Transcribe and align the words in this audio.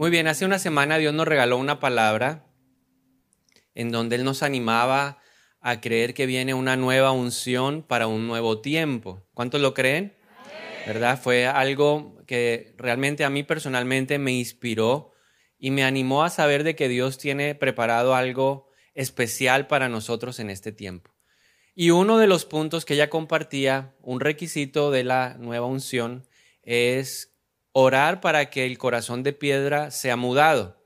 Muy 0.00 0.08
bien, 0.08 0.28
hace 0.28 0.46
una 0.46 0.58
semana 0.58 0.96
Dios 0.96 1.12
nos 1.12 1.28
regaló 1.28 1.58
una 1.58 1.78
palabra 1.78 2.46
en 3.74 3.90
donde 3.90 4.16
Él 4.16 4.24
nos 4.24 4.42
animaba 4.42 5.18
a 5.60 5.82
creer 5.82 6.14
que 6.14 6.24
viene 6.24 6.54
una 6.54 6.74
nueva 6.74 7.12
unción 7.12 7.82
para 7.82 8.06
un 8.06 8.26
nuevo 8.26 8.62
tiempo. 8.62 9.22
¿Cuántos 9.34 9.60
lo 9.60 9.74
creen? 9.74 10.16
¿Verdad? 10.86 11.20
Fue 11.20 11.46
algo 11.46 12.16
que 12.26 12.74
realmente 12.78 13.24
a 13.24 13.28
mí 13.28 13.42
personalmente 13.42 14.18
me 14.18 14.32
inspiró 14.32 15.12
y 15.58 15.70
me 15.70 15.84
animó 15.84 16.24
a 16.24 16.30
saber 16.30 16.64
de 16.64 16.74
que 16.74 16.88
Dios 16.88 17.18
tiene 17.18 17.54
preparado 17.54 18.14
algo 18.14 18.70
especial 18.94 19.66
para 19.66 19.90
nosotros 19.90 20.40
en 20.40 20.48
este 20.48 20.72
tiempo. 20.72 21.10
Y 21.74 21.90
uno 21.90 22.16
de 22.16 22.26
los 22.26 22.46
puntos 22.46 22.86
que 22.86 22.94
ella 22.94 23.10
compartía, 23.10 23.94
un 24.00 24.20
requisito 24.20 24.90
de 24.90 25.04
la 25.04 25.36
nueva 25.38 25.66
unción, 25.66 26.26
es 26.62 27.29
orar 27.72 28.20
para 28.20 28.50
que 28.50 28.66
el 28.66 28.78
corazón 28.78 29.22
de 29.22 29.32
piedra 29.32 29.90
sea 29.90 30.16
mudado. 30.16 30.80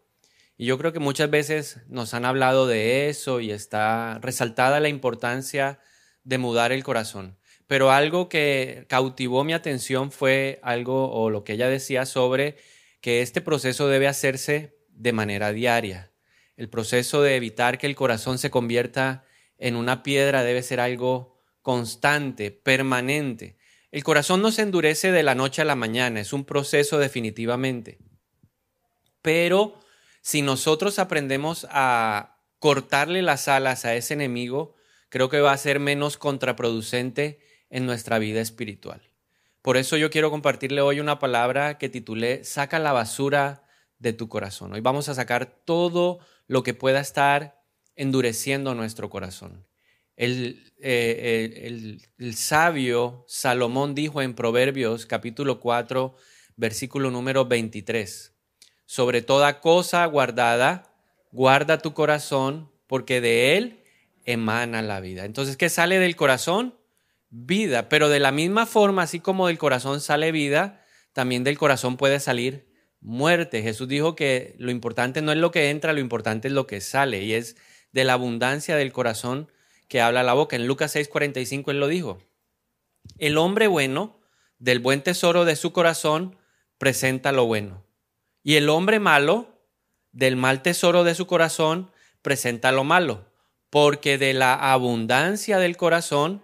Y 0.57 0.66
yo 0.66 0.79
creo 0.79 0.93
que 0.93 1.01
muchas 1.01 1.30
veces 1.30 1.80
nos 1.88 2.15
han 2.15 2.24
hablado 2.24 2.66
de 2.66 3.09
eso 3.09 3.41
y 3.41 3.51
está 3.51 4.19
resaltada 4.20 4.80
la 4.80 4.88
importancia 4.88 5.80
de 6.23 6.38
mudar 6.38 6.73
el 6.73 6.84
corazón. 6.84 7.38
Pero 7.66 7.91
algo 7.91 8.29
que 8.29 8.87
cautivó 8.88 9.43
mi 9.43 9.52
atención 9.52 10.12
fue 10.12 10.60
algo 10.62 11.10
o 11.10 11.30
lo 11.30 11.45
que 11.45 11.55
ella 11.55 11.69
decía 11.69 12.07
sobre 12.07 12.57
que 13.01 13.23
este 13.23 13.41
proceso 13.41 13.88
debe 13.88 14.07
hacerse 14.07 14.79
de 14.88 15.12
manera 15.12 15.52
diaria. 15.52 16.12
El 16.57 16.69
proceso 16.69 17.23
de 17.23 17.37
evitar 17.37 17.79
que 17.79 17.87
el 17.87 17.96
corazón 17.96 18.38
se 18.38 18.51
convierta 18.51 19.24
en 19.59 19.77
una 19.77 20.02
piedra 20.02 20.45
debe 20.45 20.62
ser 20.62 20.79
algo 20.79 21.43
constante, 21.62 22.51
permanente. 22.51 23.57
El 23.95 24.03
corazón 24.03 24.43
no 24.43 24.51
se 24.51 24.62
endurece 24.62 25.12
de 25.12 25.23
la 25.23 25.37
noche 25.37 25.62
a 25.62 25.65
la 25.65 25.77
mañana, 25.77 26.19
es 26.19 26.33
un 26.33 26.45
proceso 26.45 26.98
definitivamente. 26.98 28.01
Pero 29.23 29.79
si 30.21 30.43
nosotros 30.43 30.98
aprendemos 30.98 31.65
a 31.71 32.41
cortarle 32.59 33.23
las 33.23 33.46
alas 33.46 33.85
a 33.85 33.95
ese 33.95 34.15
enemigo, 34.15 34.74
creo 35.10 35.29
que 35.29 35.41
va 35.41 35.52
a 35.52 35.59
ser 35.59 35.79
menos 35.79 36.16
contraproducente 36.16 37.38
en 37.71 37.87
nuestra 37.87 38.18
vida 38.18 38.41
espiritual. 38.41 39.01
Por 39.63 39.77
eso 39.77 39.96
yo 39.96 40.11
quiero 40.11 40.29
compartirle 40.29 40.80
hoy 40.80 40.99
una 40.99 41.21
palabra 41.21 41.79
que 41.79 41.88
titulé 41.88 42.43
Saca 42.43 42.80
la 42.80 42.90
basura 42.90 43.63
de 44.01 44.13
tu 44.13 44.29
corazón. 44.29 44.73
Hoy 44.73 44.80
vamos 44.80 45.09
a 45.09 45.15
sacar 45.15 45.46
todo 45.65 46.18
lo 46.49 46.65
que 46.65 46.74
pueda 46.74 46.99
estar 46.99 47.63
endureciendo 47.95 48.74
nuestro 48.74 49.09
corazón. 49.09 49.65
Eh, 50.16 52.01
el, 52.18 52.34
sabio 52.37 53.24
Salomón 53.26 53.95
dijo 53.95 54.23
en 54.23 54.34
Proverbios 54.34 55.06
capítulo 55.06 55.60
4, 55.60 56.15
versículo 56.56 57.10
número 57.10 57.46
23, 57.46 58.32
sobre 58.87 59.23
toda 59.23 59.60
cosa 59.60 60.04
guardada, 60.06 60.95
guarda 61.32 61.79
tu 61.79 61.95
corazón, 61.95 62.71
porque 62.87 63.21
de 63.21 63.56
él 63.56 63.82
emana 64.25 64.82
la 64.82 65.00
vida. 65.00 65.25
Entonces, 65.25 65.56
¿qué 65.56 65.69
sale 65.69 65.98
del 65.98 66.16
corazón? 66.16 66.78
Vida, 67.31 67.88
pero 67.88 68.09
de 68.09 68.21
la 68.21 68.31
misma 68.31 68.66
forma, 68.66 69.03
así 69.03 69.19
como 69.19 69.49
del 69.49 69.59
corazón 69.59 70.00
sale 70.00 70.31
vida, 70.31 70.84
también 71.12 71.43
del 71.43 71.59
corazón 71.59 71.97
puede 71.97 72.21
salir 72.21 72.69
muerte. 73.00 73.62
Jesús 73.62 73.88
dijo 73.88 74.15
que 74.15 74.54
lo 74.59 74.71
importante 74.71 75.22
no 75.22 75.32
es 75.32 75.38
lo 75.38 75.50
que 75.50 75.71
entra, 75.71 75.93
lo 75.93 76.00
importante 76.00 76.47
es 76.47 76.54
lo 76.54 76.69
que 76.69 76.81
sale, 76.81 77.25
y 77.25 77.32
es 77.32 77.56
de 77.91 78.04
la 78.04 78.12
abundancia 78.12 78.76
del 78.76 78.93
corazón 78.93 79.50
que 79.88 80.00
habla 80.00 80.22
la 80.22 80.34
boca. 80.34 80.56
En 80.56 80.66
Lucas 80.66 80.94
6:45 80.94 81.71
él 81.71 81.81
lo 81.81 81.88
dijo. 81.88 82.19
El 83.19 83.38
hombre 83.38 83.66
bueno, 83.66 84.19
del 84.59 84.78
buen 84.78 85.03
tesoro 85.03 85.44
de 85.44 85.56
su 85.56 85.72
corazón, 85.72 86.37
presenta 86.78 87.32
lo 87.32 87.47
bueno. 87.47 87.84
Y 88.43 88.56
el 88.56 88.69
hombre 88.69 88.99
malo, 88.99 89.59
del 90.12 90.37
mal 90.37 90.62
tesoro 90.62 91.05
de 91.05 91.15
su 91.15 91.27
corazón, 91.27 91.91
presenta 92.22 92.72
lo 92.72 92.84
malo. 92.84 93.27
Porque 93.71 94.19
de 94.19 94.34
la 94.34 94.55
abundancia 94.72 95.59
del 95.59 95.77
corazón 95.77 96.43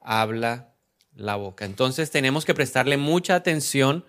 habla 0.00 0.74
la 1.14 1.36
boca. 1.36 1.64
Entonces 1.64 2.10
tenemos 2.10 2.44
que 2.44 2.54
prestarle 2.54 2.96
mucha 2.96 3.34
atención 3.34 4.04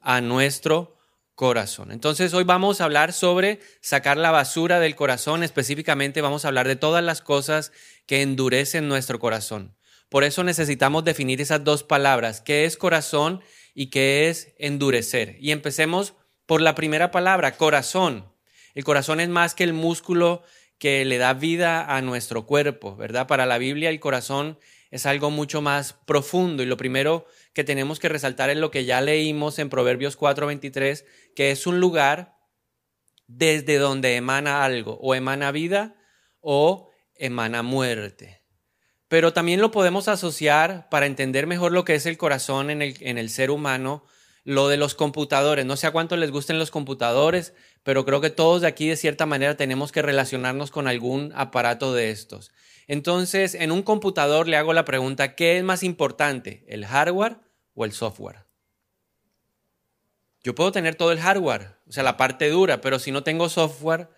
a 0.00 0.20
nuestro 0.20 0.96
corazón. 1.40 1.90
Entonces 1.90 2.34
hoy 2.34 2.44
vamos 2.44 2.82
a 2.82 2.84
hablar 2.84 3.14
sobre 3.14 3.60
sacar 3.80 4.18
la 4.18 4.30
basura 4.30 4.78
del 4.78 4.94
corazón, 4.94 5.42
específicamente 5.42 6.20
vamos 6.20 6.44
a 6.44 6.48
hablar 6.48 6.68
de 6.68 6.76
todas 6.76 7.02
las 7.02 7.22
cosas 7.22 7.72
que 8.04 8.20
endurecen 8.20 8.88
nuestro 8.88 9.18
corazón. 9.18 9.74
Por 10.10 10.22
eso 10.22 10.44
necesitamos 10.44 11.02
definir 11.02 11.40
esas 11.40 11.64
dos 11.64 11.82
palabras, 11.82 12.42
qué 12.42 12.66
es 12.66 12.76
corazón 12.76 13.40
y 13.74 13.86
qué 13.86 14.28
es 14.28 14.52
endurecer. 14.58 15.38
Y 15.40 15.52
empecemos 15.52 16.12
por 16.44 16.60
la 16.60 16.74
primera 16.74 17.10
palabra, 17.10 17.56
corazón. 17.56 18.30
El 18.74 18.84
corazón 18.84 19.18
es 19.18 19.30
más 19.30 19.54
que 19.54 19.64
el 19.64 19.72
músculo 19.72 20.42
que 20.76 21.06
le 21.06 21.16
da 21.16 21.32
vida 21.32 21.96
a 21.96 22.02
nuestro 22.02 22.44
cuerpo, 22.44 22.96
¿verdad? 22.96 23.26
Para 23.26 23.46
la 23.46 23.56
Biblia 23.56 23.88
el 23.88 23.98
corazón 23.98 24.58
es 24.90 25.06
algo 25.06 25.30
mucho 25.30 25.62
más 25.62 25.94
profundo 26.04 26.62
y 26.62 26.66
lo 26.66 26.76
primero 26.76 27.24
que 27.52 27.64
tenemos 27.64 27.98
que 27.98 28.08
resaltar 28.08 28.50
es 28.50 28.58
lo 28.58 28.70
que 28.70 28.84
ya 28.84 29.00
leímos 29.00 29.58
en 29.58 29.70
Proverbios 29.70 30.16
4:23, 30.16 31.04
que 31.34 31.50
es 31.50 31.66
un 31.66 31.80
lugar 31.80 32.36
desde 33.26 33.78
donde 33.78 34.16
emana 34.16 34.64
algo, 34.64 34.98
o 35.00 35.14
emana 35.14 35.52
vida 35.52 35.96
o 36.40 36.90
emana 37.14 37.62
muerte. 37.62 38.42
Pero 39.08 39.32
también 39.32 39.60
lo 39.60 39.70
podemos 39.70 40.08
asociar 40.08 40.88
para 40.88 41.06
entender 41.06 41.46
mejor 41.46 41.72
lo 41.72 41.84
que 41.84 41.94
es 41.94 42.06
el 42.06 42.16
corazón 42.16 42.70
en 42.70 42.82
el, 42.82 42.96
en 43.00 43.18
el 43.18 43.28
ser 43.28 43.50
humano, 43.50 44.04
lo 44.44 44.68
de 44.68 44.76
los 44.76 44.94
computadores. 44.94 45.66
No 45.66 45.76
sé 45.76 45.86
a 45.86 45.90
cuánto 45.90 46.16
les 46.16 46.30
gusten 46.30 46.58
los 46.58 46.70
computadores, 46.70 47.52
pero 47.82 48.04
creo 48.04 48.20
que 48.20 48.30
todos 48.30 48.62
de 48.62 48.68
aquí 48.68 48.88
de 48.88 48.96
cierta 48.96 49.26
manera 49.26 49.56
tenemos 49.56 49.92
que 49.92 50.02
relacionarnos 50.02 50.70
con 50.70 50.86
algún 50.86 51.32
aparato 51.34 51.92
de 51.92 52.10
estos. 52.10 52.52
Entonces, 52.92 53.54
en 53.54 53.70
un 53.70 53.84
computador 53.84 54.48
le 54.48 54.56
hago 54.56 54.72
la 54.72 54.84
pregunta, 54.84 55.36
¿qué 55.36 55.56
es 55.56 55.62
más 55.62 55.84
importante, 55.84 56.64
el 56.66 56.84
hardware 56.84 57.36
o 57.72 57.84
el 57.84 57.92
software? 57.92 58.46
Yo 60.42 60.56
puedo 60.56 60.72
tener 60.72 60.96
todo 60.96 61.12
el 61.12 61.20
hardware, 61.20 61.76
o 61.86 61.92
sea, 61.92 62.02
la 62.02 62.16
parte 62.16 62.50
dura, 62.50 62.80
pero 62.80 62.98
si 62.98 63.12
no 63.12 63.22
tengo 63.22 63.48
software, 63.48 64.08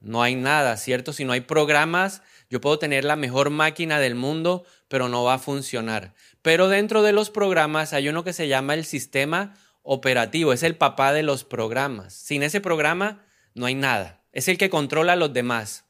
no 0.00 0.22
hay 0.22 0.34
nada, 0.34 0.78
¿cierto? 0.78 1.12
Si 1.12 1.26
no 1.26 1.34
hay 1.34 1.42
programas, 1.42 2.22
yo 2.48 2.62
puedo 2.62 2.78
tener 2.78 3.04
la 3.04 3.16
mejor 3.16 3.50
máquina 3.50 4.00
del 4.00 4.14
mundo, 4.14 4.64
pero 4.88 5.10
no 5.10 5.24
va 5.24 5.34
a 5.34 5.38
funcionar. 5.38 6.14
Pero 6.40 6.70
dentro 6.70 7.02
de 7.02 7.12
los 7.12 7.28
programas 7.28 7.92
hay 7.92 8.08
uno 8.08 8.24
que 8.24 8.32
se 8.32 8.48
llama 8.48 8.72
el 8.72 8.86
sistema 8.86 9.52
operativo, 9.82 10.54
es 10.54 10.62
el 10.62 10.76
papá 10.76 11.12
de 11.12 11.22
los 11.22 11.44
programas. 11.44 12.14
Sin 12.14 12.42
ese 12.42 12.62
programa 12.62 13.26
no 13.52 13.66
hay 13.66 13.74
nada, 13.74 14.24
es 14.32 14.48
el 14.48 14.56
que 14.56 14.70
controla 14.70 15.12
a 15.12 15.16
los 15.16 15.34
demás. 15.34 15.84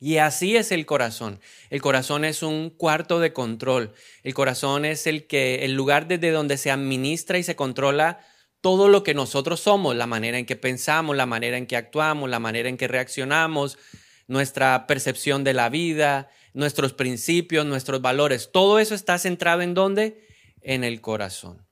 Y 0.00 0.18
así 0.18 0.56
es 0.56 0.70
el 0.70 0.86
corazón. 0.86 1.40
El 1.70 1.82
corazón 1.82 2.24
es 2.24 2.42
un 2.42 2.70
cuarto 2.70 3.18
de 3.18 3.32
control. 3.32 3.92
El 4.22 4.34
corazón 4.34 4.84
es 4.84 5.06
el 5.06 5.26
que 5.26 5.64
el 5.64 5.74
lugar 5.74 6.06
desde 6.06 6.30
donde 6.30 6.56
se 6.56 6.70
administra 6.70 7.38
y 7.38 7.42
se 7.42 7.56
controla 7.56 8.20
todo 8.60 8.88
lo 8.88 9.02
que 9.02 9.14
nosotros 9.14 9.60
somos, 9.60 9.96
la 9.96 10.06
manera 10.06 10.38
en 10.38 10.46
que 10.46 10.56
pensamos, 10.56 11.16
la 11.16 11.26
manera 11.26 11.56
en 11.56 11.66
que 11.66 11.76
actuamos, 11.76 12.30
la 12.30 12.38
manera 12.38 12.68
en 12.68 12.76
que 12.76 12.88
reaccionamos, 12.88 13.78
nuestra 14.26 14.86
percepción 14.86 15.42
de 15.44 15.54
la 15.54 15.68
vida, 15.68 16.28
nuestros 16.54 16.92
principios, 16.92 17.66
nuestros 17.66 18.00
valores. 18.00 18.50
Todo 18.52 18.78
eso 18.78 18.94
está 18.94 19.18
centrado 19.18 19.62
en 19.62 19.74
dónde? 19.74 20.26
En 20.60 20.84
el 20.84 21.00
corazón. 21.00 21.66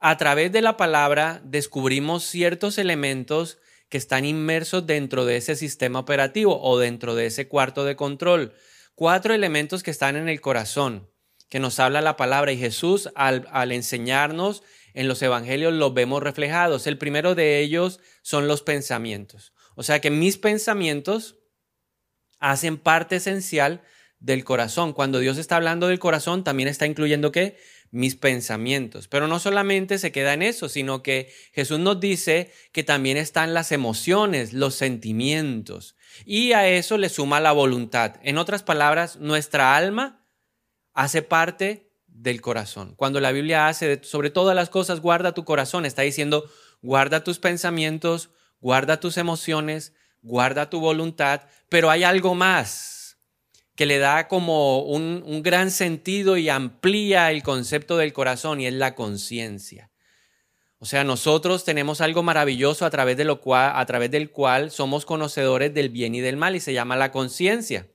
A 0.00 0.16
través 0.16 0.52
de 0.52 0.62
la 0.62 0.76
palabra 0.76 1.40
descubrimos 1.44 2.24
ciertos 2.24 2.78
elementos 2.78 3.58
que 3.92 3.98
están 3.98 4.24
inmersos 4.24 4.86
dentro 4.86 5.26
de 5.26 5.36
ese 5.36 5.54
sistema 5.54 5.98
operativo 5.98 6.58
o 6.62 6.78
dentro 6.78 7.14
de 7.14 7.26
ese 7.26 7.46
cuarto 7.46 7.84
de 7.84 7.94
control. 7.94 8.54
Cuatro 8.94 9.34
elementos 9.34 9.82
que 9.82 9.90
están 9.90 10.16
en 10.16 10.30
el 10.30 10.40
corazón, 10.40 11.10
que 11.50 11.60
nos 11.60 11.78
habla 11.78 12.00
la 12.00 12.16
palabra 12.16 12.52
y 12.52 12.58
Jesús 12.58 13.10
al, 13.14 13.70
enseñarnos 13.70 14.62
en 14.94 15.08
los 15.08 15.20
evangelios 15.20 15.74
los 15.74 15.92
vemos 15.92 16.22
reflejados. 16.22 16.86
El 16.86 16.96
primero 16.96 17.34
de 17.34 17.60
ellos 17.60 18.00
son 18.22 18.48
los 18.48 18.62
pensamientos. 18.62 19.52
O 19.74 19.82
sea 19.82 20.00
que 20.00 20.10
mis 20.10 20.38
pensamientos 20.38 21.40
hacen 22.38 22.78
parte 22.78 23.16
esencial 23.16 23.82
del 24.20 24.42
corazón. 24.42 24.94
Cuando 24.94 25.18
Dios 25.18 25.36
está 25.36 25.56
hablando 25.56 25.88
del 25.88 25.98
corazón, 25.98 26.44
también 26.44 26.70
está 26.70 26.86
incluyendo 26.86 27.30
qué? 27.30 27.58
Mis 27.92 28.16
pensamientos. 28.16 29.06
Pero 29.06 29.28
no 29.28 29.38
solamente 29.38 29.98
se 29.98 30.10
queda 30.10 30.32
en 30.32 30.42
eso, 30.42 30.68
sino 30.68 31.02
que 31.02 31.32
Jesús 31.52 31.78
nos 31.78 32.00
dice 32.00 32.50
que 32.72 32.82
también 32.82 33.16
están 33.16 33.54
las 33.54 33.70
emociones, 33.70 34.52
los 34.52 34.74
sentimientos. 34.74 35.94
Y 36.24 36.52
a 36.52 36.66
eso 36.66 36.98
le 36.98 37.10
suma 37.10 37.38
la 37.38 37.52
voluntad. 37.52 38.16
En 38.22 38.38
otras 38.38 38.62
palabras, 38.62 39.18
nuestra 39.18 39.76
alma 39.76 40.26
hace 40.94 41.22
parte 41.22 41.92
del 42.06 42.40
corazón. 42.40 42.94
Cuando 42.96 43.20
la 43.20 43.30
Biblia 43.30 43.68
hace 43.68 44.00
sobre 44.02 44.30
todas 44.30 44.56
las 44.56 44.70
cosas, 44.70 45.00
guarda 45.00 45.32
tu 45.32 45.44
corazón, 45.44 45.84
está 45.84 46.02
diciendo, 46.02 46.50
guarda 46.80 47.24
tus 47.24 47.38
pensamientos, 47.38 48.30
guarda 48.60 49.00
tus 49.00 49.18
emociones, 49.18 49.92
guarda 50.22 50.70
tu 50.70 50.80
voluntad, 50.80 51.42
pero 51.68 51.90
hay 51.90 52.04
algo 52.04 52.34
más 52.34 53.01
que 53.74 53.86
le 53.86 53.98
da 53.98 54.28
como 54.28 54.80
un, 54.80 55.42
gran 55.42 55.70
sentido 55.70 56.36
y 56.36 56.48
amplía 56.48 57.30
el 57.30 57.42
concepto 57.42 57.96
del 57.96 58.12
corazón 58.12 58.60
y 58.60 58.66
es 58.66 58.74
la 58.74 58.94
conciencia. 58.94 59.90
O 60.78 60.84
sea, 60.84 61.04
nosotros 61.04 61.64
tenemos 61.64 62.00
algo 62.00 62.22
maravilloso 62.22 62.84
a 62.84 62.90
través, 62.90 63.16
de 63.16 63.24
lo 63.24 63.40
cual, 63.40 63.72
a 63.74 63.86
través 63.86 64.10
del 64.10 64.30
cual 64.30 64.70
somos 64.70 65.06
conocedores 65.06 65.72
del 65.72 65.90
bien 65.90 66.14
y 66.14 66.20
del 66.20 66.36
mal 66.36 66.56
y 66.56 66.60
se 66.60 66.72
llama 66.72 66.96
la 66.96 67.12
conciencia. 67.12 67.88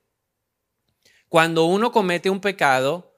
Cuando 1.28 1.66
uno 1.66 1.92
comete 1.92 2.30
un 2.30 2.40
pecado 2.40 3.14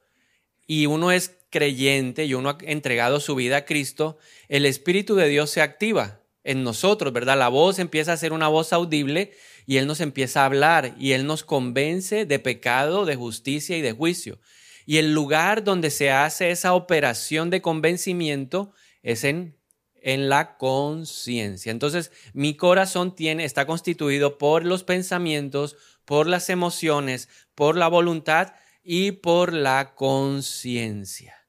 y 0.66 0.86
uno 0.86 1.12
es 1.12 1.36
creyente 1.50 2.24
y 2.24 2.34
uno 2.34 2.50
ha 2.50 2.58
entregado 2.62 3.20
su 3.20 3.36
vida 3.36 3.58
a 3.58 3.64
Cristo, 3.64 4.18
el 4.48 4.66
Espíritu 4.66 5.14
de 5.14 5.28
Dios 5.28 5.50
se 5.50 5.62
activa 5.62 6.20
en 6.42 6.64
nosotros, 6.64 7.12
¿verdad? 7.12 7.38
La 7.38 7.48
voz 7.48 7.78
empieza 7.78 8.12
a 8.12 8.16
ser 8.16 8.32
una 8.32 8.48
voz 8.48 8.72
audible 8.72 9.32
y 9.66 9.76
Él 9.76 9.86
nos 9.86 10.00
empieza 10.00 10.42
a 10.42 10.46
hablar 10.46 10.94
y 10.98 11.12
Él 11.12 11.26
nos 11.26 11.44
convence 11.44 12.26
de 12.26 12.38
pecado, 12.38 13.04
de 13.04 13.16
justicia 13.16 13.76
y 13.76 13.82
de 13.82 13.92
juicio. 13.92 14.40
Y 14.86 14.98
el 14.98 15.12
lugar 15.12 15.62
donde 15.64 15.90
se 15.90 16.10
hace 16.10 16.50
esa 16.50 16.74
operación 16.74 17.50
de 17.50 17.62
convencimiento 17.62 18.72
es 19.02 19.24
en, 19.24 19.56
en 19.94 20.28
la 20.28 20.56
conciencia. 20.56 21.70
Entonces, 21.70 22.10
mi 22.32 22.56
corazón 22.56 23.14
tiene, 23.14 23.44
está 23.44 23.66
constituido 23.66 24.38
por 24.38 24.64
los 24.64 24.82
pensamientos, 24.84 25.76
por 26.04 26.26
las 26.26 26.50
emociones, 26.50 27.28
por 27.54 27.76
la 27.76 27.88
voluntad 27.88 28.54
y 28.82 29.12
por 29.12 29.52
la 29.52 29.94
conciencia. 29.94 31.46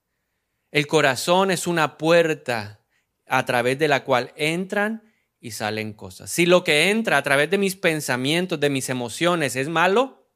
El 0.69 0.87
corazón 0.87 1.51
es 1.51 1.67
una 1.67 1.97
puerta 1.97 2.81
a 3.25 3.45
través 3.45 3.79
de 3.79 3.87
la 3.87 4.03
cual 4.03 4.33
entran 4.35 5.03
y 5.41 5.51
salen 5.51 5.93
cosas. 5.93 6.29
Si 6.29 6.45
lo 6.45 6.63
que 6.63 6.91
entra 6.91 7.17
a 7.17 7.23
través 7.23 7.49
de 7.49 7.57
mis 7.57 7.75
pensamientos, 7.75 8.59
de 8.59 8.69
mis 8.69 8.89
emociones 8.89 9.55
es 9.55 9.67
malo, 9.67 10.29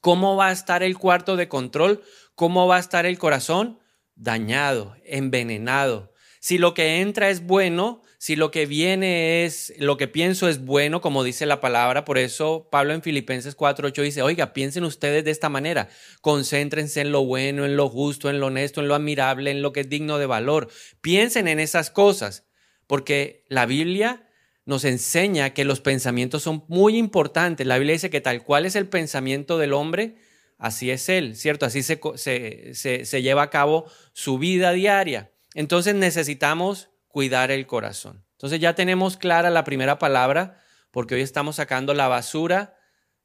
¿cómo 0.00 0.36
va 0.36 0.48
a 0.48 0.52
estar 0.52 0.82
el 0.82 0.98
cuarto 0.98 1.36
de 1.36 1.48
control? 1.48 2.04
¿Cómo 2.34 2.68
va 2.68 2.76
a 2.76 2.80
estar 2.80 3.06
el 3.06 3.18
corazón? 3.18 3.80
Dañado, 4.14 4.94
envenenado. 5.04 6.12
Si 6.38 6.58
lo 6.58 6.74
que 6.74 7.00
entra 7.00 7.30
es 7.30 7.46
bueno, 7.46 8.02
si 8.18 8.36
lo 8.36 8.50
que 8.50 8.66
viene 8.66 9.44
es, 9.44 9.72
lo 9.78 9.96
que 9.96 10.08
pienso 10.08 10.48
es 10.48 10.64
bueno, 10.64 11.00
como 11.00 11.24
dice 11.24 11.46
la 11.46 11.60
palabra, 11.60 12.04
por 12.04 12.18
eso 12.18 12.68
Pablo 12.70 12.92
en 12.92 13.02
Filipenses 13.02 13.56
4.8 13.56 14.02
dice, 14.02 14.22
oiga, 14.22 14.52
piensen 14.52 14.84
ustedes 14.84 15.24
de 15.24 15.30
esta 15.30 15.48
manera, 15.48 15.88
concéntrense 16.20 17.00
en 17.00 17.12
lo 17.12 17.24
bueno, 17.24 17.64
en 17.64 17.76
lo 17.76 17.88
justo, 17.88 18.28
en 18.28 18.40
lo 18.40 18.46
honesto, 18.46 18.80
en 18.80 18.88
lo 18.88 18.94
admirable, 18.94 19.50
en 19.50 19.62
lo 19.62 19.72
que 19.72 19.80
es 19.80 19.88
digno 19.88 20.18
de 20.18 20.26
valor. 20.26 20.68
Piensen 21.00 21.48
en 21.48 21.60
esas 21.60 21.90
cosas, 21.90 22.49
porque 22.90 23.44
la 23.46 23.66
Biblia 23.66 24.26
nos 24.64 24.84
enseña 24.84 25.50
que 25.50 25.64
los 25.64 25.80
pensamientos 25.80 26.42
son 26.42 26.64
muy 26.66 26.96
importantes. 26.96 27.64
La 27.64 27.78
Biblia 27.78 27.92
dice 27.92 28.10
que 28.10 28.20
tal 28.20 28.42
cual 28.42 28.66
es 28.66 28.74
el 28.74 28.88
pensamiento 28.88 29.58
del 29.58 29.74
hombre, 29.74 30.16
así 30.58 30.90
es 30.90 31.08
él, 31.08 31.36
¿cierto? 31.36 31.66
Así 31.66 31.84
se, 31.84 33.22
lleva 33.22 33.42
a 33.42 33.50
cabo 33.50 33.88
su 34.12 34.38
vida 34.38 34.72
diaria. 34.72 35.30
Entonces 35.54 35.94
necesitamos 35.94 36.90
cuidar 37.06 37.52
el 37.52 37.68
corazón. 37.68 38.24
Entonces 38.32 38.58
ya 38.58 38.74
tenemos 38.74 39.16
clara 39.16 39.50
la 39.50 39.62
primera 39.62 40.00
palabra, 40.00 40.60
porque 40.90 41.14
hoy 41.14 41.20
estamos 41.20 41.54
sacando 41.54 41.94
la 41.94 42.08
basura 42.08 42.76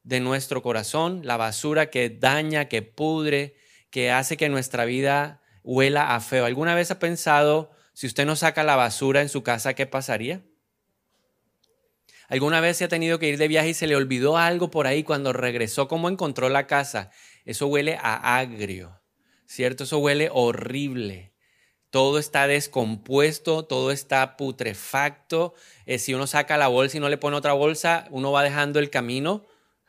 de 0.04 0.20
nuestro 0.20 0.62
corazón, 0.62 1.22
la 1.24 1.36
basura 1.38 1.90
que 1.90 2.08
daña, 2.08 2.66
que 2.66 2.82
pudre, 2.82 3.56
que 3.90 4.12
hace 4.12 4.36
que 4.36 4.48
nuestra 4.48 4.84
vida 4.84 5.42
huela 5.64 6.14
a 6.14 6.20
feo. 6.20 6.44
¿Alguna 6.44 6.76
vez 6.76 6.92
ha 6.92 7.00
pensado, 7.00 7.72
si 7.96 8.06
usted 8.06 8.26
no 8.26 8.36
saca 8.36 8.62
la 8.62 8.76
basura 8.76 9.22
en 9.22 9.30
su 9.30 9.42
casa, 9.42 9.72
qué 9.72 9.86
pasaría? 9.86 10.42
¿Alguna 12.28 12.60
vez 12.60 12.76
se 12.76 12.84
ha 12.84 12.88
tenido 12.88 13.18
que 13.18 13.28
ir 13.28 13.38
de 13.38 13.48
viaje 13.48 13.70
y 13.70 13.74
se 13.74 13.86
le 13.86 13.96
olvidó 13.96 14.36
algo 14.36 14.70
por 14.70 14.86
ahí 14.86 15.02
cuando 15.02 15.32
regresó? 15.32 15.88
¿Cómo 15.88 16.10
encontró 16.10 16.50
la 16.50 16.66
casa? 16.66 17.10
Eso 17.46 17.68
huele 17.68 17.96
a 17.98 18.36
agrio, 18.36 19.00
¿cierto? 19.46 19.84
Eso 19.84 19.96
huele 19.96 20.28
horrible 20.30 21.32
todo 21.96 22.18
está 22.18 22.46
descompuesto, 22.46 23.64
todo 23.64 23.90
está 23.90 24.36
putrefacto. 24.36 25.54
Eh, 25.86 25.98
si 25.98 26.12
uno 26.12 26.26
saca 26.26 26.58
la 26.58 26.68
bolsa 26.68 26.98
y 26.98 27.00
no 27.00 27.08
le 27.08 27.16
pone 27.16 27.38
otra 27.38 27.54
bolsa, 27.54 28.06
uno 28.10 28.32
va 28.32 28.42
dejando 28.42 28.80
el 28.80 28.90
camino, 28.90 29.46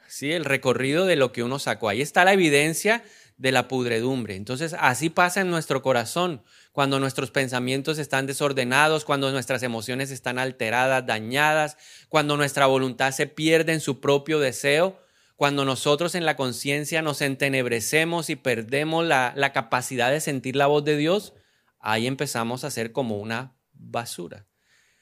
¿sí? 0.08 0.32
el 0.32 0.46
recorrido 0.46 1.06
de 1.06 1.18
lo 1.18 1.34
que 1.34 1.44
uno 1.44 1.60
sacó. 1.60 1.90
Ahí 1.90 2.02
está 2.02 2.24
la 2.24 2.32
evidencia 2.32 3.04
de 3.38 3.52
la 3.52 3.68
pudredumbre. 3.68 4.36
Entonces, 4.36 4.76
así 4.80 5.10
pasa 5.10 5.42
en 5.42 5.50
nuestro 5.50 5.82
corazón, 5.82 6.44
cuando 6.72 7.00
nuestros 7.00 7.32
pensamientos 7.32 8.00
están 8.00 8.26
desordenados, 8.26 9.06
cuando 9.06 9.32
nuestras 9.32 9.64
emociones 9.64 10.12
están 10.12 10.40
alteradas, 10.40 11.06
dañadas, 11.06 11.78
cuando 12.10 12.36
nuestra 12.36 12.66
voluntad 12.66 13.12
se 13.12 13.28
pierde 13.28 13.74
en 13.74 13.80
su 13.80 14.00
propio 14.00 14.40
deseo, 14.40 15.00
cuando 15.36 15.66
nosotros 15.66 16.16
en 16.16 16.26
la 16.26 16.36
conciencia 16.36 17.04
nos 17.04 17.22
entenebrecemos 17.22 18.32
y 18.32 18.36
perdemos 18.36 19.06
la, 19.06 19.34
la 19.36 19.54
capacidad 19.54 20.12
de 20.12 20.20
sentir 20.20 20.56
la 20.56 20.66
voz 20.66 20.84
de 20.84 20.98
Dios, 20.98 21.34
ahí 21.80 22.08
empezamos 22.08 22.64
a 22.64 22.72
ser 22.72 22.92
como 22.92 23.18
una 23.18 23.56
basura. 23.72 24.48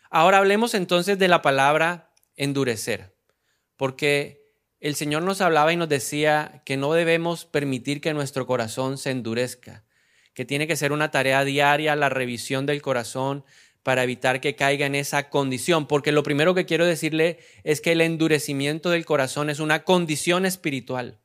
Ahora 0.09 0.39
hablemos 0.39 0.73
entonces 0.73 1.17
de 1.17 1.29
la 1.29 1.41
palabra 1.41 2.11
endurecer, 2.35 3.15
porque 3.77 4.44
el 4.79 4.95
Señor 4.95 5.23
nos 5.23 5.41
hablaba 5.41 5.73
y 5.73 5.77
nos 5.77 5.89
decía 5.89 6.61
que 6.65 6.77
no 6.77 6.93
debemos 6.93 7.45
permitir 7.45 8.01
que 8.01 8.13
nuestro 8.13 8.45
corazón 8.45 8.97
se 8.97 9.11
endurezca, 9.11 9.83
que 10.33 10.45
tiene 10.45 10.67
que 10.67 10.75
ser 10.75 10.91
una 10.91 11.11
tarea 11.11 11.43
diaria 11.43 11.95
la 11.95 12.09
revisión 12.09 12.65
del 12.65 12.81
corazón 12.81 13.45
para 13.83 14.03
evitar 14.03 14.41
que 14.41 14.55
caiga 14.55 14.85
en 14.87 14.95
esa 14.95 15.29
condición, 15.29 15.87
porque 15.87 16.11
lo 16.11 16.23
primero 16.23 16.55
que 16.55 16.65
quiero 16.65 16.85
decirle 16.85 17.39
es 17.63 17.81
que 17.81 17.91
el 17.91 18.01
endurecimiento 18.01 18.89
del 18.89 19.05
corazón 19.05 19.49
es 19.49 19.59
una 19.59 19.83
condición 19.83 20.45
espiritual. 20.45 21.19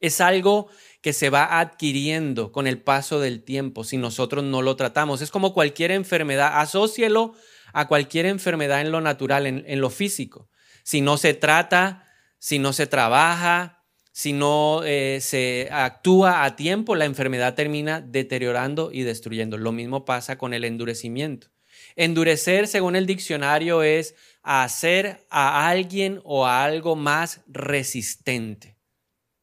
Es 0.00 0.20
algo 0.20 0.68
que 1.00 1.12
se 1.12 1.30
va 1.30 1.60
adquiriendo 1.60 2.52
con 2.52 2.66
el 2.66 2.78
paso 2.78 3.20
del 3.20 3.42
tiempo 3.42 3.84
si 3.84 3.96
nosotros 3.96 4.44
no 4.44 4.60
lo 4.60 4.76
tratamos. 4.76 5.22
Es 5.22 5.30
como 5.30 5.54
cualquier 5.54 5.92
enfermedad, 5.92 6.60
asócielo 6.60 7.34
a 7.72 7.88
cualquier 7.88 8.26
enfermedad 8.26 8.80
en 8.80 8.92
lo 8.92 9.00
natural, 9.00 9.46
en, 9.46 9.80
lo 9.80 9.88
físico. 9.88 10.48
Si 10.82 11.00
no 11.00 11.16
se 11.16 11.32
trata, 11.32 12.05
si 12.38 12.58
no 12.58 12.72
se 12.72 12.86
trabaja, 12.86 13.84
si 14.12 14.32
no 14.32 14.82
eh, 14.84 15.18
se 15.20 15.68
actúa 15.70 16.44
a 16.44 16.56
tiempo, 16.56 16.94
la 16.94 17.04
enfermedad 17.04 17.54
termina 17.54 18.00
deteriorando 18.00 18.90
y 18.90 19.02
destruyendo. 19.02 19.58
Lo 19.58 19.72
mismo 19.72 20.04
pasa 20.04 20.38
con 20.38 20.54
el 20.54 20.64
endurecimiento. 20.64 21.48
Endurecer, 21.96 22.66
según 22.66 22.96
el 22.96 23.06
diccionario, 23.06 23.82
es 23.82 24.14
hacer 24.42 25.26
a 25.28 25.68
alguien 25.68 26.20
o 26.24 26.46
a 26.46 26.64
algo 26.64 26.96
más 26.96 27.42
resistente. 27.46 28.76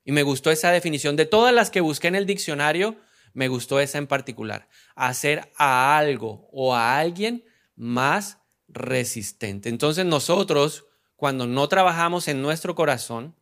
Y 0.03 0.11
me 0.11 0.23
gustó 0.23 0.51
esa 0.51 0.71
definición. 0.71 1.15
De 1.15 1.25
todas 1.25 1.53
las 1.53 1.69
que 1.69 1.81
busqué 1.81 2.07
en 2.07 2.15
el 2.15 2.25
diccionario, 2.25 2.97
me 3.33 3.47
gustó 3.47 3.79
esa 3.79 3.97
en 3.97 4.07
particular. 4.07 4.67
Hacer 4.95 5.51
a 5.55 5.97
algo 5.97 6.47
o 6.51 6.75
a 6.75 6.97
alguien 6.97 7.45
más 7.75 8.39
resistente. 8.67 9.69
Entonces 9.69 10.05
nosotros, 10.05 10.85
cuando 11.23 11.47
no 11.47 11.69
trabajamos 11.69 12.27
en 12.27 12.41
nuestro 12.41 12.75
corazón, 12.75 13.33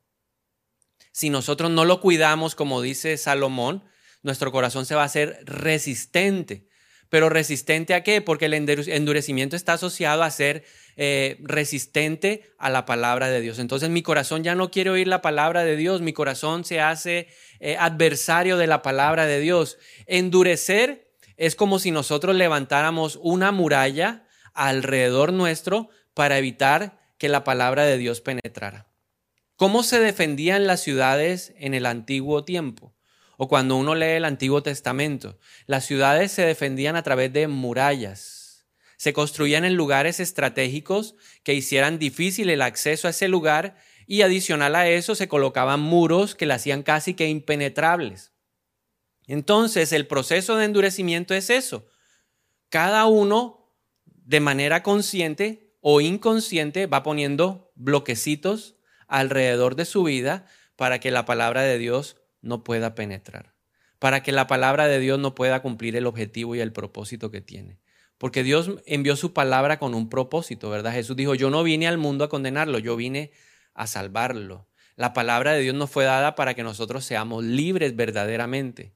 si 1.11 1.31
nosotros 1.31 1.71
no 1.71 1.83
lo 1.83 1.99
cuidamos, 1.99 2.53
como 2.53 2.79
dice 2.79 3.17
Salomón, 3.17 3.83
nuestro 4.21 4.51
corazón 4.51 4.85
se 4.85 4.93
va 4.93 5.01
a 5.01 5.05
hacer 5.05 5.39
resistente. 5.45 6.67
Pero 7.09 7.27
resistente 7.29 7.95
a 7.95 8.03
qué? 8.03 8.21
Porque 8.21 8.45
el 8.45 8.53
endurecimiento 8.53 9.55
está 9.55 9.73
asociado 9.73 10.21
a 10.21 10.29
ser 10.29 10.63
eh, 10.95 11.37
resistente 11.39 12.53
a 12.59 12.69
la 12.69 12.85
palabra 12.85 13.31
de 13.31 13.41
Dios. 13.41 13.57
Entonces 13.57 13.89
mi 13.89 14.03
corazón 14.03 14.43
ya 14.43 14.53
no 14.53 14.69
quiere 14.69 14.91
oír 14.91 15.07
la 15.07 15.23
palabra 15.23 15.63
de 15.63 15.75
Dios, 15.75 16.01
mi 16.01 16.13
corazón 16.13 16.65
se 16.65 16.81
hace 16.81 17.29
eh, 17.59 17.77
adversario 17.79 18.57
de 18.57 18.67
la 18.67 18.83
palabra 18.83 19.25
de 19.25 19.39
Dios. 19.39 19.79
Endurecer 20.05 21.09
es 21.35 21.55
como 21.55 21.79
si 21.79 21.89
nosotros 21.89 22.35
levantáramos 22.35 23.17
una 23.23 23.51
muralla 23.51 24.27
alrededor 24.53 25.33
nuestro 25.33 25.89
para 26.13 26.37
evitar 26.37 27.00
que 27.21 27.29
la 27.29 27.43
palabra 27.43 27.85
de 27.85 27.99
Dios 27.99 28.19
penetrara. 28.19 28.87
¿Cómo 29.55 29.83
se 29.83 29.99
defendían 29.99 30.65
las 30.65 30.81
ciudades 30.81 31.53
en 31.57 31.75
el 31.75 31.85
antiguo 31.85 32.43
tiempo? 32.43 32.95
O 33.37 33.47
cuando 33.47 33.75
uno 33.75 33.93
lee 33.93 34.17
el 34.17 34.25
Antiguo 34.25 34.63
Testamento, 34.63 35.37
las 35.67 35.85
ciudades 35.85 36.31
se 36.31 36.41
defendían 36.41 36.95
a 36.95 37.03
través 37.03 37.31
de 37.31 37.47
murallas 37.47 38.41
se 38.97 39.13
construían 39.13 39.65
en 39.65 39.73
lugares 39.73 40.19
estratégicos 40.19 41.15
que 41.41 41.55
hicieran 41.55 41.97
difícil 41.97 42.51
el 42.51 42.61
acceso 42.61 43.07
a 43.07 43.09
ese 43.09 43.27
lugar 43.27 43.75
y 44.05 44.21
adicional 44.21 44.75
a 44.75 44.87
eso 44.87 45.15
se 45.15 45.27
colocaban 45.27 45.79
muros 45.79 46.35
que 46.35 46.45
la 46.45 46.55
hacían 46.55 46.83
casi 46.83 47.15
que 47.15 47.27
impenetrables. 47.27 48.31
Entonces 49.25 49.91
el 49.91 50.05
proceso 50.05 50.55
de 50.55 50.65
endurecimiento 50.65 51.33
es 51.33 51.49
eso. 51.49 51.87
Cada 52.69 53.05
uno 53.05 53.73
de 54.05 54.39
manera 54.39 54.83
consciente 54.83 55.60
o 55.81 55.99
inconsciente 55.99 56.85
va 56.85 57.03
poniendo 57.03 57.71
bloquecitos 57.75 58.75
alrededor 59.07 59.75
de 59.75 59.85
su 59.85 60.03
vida 60.03 60.45
para 60.75 60.99
que 60.99 61.11
la 61.11 61.25
palabra 61.25 61.63
de 61.63 61.77
Dios 61.77 62.17
no 62.41 62.63
pueda 62.63 62.95
penetrar, 62.95 63.53
para 63.99 64.23
que 64.23 64.31
la 64.31 64.47
palabra 64.47 64.87
de 64.87 64.99
Dios 64.99 65.19
no 65.19 65.35
pueda 65.35 65.61
cumplir 65.61 65.95
el 65.95 66.07
objetivo 66.07 66.55
y 66.55 66.59
el 66.59 66.71
propósito 66.71 67.29
que 67.29 67.41
tiene. 67.41 67.79
Porque 68.17 68.43
Dios 68.43 68.69
envió 68.85 69.15
su 69.15 69.33
palabra 69.33 69.79
con 69.79 69.95
un 69.95 70.07
propósito, 70.07 70.69
¿verdad? 70.69 70.93
Jesús 70.93 71.15
dijo, 71.15 71.33
yo 71.33 71.49
no 71.49 71.63
vine 71.63 71.87
al 71.87 71.97
mundo 71.97 72.23
a 72.23 72.29
condenarlo, 72.29 72.77
yo 72.77 72.95
vine 72.95 73.31
a 73.73 73.87
salvarlo. 73.87 74.67
La 74.95 75.13
palabra 75.13 75.53
de 75.53 75.61
Dios 75.61 75.75
nos 75.75 75.89
fue 75.89 76.03
dada 76.03 76.35
para 76.35 76.53
que 76.53 76.61
nosotros 76.61 77.03
seamos 77.03 77.43
libres 77.43 77.95
verdaderamente. 77.95 78.93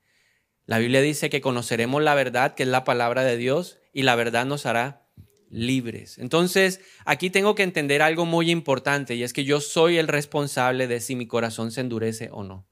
La 0.68 0.77
Biblia 0.77 1.01
dice 1.01 1.32
que 1.32 1.42
conoceremos 1.42 2.04
la 2.04 2.13
verdad, 2.13 2.54
que 2.54 2.63
es 2.63 2.70
la 2.70 2.84
palabra 2.84 3.24
de 3.24 3.38
Dios, 3.38 3.80
y 3.94 4.04
la 4.04 4.15
verdad 4.15 4.46
nos 4.46 4.68
hará 4.68 5.05
libres. 5.50 6.18
Entonces, 6.18 6.82
aquí 7.06 7.30
tengo 7.30 7.56
que 7.56 7.64
entender 7.64 8.02
algo 8.02 8.25
muy 8.25 8.52
importante 8.52 9.16
y 9.16 9.24
es 9.24 9.34
que 9.34 9.44
yo 9.44 9.62
soy 9.62 9.98
el 9.98 10.08
responsable 10.08 10.88
de 10.88 11.00
si 11.00 11.16
mi 11.16 11.28
corazón 11.28 11.72
se 11.72 11.82
endurece 11.82 12.30
o 12.32 12.44
no. 12.44 12.68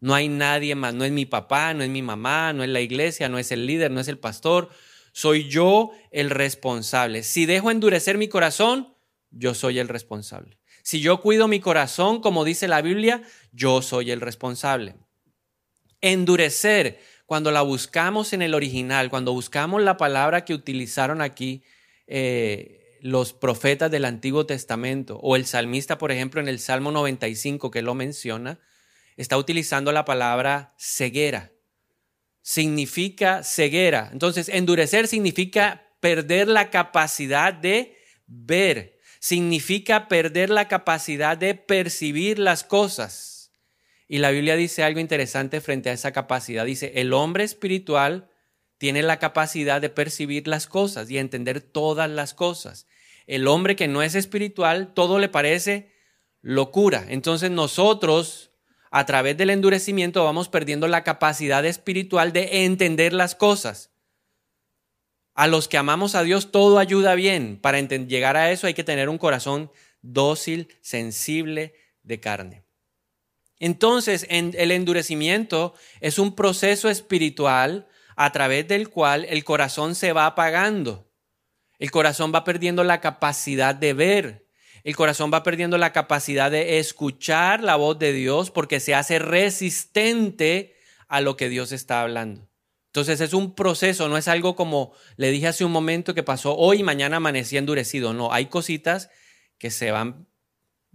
No 0.00 0.14
hay 0.14 0.28
nadie 0.28 0.74
más, 0.74 0.94
no 0.94 1.04
es 1.04 1.10
mi 1.10 1.26
papá, 1.26 1.74
no 1.74 1.82
es 1.82 1.90
mi 1.90 2.02
mamá, 2.02 2.52
no 2.52 2.62
es 2.62 2.68
la 2.68 2.80
iglesia, 2.80 3.28
no 3.28 3.38
es 3.38 3.50
el 3.50 3.66
líder, 3.66 3.90
no 3.90 4.00
es 4.00 4.08
el 4.08 4.18
pastor. 4.18 4.68
Soy 5.12 5.48
yo 5.48 5.90
el 6.12 6.30
responsable. 6.30 7.24
Si 7.24 7.46
dejo 7.46 7.70
endurecer 7.70 8.16
mi 8.16 8.28
corazón, 8.28 8.94
yo 9.30 9.54
soy 9.54 9.78
el 9.78 9.88
responsable. 9.88 10.58
Si 10.82 11.00
yo 11.00 11.20
cuido 11.20 11.48
mi 11.48 11.60
corazón, 11.60 12.20
como 12.20 12.44
dice 12.44 12.68
la 12.68 12.80
Biblia, 12.80 13.22
yo 13.52 13.82
soy 13.82 14.10
el 14.10 14.20
responsable. 14.20 14.94
Endurecer, 16.00 17.00
cuando 17.26 17.50
la 17.50 17.62
buscamos 17.62 18.32
en 18.32 18.40
el 18.40 18.54
original, 18.54 19.10
cuando 19.10 19.32
buscamos 19.32 19.82
la 19.82 19.96
palabra 19.96 20.44
que 20.44 20.54
utilizaron 20.54 21.20
aquí 21.20 21.62
eh, 22.08 22.98
los 23.00 23.32
profetas 23.32 23.90
del 23.90 24.04
Antiguo 24.04 24.46
Testamento, 24.46 25.18
o 25.22 25.36
el 25.36 25.46
salmista, 25.46 25.98
por 25.98 26.10
ejemplo, 26.10 26.40
en 26.40 26.48
el 26.48 26.58
Salmo 26.58 26.90
95 26.90 27.70
que 27.70 27.82
lo 27.82 27.94
menciona, 27.94 28.58
está 29.16 29.36
utilizando 29.36 29.92
la 29.92 30.04
palabra 30.04 30.74
ceguera. 30.78 31.52
Significa 32.42 33.42
ceguera. 33.44 34.08
Entonces, 34.12 34.48
endurecer 34.48 35.06
significa 35.06 35.88
perder 36.00 36.48
la 36.48 36.70
capacidad 36.70 37.52
de 37.52 37.96
ver. 38.26 38.98
Significa 39.20 40.08
perder 40.08 40.48
la 40.48 40.66
capacidad 40.68 41.36
de 41.36 41.54
percibir 41.54 42.38
las 42.38 42.64
cosas. 42.64 43.52
Y 44.06 44.18
la 44.18 44.30
Biblia 44.30 44.56
dice 44.56 44.82
algo 44.82 45.00
interesante 45.00 45.60
frente 45.60 45.90
a 45.90 45.92
esa 45.92 46.12
capacidad. 46.12 46.64
Dice, 46.64 46.92
el 46.96 47.12
hombre 47.12 47.44
espiritual 47.44 48.27
tiene 48.78 49.02
la 49.02 49.18
capacidad 49.18 49.80
de 49.80 49.90
percibir 49.90 50.48
las 50.48 50.66
cosas 50.66 51.10
y 51.10 51.18
entender 51.18 51.60
todas 51.60 52.08
las 52.08 52.32
cosas. 52.32 52.86
El 53.26 53.46
hombre 53.46 53.76
que 53.76 53.88
no 53.88 54.02
es 54.02 54.14
espiritual, 54.14 54.94
todo 54.94 55.18
le 55.18 55.28
parece 55.28 55.92
locura. 56.40 57.04
Entonces 57.08 57.50
nosotros 57.50 58.52
a 58.90 59.04
través 59.04 59.36
del 59.36 59.50
endurecimiento 59.50 60.24
vamos 60.24 60.48
perdiendo 60.48 60.88
la 60.88 61.04
capacidad 61.04 61.64
espiritual 61.66 62.32
de 62.32 62.64
entender 62.64 63.12
las 63.12 63.34
cosas. 63.34 63.90
A 65.34 65.46
los 65.46 65.68
que 65.68 65.76
amamos 65.76 66.14
a 66.14 66.22
Dios 66.22 66.50
todo 66.50 66.78
ayuda 66.78 67.14
bien. 67.14 67.58
Para 67.60 67.80
llegar 67.80 68.36
a 68.36 68.50
eso 68.50 68.66
hay 68.66 68.74
que 68.74 68.84
tener 68.84 69.08
un 69.08 69.18
corazón 69.18 69.70
dócil, 70.00 70.68
sensible, 70.80 71.74
de 72.02 72.20
carne. 72.20 72.64
Entonces, 73.60 74.26
el 74.30 74.70
endurecimiento 74.70 75.74
es 76.00 76.18
un 76.18 76.36
proceso 76.36 76.88
espiritual 76.88 77.88
a 78.20 78.32
través 78.32 78.66
del 78.66 78.90
cual 78.90 79.24
el 79.26 79.44
corazón 79.44 79.94
se 79.94 80.12
va 80.12 80.26
apagando. 80.26 81.08
El 81.78 81.90
corazón 81.92 82.32
va 82.34 82.44
perdiendo 82.44 82.82
la 82.82 83.00
capacidad 83.00 83.76
de 83.76 83.92
ver, 83.92 84.48
el 84.82 84.96
corazón 84.96 85.30
va 85.32 85.42
perdiendo 85.42 85.78
la 85.78 85.92
capacidad 85.92 86.50
de 86.50 86.78
escuchar 86.78 87.62
la 87.62 87.76
voz 87.76 87.98
de 87.98 88.12
Dios 88.12 88.50
porque 88.50 88.80
se 88.80 88.94
hace 88.94 89.18
resistente 89.18 90.74
a 91.06 91.20
lo 91.20 91.36
que 91.36 91.48
Dios 91.48 91.72
está 91.72 92.00
hablando. 92.02 92.48
Entonces 92.86 93.20
es 93.20 93.34
un 93.34 93.54
proceso, 93.54 94.08
no 94.08 94.16
es 94.16 94.28
algo 94.28 94.56
como 94.56 94.92
le 95.16 95.30
dije 95.30 95.46
hace 95.46 95.64
un 95.64 95.72
momento 95.72 96.14
que 96.14 96.22
pasó 96.22 96.56
hoy 96.56 96.80
y 96.80 96.82
mañana 96.82 97.18
amanecí 97.18 97.56
endurecido. 97.56 98.14
No, 98.14 98.32
hay 98.32 98.46
cositas 98.46 99.10
que 99.58 99.70
se 99.70 99.90
van 99.90 100.27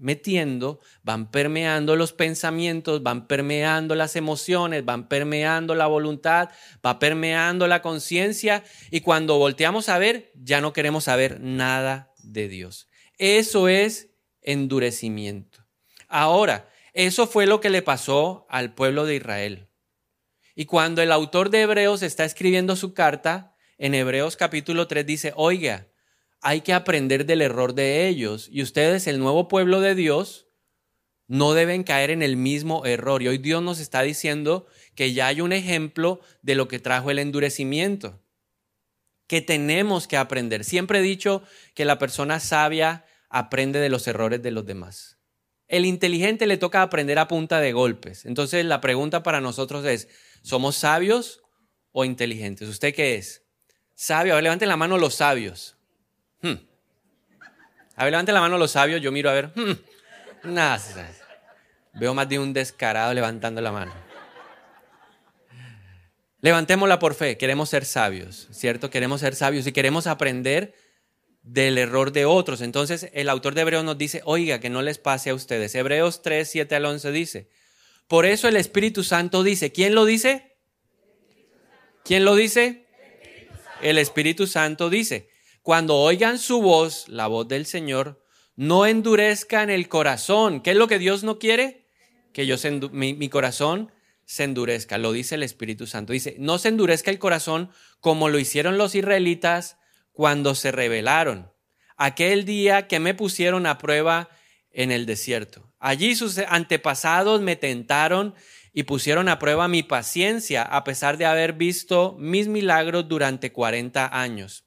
metiendo, 0.03 0.81
van 1.01 1.31
permeando 1.31 1.95
los 1.95 2.11
pensamientos, 2.11 3.01
van 3.01 3.25
permeando 3.25 3.95
las 3.95 4.17
emociones, 4.17 4.83
van 4.83 5.07
permeando 5.07 5.75
la 5.75 5.87
voluntad, 5.87 6.49
va 6.85 6.99
permeando 6.99 7.67
la 7.67 7.81
conciencia 7.81 8.63
y 8.91 8.99
cuando 8.99 9.37
volteamos 9.37 9.87
a 9.87 9.97
ver 9.97 10.31
ya 10.35 10.59
no 10.59 10.73
queremos 10.73 11.05
saber 11.05 11.39
nada 11.39 12.13
de 12.21 12.49
Dios. 12.49 12.89
Eso 13.17 13.69
es 13.69 14.09
endurecimiento. 14.41 15.65
Ahora, 16.09 16.69
eso 16.91 17.25
fue 17.25 17.45
lo 17.45 17.61
que 17.61 17.69
le 17.69 17.81
pasó 17.81 18.45
al 18.49 18.73
pueblo 18.73 19.05
de 19.05 19.15
Israel. 19.15 19.69
Y 20.53 20.65
cuando 20.65 21.01
el 21.01 21.13
autor 21.13 21.49
de 21.49 21.61
Hebreos 21.61 22.03
está 22.03 22.25
escribiendo 22.25 22.75
su 22.75 22.93
carta, 22.93 23.55
en 23.77 23.95
Hebreos 23.95 24.35
capítulo 24.35 24.85
3 24.85 25.05
dice, 25.05 25.33
oiga, 25.35 25.87
hay 26.43 26.61
que 26.61 26.73
aprender 26.73 27.25
del 27.25 27.41
error 27.41 27.73
de 27.73 28.07
ellos 28.07 28.49
y 28.51 28.61
ustedes, 28.61 29.07
el 29.07 29.19
nuevo 29.19 29.47
pueblo 29.47 29.81
de 29.81 29.95
Dios, 29.95 30.47
no 31.27 31.53
deben 31.53 31.83
caer 31.83 32.11
en 32.11 32.21
el 32.21 32.35
mismo 32.35 32.85
error. 32.85 33.23
Y 33.23 33.29
hoy 33.29 33.37
Dios 33.37 33.63
nos 33.63 33.79
está 33.79 34.01
diciendo 34.01 34.67
que 34.93 35.13
ya 35.13 35.27
hay 35.27 35.41
un 35.41 35.53
ejemplo 35.53 36.19
de 36.41 36.55
lo 36.55 36.67
que 36.67 36.79
trajo 36.79 37.09
el 37.09 37.19
endurecimiento 37.19 38.19
que 39.27 39.41
tenemos 39.41 40.07
que 40.07 40.17
aprender. 40.17 40.63
Siempre 40.63 40.99
he 40.99 41.01
dicho 41.01 41.43
que 41.73 41.85
la 41.85 41.97
persona 41.97 42.39
sabia 42.39 43.05
aprende 43.29 43.79
de 43.79 43.89
los 43.89 44.07
errores 44.07 44.43
de 44.43 44.51
los 44.51 44.65
demás. 44.65 45.17
El 45.67 45.85
inteligente 45.85 46.45
le 46.45 46.57
toca 46.57 46.81
aprender 46.81 47.17
a 47.17 47.27
punta 47.27 47.59
de 47.59 47.71
golpes. 47.71 48.25
Entonces 48.25 48.63
la 48.65 48.81
pregunta 48.81 49.23
para 49.23 49.41
nosotros 49.41 49.85
es, 49.85 50.07
¿somos 50.43 50.75
sabios 50.75 51.41
o 51.91 52.05
inteligentes? 52.05 52.69
¿Usted 52.69 52.93
qué 52.93 53.15
es? 53.15 53.43
Sabio. 53.95 54.33
A 54.33 54.35
ver, 54.35 54.43
levanten 54.43 54.69
la 54.69 54.77
mano 54.77 54.97
los 54.97 55.15
sabios. 55.15 55.77
Hmm. 56.43 56.59
A 57.95 58.03
ver, 58.03 58.11
levanten 58.11 58.35
la 58.35 58.41
mano 58.41 58.59
los 58.59 58.71
sabios. 58.71 59.01
Yo 59.01 59.11
miro 59.11 59.31
a 59.31 59.33
ver. 59.33 59.51
Hmm. 59.55 59.73
Veo 61.93 62.13
más 62.13 62.29
de 62.29 62.37
un 62.37 62.53
descarado 62.53 63.13
levantando 63.13 63.61
la 63.61 63.71
mano. 63.71 63.93
Levantémosla 66.41 66.99
por 66.99 67.15
fe, 67.15 67.37
queremos 67.37 67.69
ser 67.69 67.85
sabios, 67.85 68.49
¿cierto? 68.51 68.89
Queremos 68.89 69.21
ser 69.21 69.33
sabios 69.33 69.65
y 69.65 69.71
queremos 69.71 70.07
aprender 70.07 70.75
del 71.41 71.77
error 71.77 72.11
de 72.11 72.25
otros. 72.25 72.59
Entonces 72.59 73.09
el 73.13 73.29
autor 73.29 73.55
de 73.55 73.61
Hebreos 73.61 73.85
nos 73.85 73.97
dice, 73.97 74.21
oiga, 74.25 74.59
que 74.59 74.69
no 74.69 74.81
les 74.81 74.97
pase 74.97 75.29
a 75.29 75.35
ustedes. 75.35 75.73
Hebreos 75.73 76.21
3, 76.21 76.49
7 76.49 76.75
al 76.75 76.85
11 76.85 77.11
dice, 77.13 77.49
por 78.09 78.25
eso 78.25 78.49
el 78.49 78.57
Espíritu 78.57 79.05
Santo 79.05 79.41
dice, 79.43 79.71
¿quién 79.71 79.95
lo 79.95 80.03
dice? 80.03 80.57
¿Quién 82.03 82.25
lo 82.25 82.35
dice? 82.35 82.87
El 83.81 83.97
Espíritu 83.97 84.45
Santo 84.45 84.89
dice, 84.89 85.29
cuando 85.63 85.95
oigan 85.95 86.37
su 86.37 86.61
voz, 86.61 87.07
la 87.07 87.27
voz 87.27 87.47
del 87.47 87.65
Señor, 87.65 88.21
no 88.55 88.85
endurezcan 88.85 89.69
el 89.69 89.87
corazón. 89.87 90.61
¿Qué 90.61 90.71
es 90.71 90.77
lo 90.77 90.87
que 90.87 90.99
Dios 90.99 91.23
no 91.23 91.39
quiere? 91.39 91.87
Que 92.33 92.45
yo 92.45 92.57
mi, 92.91 93.13
mi 93.13 93.29
corazón 93.29 93.91
se 94.25 94.43
endurezca, 94.43 94.97
lo 94.97 95.13
dice 95.13 95.35
el 95.35 95.43
Espíritu 95.43 95.87
Santo. 95.87 96.13
Dice, 96.13 96.35
no 96.37 96.57
se 96.57 96.67
endurezca 96.67 97.11
el 97.11 97.17
corazón 97.17 97.71
como 98.01 98.27
lo 98.27 98.39
hicieron 98.39 98.77
los 98.77 98.93
israelitas 98.93 99.77
cuando 100.11 100.53
se 100.53 100.71
rebelaron, 100.71 101.51
aquel 101.95 102.45
día 102.45 102.87
que 102.87 102.99
me 102.99 103.13
pusieron 103.13 103.65
a 103.65 103.77
prueba 103.77 104.29
en 104.69 104.91
el 104.91 105.05
desierto. 105.05 105.71
Allí 105.79 106.15
sus 106.15 106.37
antepasados 106.39 107.41
me 107.41 107.55
tentaron 107.55 108.35
y 108.73 108.83
pusieron 108.83 109.29
a 109.29 109.39
prueba 109.39 109.67
mi 109.67 109.81
paciencia 109.81 110.63
a 110.63 110.83
pesar 110.83 111.17
de 111.17 111.25
haber 111.25 111.53
visto 111.53 112.15
mis 112.19 112.47
milagros 112.47 113.07
durante 113.07 113.51
40 113.51 114.19
años. 114.19 114.65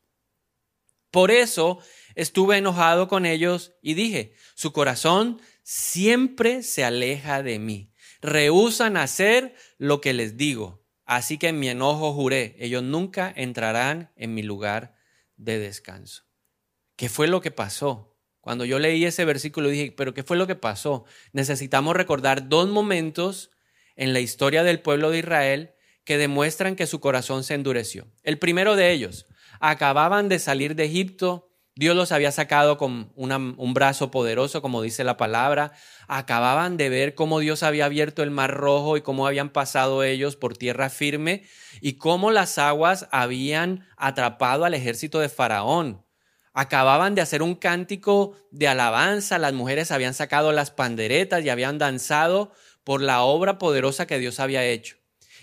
Por 1.17 1.31
eso 1.31 1.79
estuve 2.15 2.59
enojado 2.59 3.09
con 3.09 3.25
ellos 3.25 3.73
y 3.81 3.95
dije, 3.95 4.35
su 4.55 4.75
corazón 4.75 5.41
siempre 5.63 6.63
se 6.63 6.85
aleja 6.85 7.43
de 7.43 7.59
mí 7.59 7.91
rehusan 8.21 8.99
hacer 8.99 9.55
lo 9.79 10.03
que 10.03 10.13
les 10.13 10.37
digo. 10.37 10.85
Así 11.07 11.39
que 11.39 11.49
en 11.49 11.61
mi 11.61 11.69
enojo 11.69 12.13
juré, 12.13 12.55
ellos 12.59 12.83
nunca 12.83 13.33
entrarán 13.35 14.13
en 14.17 14.35
mi 14.35 14.43
lugar 14.43 14.97
de 15.37 15.59
descanso. 15.59 16.25
¿Qué 16.97 17.09
fue 17.09 17.29
lo 17.29 17.41
que 17.41 17.51
pasó? 17.51 18.19
Cuando 18.43 18.67
yo 18.67 18.79
leí 18.79 19.05
ese 19.07 19.25
versículo 19.25 19.71
dije, 19.71 19.95
pero 19.97 20.13
¿qué 20.13 20.23
fue 20.23 20.37
lo 20.37 20.47
que 20.47 20.55
pasó? 20.55 21.07
Necesitamos 21.33 21.97
recordar 21.97 22.51
dos 22.51 22.69
momentos 22.69 23.53
en 23.95 24.13
la 24.13 24.21
historia 24.21 24.65
del 24.65 24.81
pueblo 24.81 25.11
de 25.11 25.21
Israel 25.21 25.75
que 26.05 26.19
demuestran 26.19 26.77
que 26.77 26.87
su 26.87 27.01
corazón 27.01 27.43
se 27.43 27.55
endureció. 27.55 28.07
El 28.23 28.39
primero 28.39 28.77
de 28.77 28.93
ellos, 28.93 29.27
acababan 29.61 30.29
de 30.29 30.39
salir 30.39 30.75
de 30.75 30.85
Egipto, 30.85 31.47
Dios 31.79 31.95
los 31.95 32.11
había 32.11 32.33
sacado 32.33 32.79
con 32.79 33.13
un 33.17 33.75
brazo 33.75 34.11
poderoso, 34.11 34.63
como 34.63 34.81
dice 34.81 35.05
la 35.05 35.19
palabra. 35.19 35.73
Acababan 36.09 36.79
de 36.79 36.89
ver 36.89 37.15
cómo 37.15 37.39
Dios 37.39 37.63
había 37.63 37.85
abierto 37.85 38.23
el 38.23 38.31
mar 38.31 38.55
rojo 38.55 38.97
y 38.97 39.03
cómo 39.03 39.27
habían 39.27 39.51
pasado 39.51 40.03
ellos 40.03 40.37
por 40.37 40.57
tierra 40.57 40.89
firme 40.89 41.45
y 41.83 41.99
cómo 41.99 42.31
las 42.31 42.57
aguas 42.57 43.09
habían 43.11 43.87
atrapado 43.99 44.65
al 44.65 44.73
ejército 44.73 45.21
de 45.21 45.29
Faraón. 45.29 46.03
Acababan 46.55 47.15
de 47.15 47.21
hacer 47.21 47.43
un 47.43 47.55
cántico 47.55 48.35
de 48.51 48.69
alabanza, 48.69 49.37
las 49.37 49.53
mujeres 49.53 49.91
habían 49.91 50.15
sacado 50.15 50.53
las 50.53 50.71
panderetas 50.71 51.45
y 51.45 51.51
habían 51.51 51.77
danzado 51.77 52.53
por 52.85 53.03
la 53.03 53.21
obra 53.21 53.59
poderosa 53.59 54.07
que 54.07 54.19
Dios 54.19 54.41
había 54.41 54.65
hecho. 54.65 54.97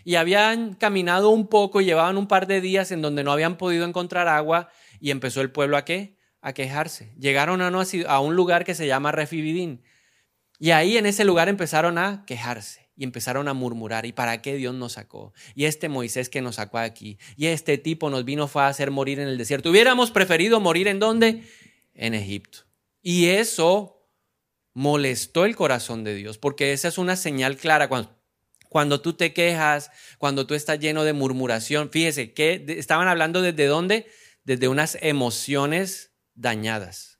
Y 0.03 0.15
habían 0.15 0.73
caminado 0.73 1.29
un 1.29 1.47
poco 1.47 1.81
y 1.81 1.85
llevaban 1.85 2.17
un 2.17 2.27
par 2.27 2.47
de 2.47 2.61
días 2.61 2.91
en 2.91 3.01
donde 3.01 3.23
no 3.23 3.31
habían 3.31 3.57
podido 3.57 3.85
encontrar 3.85 4.27
agua 4.27 4.69
y 4.99 5.11
empezó 5.11 5.41
el 5.41 5.51
pueblo 5.51 5.77
a 5.77 5.85
qué? 5.85 6.17
a 6.43 6.53
quejarse. 6.53 7.13
Llegaron 7.17 7.61
a, 7.61 8.19
un 8.19 8.35
lugar 8.35 8.65
que 8.65 8.75
se 8.75 8.85
llama 8.85 9.13
Refibidín. 9.13 9.81
Y 10.59 10.71
ahí 10.71 10.97
en 10.97 11.05
ese 11.05 11.23
lugar 11.23 11.49
empezaron 11.49 11.97
a 11.97 12.25
quejarse. 12.27 12.83
y 12.95 13.05
empezaron 13.05 13.47
a 13.47 13.55
murmurar, 13.55 14.05
¿y 14.05 14.11
para 14.11 14.43
qué 14.43 14.55
Dios 14.55 14.75
nos 14.75 14.93
sacó? 14.93 15.33
Y 15.55 15.65
este 15.65 15.89
Moisés 15.89 16.29
que 16.29 16.41
nos 16.41 16.57
sacó 16.57 16.77
aquí, 16.77 17.17
y 17.35 17.47
este 17.47 17.79
tipo 17.79 18.11
nos 18.11 18.23
vino 18.23 18.47
fue 18.47 18.61
a 18.61 18.67
hacer 18.67 18.91
morir 18.91 19.19
en 19.19 19.27
el 19.27 19.39
desierto. 19.39 19.71
Hubiéramos 19.71 20.11
preferido 20.11 20.59
morir 20.59 20.87
en 20.87 20.99
dónde? 20.99 21.41
En 21.95 22.13
Egipto. 22.13 22.59
Y 23.01 23.29
eso 23.29 24.07
molestó 24.75 25.45
el 25.45 25.55
corazón 25.55 26.03
de 26.03 26.13
Dios, 26.13 26.37
porque 26.37 26.71
esa 26.71 26.87
es 26.87 26.99
una 26.99 27.15
señal 27.15 27.57
clara 27.57 27.87
cuando, 27.87 28.15
cuando 28.73 29.01
tú 29.01 29.13
te 29.13 29.33
quejas, 29.33 29.91
cuando 30.17 30.47
tú 30.47 30.55
estás 30.55 30.79
lleno 30.79 31.03
de 31.03 31.13
murmuración. 31.13 31.91
Fíjese 31.91 32.33
que 32.33 32.65
estaban 32.69 33.07
hablando 33.07 33.43
desde 33.43 33.67
dónde? 33.67 34.07
Desde 34.45 34.67
unas 34.67 34.97
emociones 34.99 36.15
dañadas. 36.33 37.19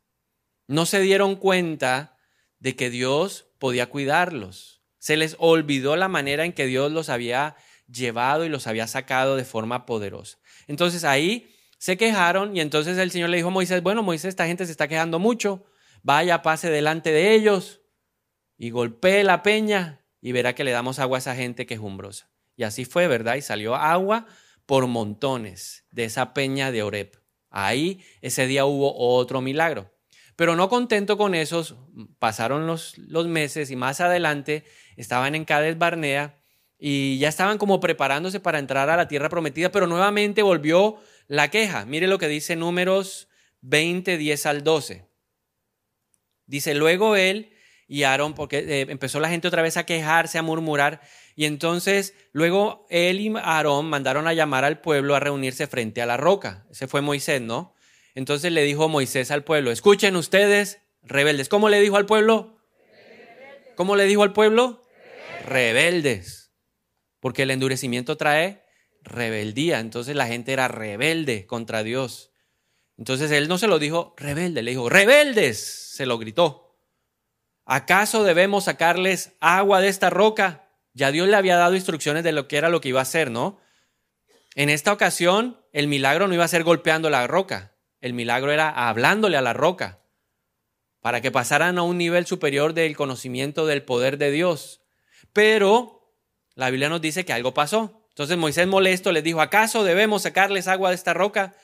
No 0.68 0.88
se 0.88 1.00
dieron 1.00 1.36
cuenta 1.36 2.18
de 2.58 2.76
que 2.76 2.90
Dios 2.90 3.46
podía 3.60 3.86
cuidarlos. 3.86 4.82
Se 4.98 5.16
les 5.16 5.36
olvidó 5.38 5.96
la 5.96 6.08
manera 6.08 6.44
en 6.44 6.54
que 6.54 6.66
Dios 6.66 6.92
los 6.92 7.10
había 7.10 7.56
llevado 7.88 8.46
y 8.46 8.50
los 8.50 8.66
había 8.66 8.88
sacado 8.88 9.36
de 9.36 9.46
forma 9.46 9.86
poderosa. 9.86 10.40
Entonces 10.66 11.04
ahí 11.04 11.56
se 11.78 11.98
quejaron 11.98 12.58
y 12.58 12.62
entonces 12.62 12.98
el 12.98 13.12
Señor 13.12 13.30
le 13.30 13.38
dijo 13.38 13.50
a 13.50 13.52
Moisés, 13.52 13.84
bueno, 13.84 14.02
Moisés, 14.02 14.30
esta 14.30 14.48
gente 14.48 14.66
se 14.66 14.72
está 14.72 14.88
quejando 14.88 15.20
mucho, 15.20 15.68
vaya, 16.02 16.42
pase 16.42 16.72
delante 16.72 17.12
de 17.12 17.36
ellos 17.36 17.82
y 18.58 18.72
golpee 18.72 19.24
la 19.24 19.44
peña 19.44 20.03
y 20.24 20.32
verá 20.32 20.56
que 20.56 20.64
le 20.64 20.72
damos 20.72 21.00
agua 21.00 21.18
a 21.18 21.20
esa 21.20 21.36
gente 21.36 21.66
quejumbrosa. 21.66 22.30
Y 22.56 22.64
así 22.64 22.86
fue, 22.86 23.08
¿verdad? 23.08 23.36
Y 23.36 23.42
salió 23.42 23.76
agua 23.76 24.26
por 24.66 24.88
montones 24.88 25.84
de 25.92 26.06
esa 26.06 26.34
peña 26.34 26.72
de 26.72 26.82
Oreb. 26.82 27.22
Ahí 27.50 28.02
ese 28.22 28.48
día 28.48 28.64
hubo 28.64 28.96
otro 28.98 29.42
milagro. 29.42 29.94
Pero 30.38 30.56
no 30.56 30.70
contento 30.70 31.18
con 31.18 31.36
eso, 31.36 31.90
pasaron 32.20 32.66
los, 32.66 32.98
los 32.98 33.28
meses 33.28 33.70
y 33.70 33.76
más 33.76 34.00
adelante 34.00 34.64
estaban 34.96 35.36
en 35.36 35.44
Cades 35.44 35.78
Barnea 35.78 36.40
y 36.80 37.18
ya 37.20 37.28
estaban 37.28 37.58
como 37.58 37.82
preparándose 37.82 38.40
para 38.40 38.60
entrar 38.60 38.90
a 38.90 38.96
la 38.96 39.10
tierra 39.10 39.28
prometida, 39.28 39.72
pero 39.74 39.88
nuevamente 39.88 40.42
volvió 40.42 41.00
la 41.28 41.50
queja. 41.52 41.86
Mire 41.86 42.08
lo 42.08 42.18
que 42.18 42.30
dice 42.30 42.56
números 42.56 43.28
20, 43.60 44.18
10 44.18 44.46
al 44.46 44.64
12. 44.64 45.06
Dice, 46.46 46.74
luego 46.76 47.18
él 47.18 47.53
y 47.94 48.06
Aarón, 48.06 48.34
porque 48.34 48.58
eh, 48.58 48.88
empezó 48.90 49.20
la 49.20 49.30
gente 49.30 49.48
otra 49.48 49.62
vez 49.62 49.78
a 49.78 49.86
quejarse, 49.86 50.40
a 50.40 50.42
murmurar, 50.42 51.02
y 51.36 51.46
entonces 51.46 52.16
luego 52.32 52.88
él 52.90 53.22
y 53.22 53.32
Aarón 53.38 53.86
mandaron 53.86 54.28
a 54.28 54.34
llamar 54.34 54.66
al 54.66 54.82
pueblo 54.82 55.14
a 55.14 55.20
reunirse 55.20 55.68
frente 55.68 56.02
a 56.02 56.08
la 56.08 56.18
roca. 56.18 56.66
Ese 56.72 56.88
fue 56.88 57.02
Moisés, 57.02 57.40
¿no? 57.40 57.76
Entonces 58.16 58.52
le 58.52 58.64
dijo 58.64 58.90
Moisés 58.90 59.30
al 59.30 59.44
pueblo, 59.44 59.70
escuchen 59.70 60.16
ustedes, 60.16 60.80
rebeldes. 61.04 61.50
¿Cómo 61.50 61.70
le 61.70 61.82
dijo 61.82 61.96
al 61.96 62.08
pueblo? 62.08 62.58
¿Cómo 63.76 63.96
le 63.96 64.06
dijo 64.06 64.24
al 64.24 64.34
pueblo? 64.34 64.82
Rebeldes. 65.46 66.52
Porque 67.20 67.44
el 67.44 67.52
endurecimiento 67.52 68.18
trae 68.18 68.64
rebeldía. 69.04 69.80
Entonces 69.80 70.16
la 70.16 70.26
gente 70.26 70.52
era 70.52 70.68
rebelde 70.68 71.46
contra 71.46 71.84
Dios. 71.84 72.32
Entonces 72.98 73.30
él 73.30 73.48
no 73.48 73.60
se 73.60 73.68
lo 73.68 73.78
dijo 73.78 74.16
rebelde, 74.18 74.64
le 74.64 74.72
dijo, 74.72 74.90
rebeldes, 74.90 75.92
se 75.94 76.08
lo 76.08 76.18
gritó. 76.18 76.73
¿Acaso 77.66 78.24
debemos 78.24 78.66
sacarles 78.66 79.34
agua 79.40 79.80
de 79.80 79.88
esta 79.88 80.10
roca? 80.10 80.70
Ya 80.94 81.12
Dios 81.12 81.28
le 81.28 81.36
había 81.36 81.56
dado 81.56 81.76
instrucciones 81.76 82.24
de 82.24 82.32
lo 82.32 82.48
que 82.48 82.58
era 82.58 82.70
lo 82.70 82.82
que 82.82 82.90
iba 82.90 83.00
a 83.00 83.04
hacer, 83.04 83.32
¿no? 83.32 83.60
En 84.56 84.70
esta 84.70 84.92
ocasión, 84.94 85.60
el 85.72 85.88
milagro 85.88 86.28
no 86.28 86.34
iba 86.34 86.44
a 86.44 86.50
ser 86.50 86.64
golpeando 86.64 87.10
la 87.10 87.26
roca, 87.26 87.76
el 88.02 88.14
milagro 88.14 88.52
era 88.52 88.70
hablándole 88.70 89.38
a 89.38 89.42
la 89.42 89.54
roca 89.54 90.00
para 91.02 91.22
que 91.22 91.32
pasaran 91.32 91.78
a 91.78 91.84
un 91.84 91.98
nivel 91.98 92.26
superior 92.26 92.74
del 92.74 92.96
conocimiento 92.96 93.66
del 93.66 93.84
poder 93.84 94.18
de 94.18 94.32
Dios. 94.32 94.82
Pero 95.34 96.16
la 96.56 96.70
Biblia 96.70 96.90
nos 96.90 97.02
dice 97.02 97.26
que 97.26 97.34
algo 97.34 97.54
pasó. 97.54 98.06
Entonces 98.10 98.38
Moisés 98.38 98.68
molesto 98.68 99.12
les 99.12 99.24
dijo, 99.24 99.42
¿acaso 99.42 99.84
debemos 99.84 100.22
sacarles 100.22 100.68
agua 100.68 100.90
de 100.90 100.96
esta 100.96 101.14
roca? 101.14 101.56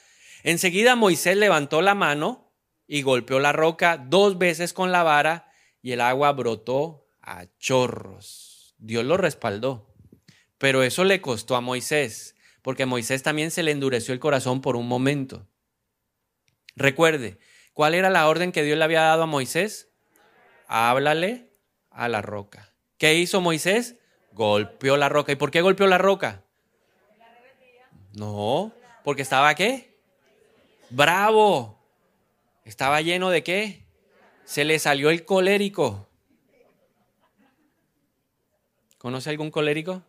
Enseguida 0.44 0.96
Moisés 0.96 1.38
levantó 1.38 1.82
la 1.82 1.94
mano 1.94 2.52
y 2.88 3.02
golpeó 3.02 3.40
la 3.40 3.54
roca 3.54 3.98
dos 3.98 4.38
veces 4.38 4.74
con 4.74 4.92
la 4.92 5.04
vara 5.04 5.49
y 5.82 5.92
el 5.92 6.02
agua 6.02 6.32
brotó 6.34 7.08
a 7.22 7.46
chorros. 7.58 8.76
Dios 8.78 9.06
lo 9.06 9.18
respaldó. 9.18 9.94
Pero 10.58 10.84
eso 10.84 11.06
le 11.06 11.22
costó 11.22 11.56
a 11.56 11.62
Moisés, 11.62 12.36
porque 12.62 12.86
Moisés 12.86 13.24
también 13.24 13.50
se 13.50 13.64
le 13.64 13.72
endureció 13.72 14.14
el 14.14 14.20
corazón 14.20 14.62
por 14.62 14.76
un 14.76 14.88
momento. 14.88 15.48
Recuerde, 16.76 17.40
¿cuál 17.74 17.96
era 17.96 18.10
la 18.10 18.28
orden 18.28 18.52
que 18.52 18.64
Dios 18.64 18.78
le 18.78 18.84
había 18.84 19.02
dado 19.02 19.24
a 19.24 19.26
Moisés? 19.26 19.90
Háblale 20.68 21.54
a 21.92 22.10
la 22.10 22.22
roca. 22.22 22.74
¿Qué 22.98 23.16
hizo 23.16 23.40
Moisés? 23.40 23.96
Golpeó 24.34 24.98
la 24.98 25.08
roca. 25.10 25.32
¿Y 25.32 25.38
por 25.38 25.52
qué 25.52 25.62
golpeó 25.62 25.88
la 25.88 25.98
roca? 25.98 26.44
No, 28.14 28.74
porque 29.04 29.22
estaba 29.22 29.56
qué? 29.56 29.98
Bravo. 30.90 31.80
¿Estaba 32.66 33.02
lleno 33.02 33.30
de 33.30 33.44
qué? 33.44 33.89
Se 34.50 34.66
le 34.66 34.80
salió 34.80 35.12
el 35.12 35.26
colérico. 35.26 36.10
¿Conoce 38.98 39.30
algún 39.30 39.52
colérico? 39.52 40.02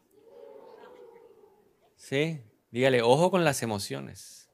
Sí, 1.94 2.40
dígale, 2.70 3.02
ojo 3.02 3.30
con 3.30 3.44
las 3.44 3.62
emociones. 3.62 4.48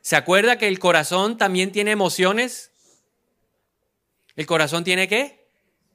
¿Se 0.00 0.16
acuerda 0.16 0.58
que 0.58 0.66
el 0.66 0.80
corazón 0.80 1.38
también 1.38 1.70
tiene 1.70 1.92
emociones? 1.92 2.72
¿El 4.34 4.46
corazón 4.46 4.82
tiene 4.82 5.06
qué? 5.06 5.46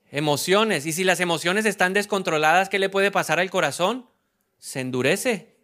Emociones. 0.10 0.86
Y 0.86 0.94
si 0.94 1.04
las 1.04 1.20
emociones 1.20 1.66
están 1.66 1.92
descontroladas, 1.92 2.70
¿qué 2.70 2.80
le 2.80 2.88
puede 2.88 3.12
pasar 3.12 3.42
al 3.42 3.50
corazón? 3.50 4.10
Se 4.58 4.80
endurece. 4.80 5.58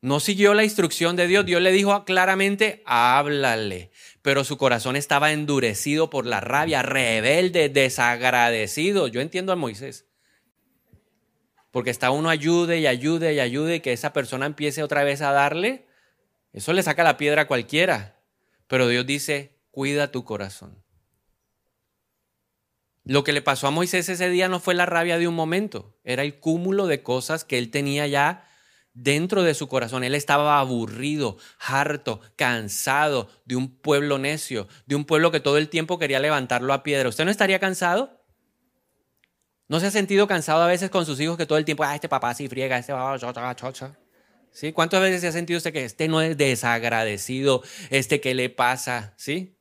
No 0.00 0.18
siguió 0.18 0.54
la 0.54 0.64
instrucción 0.64 1.14
de 1.14 1.28
Dios. 1.28 1.46
Dios 1.46 1.62
le 1.62 1.70
dijo 1.70 2.04
claramente, 2.04 2.82
háblale. 2.84 3.92
Pero 4.28 4.44
su 4.44 4.58
corazón 4.58 4.94
estaba 4.94 5.32
endurecido 5.32 6.10
por 6.10 6.26
la 6.26 6.40
rabia, 6.40 6.82
rebelde, 6.82 7.70
desagradecido. 7.70 9.08
Yo 9.08 9.22
entiendo 9.22 9.54
a 9.54 9.56
Moisés. 9.56 10.04
Porque 11.70 11.88
está 11.88 12.10
uno 12.10 12.28
ayude 12.28 12.78
y 12.78 12.86
ayude 12.86 13.32
y 13.32 13.40
ayude 13.40 13.76
y 13.76 13.80
que 13.80 13.94
esa 13.94 14.12
persona 14.12 14.44
empiece 14.44 14.82
otra 14.82 15.02
vez 15.02 15.22
a 15.22 15.32
darle. 15.32 15.86
Eso 16.52 16.74
le 16.74 16.82
saca 16.82 17.04
la 17.04 17.16
piedra 17.16 17.40
a 17.40 17.46
cualquiera. 17.46 18.20
Pero 18.66 18.86
Dios 18.86 19.06
dice, 19.06 19.56
cuida 19.70 20.12
tu 20.12 20.24
corazón. 20.24 20.84
Lo 23.04 23.24
que 23.24 23.32
le 23.32 23.40
pasó 23.40 23.66
a 23.66 23.70
Moisés 23.70 24.10
ese 24.10 24.28
día 24.28 24.50
no 24.50 24.60
fue 24.60 24.74
la 24.74 24.84
rabia 24.84 25.16
de 25.16 25.26
un 25.26 25.36
momento, 25.36 25.96
era 26.04 26.22
el 26.22 26.38
cúmulo 26.38 26.86
de 26.86 27.02
cosas 27.02 27.46
que 27.46 27.56
él 27.56 27.70
tenía 27.70 28.06
ya 28.06 28.46
dentro 28.98 29.42
de 29.42 29.54
su 29.54 29.68
corazón. 29.68 30.04
Él 30.04 30.14
estaba 30.14 30.58
aburrido, 30.58 31.38
harto, 31.58 32.20
cansado 32.36 33.28
de 33.44 33.56
un 33.56 33.76
pueblo 33.76 34.18
necio, 34.18 34.68
de 34.86 34.96
un 34.96 35.04
pueblo 35.04 35.30
que 35.30 35.40
todo 35.40 35.56
el 35.56 35.68
tiempo 35.68 35.98
quería 35.98 36.18
levantarlo 36.18 36.72
a 36.72 36.82
piedra. 36.82 37.08
¿Usted 37.08 37.24
no 37.24 37.30
estaría 37.30 37.58
cansado? 37.58 38.24
¿No 39.68 39.80
se 39.80 39.86
ha 39.86 39.90
sentido 39.90 40.26
cansado 40.26 40.62
a 40.62 40.66
veces 40.66 40.90
con 40.90 41.06
sus 41.06 41.20
hijos 41.20 41.36
que 41.36 41.46
todo 41.46 41.58
el 41.58 41.64
tiempo, 41.64 41.84
ah, 41.84 41.94
este 41.94 42.08
papá 42.08 42.34
sí 42.34 42.48
friega, 42.48 42.78
este 42.78 42.92
papá, 42.92 43.18
chocha, 43.18 43.54
chocha? 43.54 43.98
¿Sí? 44.50 44.72
¿Cuántas 44.72 45.00
veces 45.00 45.20
se 45.20 45.28
ha 45.28 45.32
sentido 45.32 45.58
usted 45.58 45.72
que 45.72 45.84
este 45.84 46.08
no 46.08 46.20
es 46.20 46.36
desagradecido, 46.36 47.62
este 47.90 48.20
que 48.20 48.34
le 48.34 48.50
pasa? 48.50 49.14
¿Sí? 49.16 49.56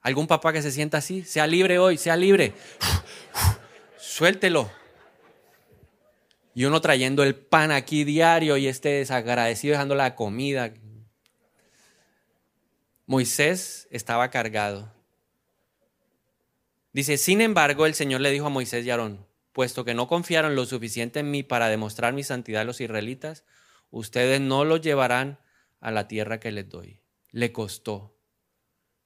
¿Algún 0.00 0.26
papá 0.26 0.52
que 0.52 0.62
se 0.62 0.72
sienta 0.72 0.98
así? 0.98 1.24
Sea 1.24 1.46
libre 1.46 1.78
hoy, 1.78 1.98
sea 1.98 2.16
libre. 2.16 2.54
Suéltelo 3.98 4.70
y 6.56 6.64
uno 6.64 6.80
trayendo 6.80 7.22
el 7.22 7.34
pan 7.34 7.70
aquí 7.70 8.04
diario 8.04 8.56
y 8.56 8.66
este 8.66 8.88
desagradecido 8.88 9.72
dejando 9.72 9.94
la 9.94 10.14
comida. 10.14 10.72
Moisés 13.04 13.86
estaba 13.90 14.30
cargado. 14.30 14.90
Dice, 16.94 17.18
sin 17.18 17.42
embargo, 17.42 17.84
el 17.84 17.92
Señor 17.92 18.22
le 18.22 18.30
dijo 18.30 18.46
a 18.46 18.48
Moisés 18.48 18.86
y 18.86 18.90
Aarón, 18.90 19.26
puesto 19.52 19.84
que 19.84 19.92
no 19.92 20.08
confiaron 20.08 20.56
lo 20.56 20.64
suficiente 20.64 21.20
en 21.20 21.30
mí 21.30 21.42
para 21.42 21.68
demostrar 21.68 22.14
mi 22.14 22.24
santidad 22.24 22.62
a 22.62 22.64
los 22.64 22.80
israelitas, 22.80 23.44
ustedes 23.90 24.40
no 24.40 24.64
los 24.64 24.80
llevarán 24.80 25.38
a 25.80 25.90
la 25.90 26.08
tierra 26.08 26.40
que 26.40 26.52
les 26.52 26.70
doy. 26.70 27.02
Le 27.32 27.52
costó. 27.52 28.16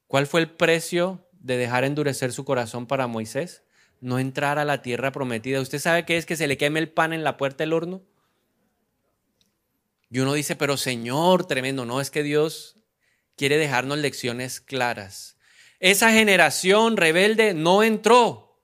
¿Cuál 0.07 0.29
fue 0.29 0.39
el 0.39 0.53
precio 0.53 1.29
de 1.33 1.57
dejar 1.57 1.83
endurecer 1.83 2.31
su 2.31 2.45
corazón 2.45 2.87
para 2.87 3.09
Moisés? 3.09 3.65
No 4.01 4.19
entrar 4.19 4.59
a 4.59 4.65
la 4.65 4.83
tierra 4.83 5.13
prometida. 5.13 5.61
¿Usted 5.61 5.79
sabe 5.79 6.05
qué 6.05 6.17
es 6.17 6.27
que 6.27 6.37
se 6.37 6.47
le 6.47 6.57
queme 6.57 6.81
el 6.81 6.91
pan 6.91 7.13
en 7.13 7.25
la 7.25 7.37
puerta 7.37 7.63
del 7.63 7.73
horno? 7.73 8.03
Y 10.11 10.19
uno 10.19 10.33
dice, 10.33 10.57
pero 10.57 10.77
Señor, 10.77 11.47
tremendo, 11.47 11.85
no, 11.85 12.01
es 12.01 12.11
que 12.11 12.23
Dios 12.23 12.77
quiere 13.37 13.59
dejarnos 13.59 13.99
lecciones 13.99 14.61
claras. 14.61 15.37
Esa 15.79 16.13
generación 16.13 16.97
rebelde 16.97 17.55
no 17.55 17.83
entró. 17.83 18.61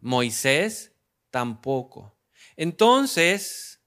Moisés 0.00 0.92
tampoco. 1.30 2.18
Entonces, 2.56 3.80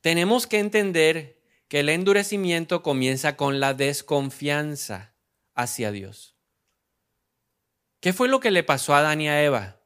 tenemos 0.00 0.46
que 0.46 0.58
entender 0.58 1.40
que 1.68 1.80
el 1.80 1.88
endurecimiento 1.88 2.82
comienza 2.82 3.36
con 3.36 3.60
la 3.60 3.74
desconfianza 3.74 5.14
hacia 5.54 5.92
Dios. 5.92 6.34
¿Qué 8.00 8.12
fue 8.12 8.28
lo 8.28 8.40
que 8.40 8.50
le 8.50 8.62
pasó 8.62 8.94
a 8.94 8.98
Adán 8.98 9.20
y 9.20 9.28
a 9.28 9.42
Eva? 9.42 9.77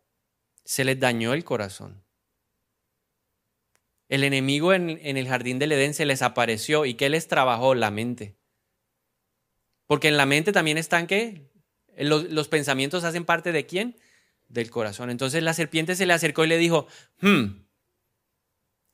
Se 0.64 0.84
les 0.84 0.98
dañó 0.98 1.34
el 1.34 1.44
corazón. 1.44 2.04
El 4.08 4.24
enemigo 4.24 4.74
en, 4.74 4.90
el 4.90 5.26
jardín 5.26 5.58
del 5.58 5.72
Edén 5.72 5.94
se 5.94 6.04
les 6.04 6.20
apareció 6.20 6.84
y 6.84 6.94
¿qué 6.94 7.08
les 7.08 7.28
trabajó? 7.28 7.74
La 7.74 7.90
mente. 7.90 8.36
Porque 9.86 10.08
en 10.08 10.16
la 10.16 10.26
mente 10.26 10.52
también 10.52 10.76
están 10.76 11.06
qué? 11.06 11.50
Los, 11.96 12.24
los, 12.30 12.48
pensamientos 12.48 13.04
hacen 13.04 13.24
parte 13.24 13.52
de 13.52 13.66
quién? 13.66 13.96
Del 14.48 14.70
corazón. 14.70 15.10
Entonces 15.10 15.42
la 15.42 15.54
serpiente 15.54 15.96
se 15.96 16.06
le 16.06 16.12
acercó 16.12 16.44
y 16.44 16.48
le 16.48 16.58
dijo, 16.58 16.86
hmm, 17.20 17.62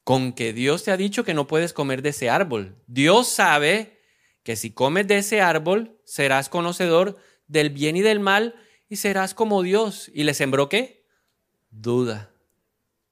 con 0.04 0.32
que 0.32 0.52
Dios 0.52 0.84
te 0.84 0.90
ha 0.90 0.96
dicho 0.96 1.24
que 1.24 1.34
no 1.34 1.46
puedes 1.46 1.72
comer 1.72 2.00
de 2.00 2.10
ese 2.10 2.30
árbol. 2.30 2.82
Dios 2.86 3.28
sabe 3.28 4.00
que 4.42 4.56
si 4.56 4.70
comes 4.70 5.06
de 5.06 5.18
ese 5.18 5.42
árbol 5.42 6.00
serás 6.04 6.48
conocedor 6.48 7.18
del 7.46 7.70
bien 7.70 7.96
y 7.96 8.00
del 8.00 8.18
mal 8.18 8.54
y 8.88 8.96
serás 8.96 9.34
como 9.34 9.62
Dios. 9.62 10.10
¿Y 10.14 10.24
le 10.24 10.32
sembró 10.32 10.68
qué? 10.68 10.97
Duda. 11.70 12.30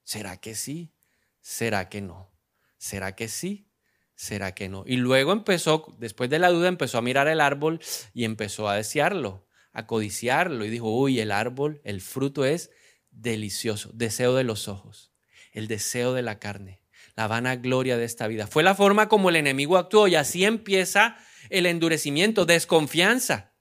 ¿Será 0.02 0.36
que 0.36 0.54
sí? 0.54 0.92
¿Será 1.40 1.88
que 1.88 2.00
no? 2.00 2.30
¿Será 2.78 3.14
que 3.14 3.28
sí? 3.28 3.68
¿Será 4.14 4.54
que 4.54 4.68
no? 4.68 4.84
Y 4.86 4.96
luego 4.96 5.32
empezó, 5.32 5.94
después 5.98 6.30
de 6.30 6.38
la 6.38 6.50
duda, 6.50 6.68
empezó 6.68 6.98
a 6.98 7.02
mirar 7.02 7.28
el 7.28 7.40
árbol 7.40 7.80
y 8.14 8.24
empezó 8.24 8.68
a 8.68 8.76
desearlo, 8.76 9.46
a 9.72 9.86
codiciarlo. 9.86 10.64
Y 10.64 10.70
dijo, 10.70 10.88
uy, 10.88 11.20
el 11.20 11.32
árbol, 11.32 11.80
el 11.84 12.00
fruto 12.00 12.44
es 12.44 12.70
delicioso, 13.10 13.90
deseo 13.92 14.34
de 14.34 14.44
los 14.44 14.68
ojos, 14.68 15.12
el 15.52 15.68
deseo 15.68 16.14
de 16.14 16.22
la 16.22 16.38
carne, 16.38 16.82
la 17.14 17.26
vana 17.26 17.56
gloria 17.56 17.96
de 17.96 18.04
esta 18.04 18.26
vida. 18.26 18.46
Fue 18.46 18.62
la 18.62 18.74
forma 18.74 19.08
como 19.08 19.28
el 19.28 19.36
enemigo 19.36 19.76
actuó 19.76 20.08
y 20.08 20.14
así 20.14 20.44
empieza 20.44 21.16
el 21.50 21.66
endurecimiento, 21.66 22.46
desconfianza 22.46 23.55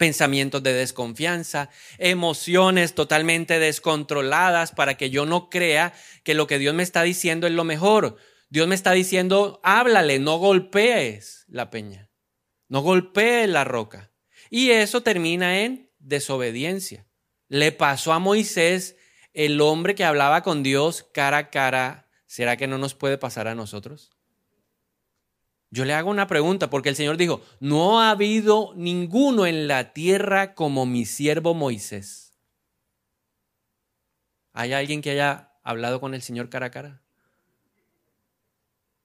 pensamientos 0.00 0.62
de 0.62 0.72
desconfianza, 0.72 1.68
emociones 1.98 2.94
totalmente 2.94 3.58
descontroladas 3.58 4.72
para 4.72 4.96
que 4.96 5.10
yo 5.10 5.26
no 5.26 5.50
crea 5.50 5.92
que 6.24 6.32
lo 6.32 6.46
que 6.46 6.58
Dios 6.58 6.74
me 6.74 6.82
está 6.82 7.02
diciendo 7.02 7.46
es 7.46 7.52
lo 7.52 7.64
mejor. 7.64 8.16
Dios 8.48 8.66
me 8.66 8.74
está 8.74 8.92
diciendo, 8.92 9.60
háblale, 9.62 10.18
no 10.18 10.38
golpees 10.38 11.44
la 11.48 11.68
peña, 11.68 12.10
no 12.66 12.80
golpees 12.80 13.46
la 13.50 13.64
roca. 13.64 14.10
Y 14.48 14.70
eso 14.70 15.02
termina 15.02 15.60
en 15.60 15.90
desobediencia. 15.98 17.06
Le 17.48 17.70
pasó 17.70 18.14
a 18.14 18.18
Moisés, 18.18 18.96
el 19.34 19.60
hombre 19.60 19.94
que 19.94 20.04
hablaba 20.04 20.42
con 20.42 20.62
Dios 20.62 21.06
cara 21.12 21.36
a 21.36 21.50
cara. 21.50 22.08
¿Será 22.24 22.56
que 22.56 22.66
no 22.66 22.78
nos 22.78 22.94
puede 22.94 23.18
pasar 23.18 23.48
a 23.48 23.54
nosotros? 23.54 24.16
Yo 25.70 25.84
le 25.84 25.94
hago 25.94 26.10
una 26.10 26.26
pregunta 26.26 26.68
porque 26.68 26.88
el 26.88 26.96
Señor 26.96 27.16
dijo, 27.16 27.42
no 27.60 28.00
ha 28.00 28.10
habido 28.10 28.72
ninguno 28.74 29.46
en 29.46 29.68
la 29.68 29.92
tierra 29.92 30.54
como 30.54 30.84
mi 30.84 31.04
siervo 31.04 31.54
Moisés. 31.54 32.32
¿Hay 34.52 34.72
alguien 34.72 35.00
que 35.00 35.10
haya 35.10 35.52
hablado 35.62 36.00
con 36.00 36.14
el 36.14 36.22
Señor 36.22 36.50
cara 36.50 36.66
a 36.66 36.70
cara? 36.70 37.02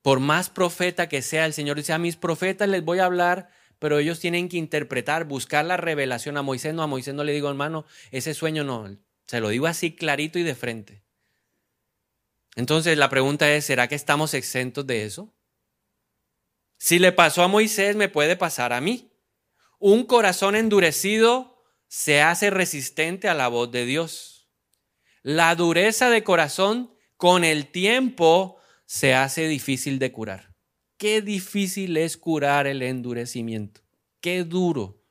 Por 0.02 0.18
más 0.18 0.50
profeta 0.50 1.08
que 1.08 1.22
sea, 1.22 1.46
el 1.46 1.52
Señor 1.52 1.76
dice, 1.76 1.92
a 1.92 1.98
mis 1.98 2.16
profetas 2.16 2.68
les 2.68 2.84
voy 2.84 2.98
a 2.98 3.06
hablar, 3.06 3.48
pero 3.78 3.98
ellos 3.98 4.18
tienen 4.18 4.48
que 4.48 4.56
interpretar, 4.56 5.24
buscar 5.24 5.64
la 5.64 5.76
revelación 5.76 6.36
a 6.36 6.42
Moisés. 6.42 6.74
No, 6.74 6.82
a 6.82 6.88
Moisés 6.88 7.14
no 7.14 7.22
le 7.22 7.32
digo, 7.32 7.48
hermano, 7.48 7.86
ese 8.10 8.34
sueño 8.34 8.64
no, 8.64 8.96
se 9.26 9.40
lo 9.40 9.50
digo 9.50 9.68
así 9.68 9.94
clarito 9.94 10.40
y 10.40 10.42
de 10.42 10.54
frente. 10.56 11.02
Entonces 12.56 12.98
la 12.98 13.08
pregunta 13.08 13.52
es, 13.52 13.66
¿será 13.66 13.86
que 13.86 13.94
estamos 13.94 14.34
exentos 14.34 14.86
de 14.86 15.04
eso? 15.04 15.35
Si 16.78 16.98
le 16.98 17.12
pasó 17.12 17.42
a 17.42 17.48
Moisés, 17.48 17.96
me 17.96 18.08
puede 18.08 18.36
pasar 18.36 18.72
a 18.72 18.80
mí. 18.80 19.12
Un 19.78 20.04
corazón 20.04 20.56
endurecido 20.56 21.64
se 21.88 22.22
hace 22.22 22.50
resistente 22.50 23.28
a 23.28 23.34
la 23.34 23.48
voz 23.48 23.70
de 23.70 23.84
Dios. 23.84 24.48
La 25.22 25.54
dureza 25.54 26.10
de 26.10 26.22
corazón 26.22 26.94
con 27.16 27.44
el 27.44 27.66
tiempo 27.70 28.58
se 28.84 29.14
hace 29.14 29.48
difícil 29.48 29.98
de 29.98 30.12
curar. 30.12 30.54
Qué 30.96 31.20
difícil 31.20 31.96
es 31.96 32.16
curar 32.16 32.66
el 32.66 32.82
endurecimiento. 32.82 33.82
Qué 34.20 34.44
duro. 34.44 35.02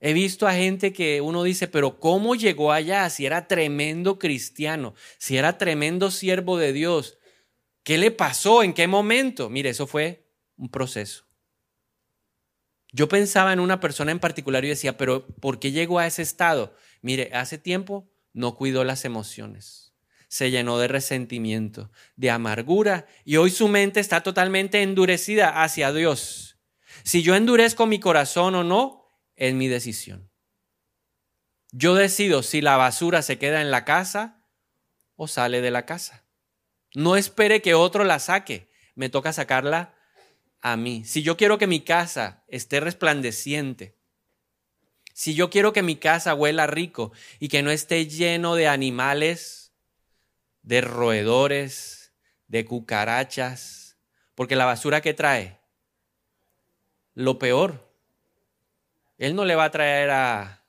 He 0.00 0.12
visto 0.12 0.46
a 0.46 0.54
gente 0.54 0.92
que 0.92 1.20
uno 1.20 1.42
dice, 1.42 1.66
pero 1.66 1.98
¿cómo 1.98 2.36
llegó 2.36 2.70
allá? 2.70 3.10
Si 3.10 3.26
era 3.26 3.48
tremendo 3.48 4.18
cristiano, 4.18 4.94
si 5.18 5.36
era 5.36 5.58
tremendo 5.58 6.12
siervo 6.12 6.56
de 6.56 6.72
Dios, 6.72 7.17
¿Qué 7.88 7.96
le 7.96 8.10
pasó? 8.10 8.62
¿En 8.62 8.74
qué 8.74 8.86
momento? 8.86 9.48
Mire, 9.48 9.70
eso 9.70 9.86
fue 9.86 10.30
un 10.58 10.68
proceso. 10.68 11.24
Yo 12.92 13.08
pensaba 13.08 13.54
en 13.54 13.60
una 13.60 13.80
persona 13.80 14.12
en 14.12 14.18
particular 14.18 14.62
y 14.62 14.68
decía, 14.68 14.98
pero 14.98 15.26
¿por 15.26 15.58
qué 15.58 15.72
llegó 15.72 15.98
a 15.98 16.06
ese 16.06 16.20
estado? 16.20 16.74
Mire, 17.00 17.30
hace 17.32 17.56
tiempo 17.56 18.06
no 18.34 18.56
cuidó 18.56 18.84
las 18.84 19.06
emociones. 19.06 19.94
Se 20.28 20.50
llenó 20.50 20.76
de 20.76 20.88
resentimiento, 20.88 21.90
de 22.14 22.30
amargura 22.30 23.06
y 23.24 23.38
hoy 23.38 23.50
su 23.50 23.68
mente 23.68 24.00
está 24.00 24.22
totalmente 24.22 24.82
endurecida 24.82 25.62
hacia 25.62 25.90
Dios. 25.90 26.58
Si 27.04 27.22
yo 27.22 27.36
endurezco 27.36 27.86
mi 27.86 28.00
corazón 28.00 28.54
o 28.54 28.64
no, 28.64 29.06
es 29.34 29.54
mi 29.54 29.66
decisión. 29.66 30.30
Yo 31.72 31.94
decido 31.94 32.42
si 32.42 32.60
la 32.60 32.76
basura 32.76 33.22
se 33.22 33.38
queda 33.38 33.62
en 33.62 33.70
la 33.70 33.86
casa 33.86 34.44
o 35.16 35.26
sale 35.26 35.62
de 35.62 35.70
la 35.70 35.86
casa. 35.86 36.27
No 36.94 37.16
espere 37.16 37.62
que 37.62 37.74
otro 37.74 38.04
la 38.04 38.18
saque. 38.18 38.68
Me 38.94 39.08
toca 39.08 39.32
sacarla 39.32 39.94
a 40.60 40.76
mí. 40.76 41.04
Si 41.04 41.22
yo 41.22 41.36
quiero 41.36 41.58
que 41.58 41.66
mi 41.66 41.80
casa 41.80 42.44
esté 42.48 42.80
resplandeciente, 42.80 43.96
si 45.12 45.34
yo 45.34 45.50
quiero 45.50 45.72
que 45.72 45.82
mi 45.82 45.96
casa 45.96 46.34
huela 46.34 46.66
rico 46.66 47.12
y 47.40 47.48
que 47.48 47.62
no 47.62 47.70
esté 47.70 48.06
lleno 48.06 48.54
de 48.54 48.68
animales, 48.68 49.72
de 50.62 50.80
roedores, 50.80 52.12
de 52.46 52.64
cucarachas, 52.64 53.96
porque 54.34 54.56
la 54.56 54.64
basura 54.64 55.00
que 55.00 55.14
trae, 55.14 55.58
lo 57.14 57.38
peor. 57.38 57.92
Él 59.18 59.34
no 59.34 59.44
le 59.44 59.56
va 59.56 59.64
a 59.64 59.70
traer 59.72 60.10
a, 60.10 60.64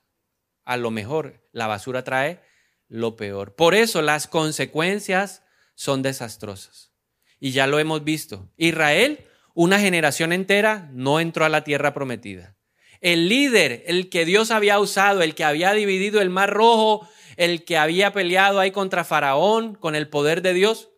a 0.64 0.76
lo 0.76 0.90
mejor, 0.90 1.48
la 1.52 1.68
basura 1.68 2.02
trae 2.02 2.40
lo 2.88 3.14
peor. 3.14 3.54
Por 3.54 3.76
eso 3.76 4.02
las 4.02 4.26
consecuencias 4.26 5.44
son 5.80 6.02
desastrosas. 6.02 6.92
Y 7.38 7.52
ya 7.52 7.66
lo 7.66 7.78
hemos 7.78 8.04
visto. 8.04 8.50
Israel, 8.58 9.26
una 9.54 9.80
generación 9.80 10.30
entera, 10.30 10.90
no 10.92 11.20
entró 11.20 11.46
a 11.46 11.48
la 11.48 11.64
tierra 11.64 11.94
prometida. 11.94 12.54
El 13.00 13.30
líder, 13.30 13.82
el 13.86 14.10
que 14.10 14.26
Dios 14.26 14.50
había 14.50 14.78
usado, 14.78 15.22
el 15.22 15.34
que 15.34 15.42
había 15.44 15.72
dividido 15.72 16.20
el 16.20 16.28
mar 16.28 16.50
rojo, 16.50 17.08
el 17.38 17.64
que 17.64 17.78
había 17.78 18.12
peleado 18.12 18.60
ahí 18.60 18.72
contra 18.72 19.04
Faraón 19.04 19.74
con 19.74 19.94
el 19.94 20.06
poder 20.10 20.42
de 20.42 20.52
Dios, 20.52 20.90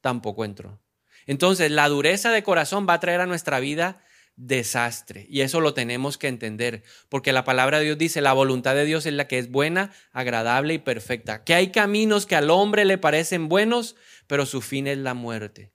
tampoco 0.00 0.44
entró. 0.44 0.82
Entonces, 1.28 1.70
la 1.70 1.88
dureza 1.88 2.32
de 2.32 2.42
corazón 2.42 2.84
va 2.88 2.94
a 2.94 3.00
traer 3.00 3.20
a 3.20 3.26
nuestra 3.26 3.60
vida 3.60 4.02
desastre. 4.36 5.26
Y 5.28 5.40
eso 5.40 5.60
lo 5.60 5.74
tenemos 5.74 6.18
que 6.18 6.28
entender, 6.28 6.84
porque 7.08 7.32
la 7.32 7.44
palabra 7.44 7.78
de 7.78 7.86
Dios 7.86 7.98
dice, 7.98 8.20
la 8.20 8.34
voluntad 8.34 8.74
de 8.74 8.84
Dios 8.84 9.06
es 9.06 9.14
la 9.14 9.26
que 9.26 9.38
es 9.38 9.50
buena, 9.50 9.92
agradable 10.12 10.74
y 10.74 10.78
perfecta. 10.78 11.42
Que 11.42 11.54
hay 11.54 11.72
caminos 11.72 12.26
que 12.26 12.36
al 12.36 12.50
hombre 12.50 12.84
le 12.84 12.98
parecen 12.98 13.48
buenos, 13.48 13.96
pero 14.26 14.46
su 14.46 14.60
fin 14.60 14.86
es 14.86 14.98
la 14.98 15.14
muerte. 15.14 15.72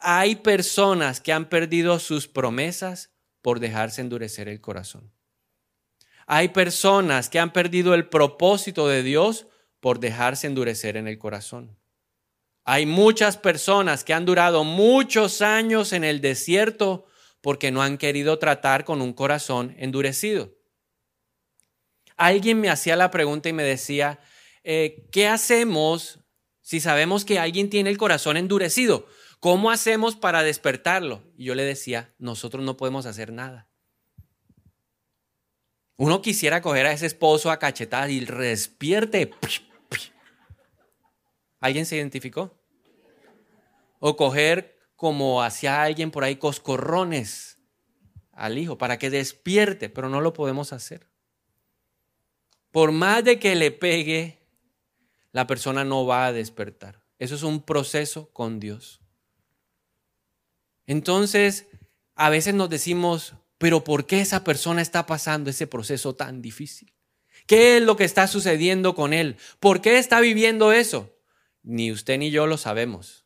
Hay 0.00 0.36
personas 0.36 1.20
que 1.20 1.32
han 1.32 1.48
perdido 1.48 1.98
sus 1.98 2.26
promesas 2.26 3.10
por 3.42 3.60
dejarse 3.60 4.00
endurecer 4.00 4.48
el 4.48 4.60
corazón. 4.60 5.12
Hay 6.26 6.48
personas 6.48 7.28
que 7.28 7.38
han 7.38 7.52
perdido 7.52 7.94
el 7.94 8.08
propósito 8.08 8.88
de 8.88 9.02
Dios 9.02 9.46
por 9.80 9.98
dejarse 9.98 10.46
endurecer 10.46 10.96
en 10.96 11.08
el 11.08 11.18
corazón. 11.18 11.76
Hay 12.64 12.86
muchas 12.86 13.36
personas 13.36 14.04
que 14.04 14.14
han 14.14 14.26
durado 14.26 14.64
muchos 14.64 15.42
años 15.42 15.92
en 15.92 16.04
el 16.04 16.20
desierto 16.20 17.06
porque 17.40 17.70
no 17.70 17.82
han 17.82 17.98
querido 17.98 18.38
tratar 18.38 18.84
con 18.84 19.00
un 19.00 19.12
corazón 19.12 19.74
endurecido. 19.78 20.54
Alguien 22.16 22.60
me 22.60 22.68
hacía 22.68 22.96
la 22.96 23.10
pregunta 23.10 23.48
y 23.48 23.52
me 23.52 23.62
decía, 23.62 24.20
eh, 24.62 25.08
¿qué 25.10 25.26
hacemos 25.26 26.20
si 26.60 26.80
sabemos 26.80 27.24
que 27.24 27.38
alguien 27.38 27.70
tiene 27.70 27.90
el 27.90 27.98
corazón 27.98 28.36
endurecido? 28.36 29.06
¿Cómo 29.40 29.70
hacemos 29.70 30.16
para 30.16 30.42
despertarlo? 30.42 31.22
Y 31.36 31.44
yo 31.44 31.54
le 31.54 31.64
decía, 31.64 32.14
nosotros 32.18 32.62
no 32.62 32.76
podemos 32.76 33.06
hacer 33.06 33.32
nada. 33.32 33.68
Uno 35.96 36.22
quisiera 36.22 36.62
coger 36.62 36.86
a 36.86 36.92
ese 36.92 37.06
esposo 37.06 37.50
a 37.50 37.58
cachetadas 37.58 38.10
y 38.10 38.20
despierte. 38.20 39.32
¿Alguien 41.60 41.86
se 41.86 41.96
identificó? 41.96 42.58
O 43.98 44.16
coger 44.16 44.79
como 45.00 45.42
hacia 45.42 45.82
alguien 45.82 46.10
por 46.10 46.24
ahí 46.24 46.36
coscorrones 46.36 47.56
al 48.32 48.58
hijo 48.58 48.76
para 48.76 48.98
que 48.98 49.08
despierte, 49.08 49.88
pero 49.88 50.10
no 50.10 50.20
lo 50.20 50.34
podemos 50.34 50.74
hacer. 50.74 51.08
Por 52.70 52.92
más 52.92 53.24
de 53.24 53.38
que 53.38 53.54
le 53.54 53.70
pegue, 53.70 54.46
la 55.32 55.46
persona 55.46 55.84
no 55.84 56.04
va 56.04 56.26
a 56.26 56.34
despertar. 56.34 57.02
Eso 57.18 57.34
es 57.34 57.42
un 57.44 57.62
proceso 57.62 58.28
con 58.34 58.60
Dios. 58.60 59.00
Entonces, 60.86 61.68
a 62.14 62.28
veces 62.28 62.52
nos 62.52 62.68
decimos, 62.68 63.32
pero 63.56 63.82
¿por 63.82 64.04
qué 64.04 64.20
esa 64.20 64.44
persona 64.44 64.82
está 64.82 65.06
pasando 65.06 65.48
ese 65.48 65.66
proceso 65.66 66.14
tan 66.14 66.42
difícil? 66.42 66.92
¿Qué 67.46 67.78
es 67.78 67.82
lo 67.82 67.96
que 67.96 68.04
está 68.04 68.26
sucediendo 68.26 68.94
con 68.94 69.14
él? 69.14 69.38
¿Por 69.60 69.80
qué 69.80 69.96
está 69.96 70.20
viviendo 70.20 70.72
eso? 70.72 71.08
Ni 71.62 71.90
usted 71.90 72.18
ni 72.18 72.30
yo 72.30 72.46
lo 72.46 72.58
sabemos, 72.58 73.24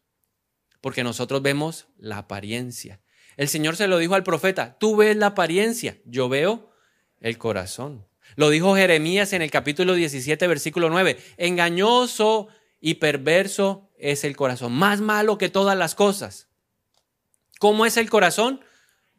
porque 0.85 1.03
nosotros 1.03 1.41
vemos 1.41 1.87
la 1.97 2.19
apariencia. 2.19 3.01
El 3.39 3.49
Señor 3.49 3.75
se 3.75 3.89
lo 3.89 3.97
dijo 3.97 4.17
al 4.17 4.23
profeta, 4.23 4.77
tú 4.79 4.97
ves 4.97 5.17
la 5.17 5.29
apariencia, 5.29 5.97
yo 6.05 6.29
veo 6.29 6.75
el 7.21 7.39
corazón. 7.39 8.07
Lo 8.37 8.51
dijo 8.51 8.77
Jeremías 8.77 9.33
en 9.33 9.41
el 9.41 9.51
capítulo 9.51 9.95
17, 9.95 10.47
versículo 10.47 10.91
9. 10.91 11.17
Engañoso 11.39 12.49
y 12.83 12.97
perverso 12.97 13.93
es 13.97 14.25
el 14.25 14.37
corazón, 14.37 14.75
más 14.75 15.01
malo 15.01 15.39
que 15.39 15.49
todas 15.49 15.79
las 15.79 15.95
cosas. 15.95 16.49
¿Cómo 17.59 17.87
es 17.87 17.97
el 17.97 18.11
corazón? 18.11 18.61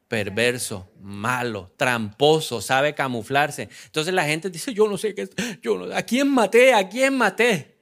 Perverso, 0.07 0.91
malo, 1.01 1.73
tramposo, 1.77 2.61
sabe 2.61 2.93
camuflarse. 2.93 3.69
Entonces 3.85 4.13
la 4.13 4.25
gente 4.25 4.51
dice, 4.51 4.71
yo 4.71 4.87
no 4.87 4.99
sé 4.99 5.15
qué, 5.15 5.27
yo 5.63 5.79
no, 5.79 5.95
¿a 5.95 6.03
quién 6.03 6.29
maté? 6.29 6.75
¿A 6.75 6.87
quién 6.87 7.17
maté? 7.17 7.74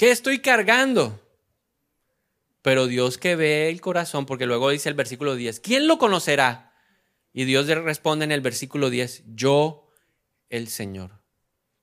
¿Qué 0.00 0.10
estoy 0.10 0.38
cargando? 0.38 1.20
Pero 2.62 2.86
Dios 2.86 3.18
que 3.18 3.36
ve 3.36 3.68
el 3.68 3.82
corazón, 3.82 4.24
porque 4.24 4.46
luego 4.46 4.70
dice 4.70 4.88
el 4.88 4.94
versículo 4.94 5.34
10, 5.34 5.60
¿quién 5.60 5.86
lo 5.86 5.98
conocerá? 5.98 6.72
Y 7.34 7.44
Dios 7.44 7.66
le 7.66 7.74
responde 7.74 8.24
en 8.24 8.32
el 8.32 8.40
versículo 8.40 8.88
10, 8.88 9.24
yo, 9.34 9.90
el 10.48 10.68
Señor. 10.68 11.20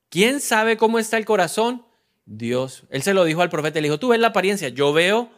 ¿Quién 0.08 0.40
sabe 0.40 0.76
cómo 0.76 0.98
está 0.98 1.16
el 1.16 1.26
corazón? 1.26 1.86
Dios. 2.24 2.86
Él 2.90 3.04
se 3.04 3.14
lo 3.14 3.22
dijo 3.22 3.40
al 3.40 3.50
profeta, 3.50 3.80
le 3.80 3.86
dijo, 3.86 4.00
tú 4.00 4.08
ves 4.08 4.18
la 4.18 4.26
apariencia, 4.26 4.68
yo 4.68 4.92
veo 4.92 5.30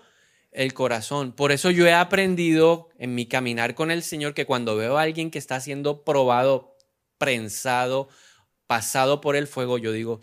el 0.51 0.73
corazón. 0.73 1.33
Por 1.33 1.53
eso 1.53 1.71
yo 1.71 1.87
he 1.87 1.93
aprendido 1.93 2.88
en 2.97 3.14
mi 3.14 3.27
caminar 3.27 3.75
con 3.75 3.90
el 3.90 4.03
Señor 4.03 4.33
que 4.33 4.47
cuando 4.47 4.75
veo 4.75 4.97
a 4.97 5.03
alguien 5.03 5.31
que 5.31 5.38
está 5.38 5.61
siendo 5.61 6.03
probado, 6.03 6.79
prensado, 7.19 8.09
pasado 8.66 9.21
por 9.21 9.37
el 9.37 9.49
fuego, 9.49 9.77
yo 9.77 9.93
digo, 9.93 10.21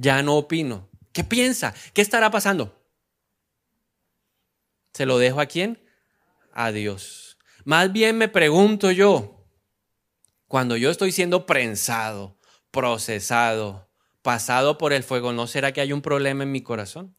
Ya 0.00 0.22
no 0.22 0.36
opino. 0.36 0.88
¿Qué 1.12 1.24
piensa? 1.24 1.74
¿Qué 1.92 2.02
estará 2.02 2.30
pasando? 2.30 2.80
¿Se 4.92 5.06
lo 5.06 5.18
dejo 5.18 5.40
a 5.40 5.46
quién? 5.46 5.84
A 6.52 6.70
Dios. 6.70 7.36
Más 7.64 7.92
bien 7.92 8.16
me 8.16 8.28
pregunto 8.28 8.92
yo, 8.92 9.44
cuando 10.46 10.76
yo 10.76 10.90
estoy 10.90 11.10
siendo 11.10 11.46
prensado, 11.46 12.38
procesado, 12.70 13.90
pasado 14.22 14.78
por 14.78 14.92
el 14.92 15.02
fuego, 15.02 15.32
¿no 15.32 15.48
será 15.48 15.72
que 15.72 15.80
hay 15.80 15.92
un 15.92 16.00
problema 16.00 16.44
en 16.44 16.52
mi 16.52 16.62
corazón? 16.62 17.16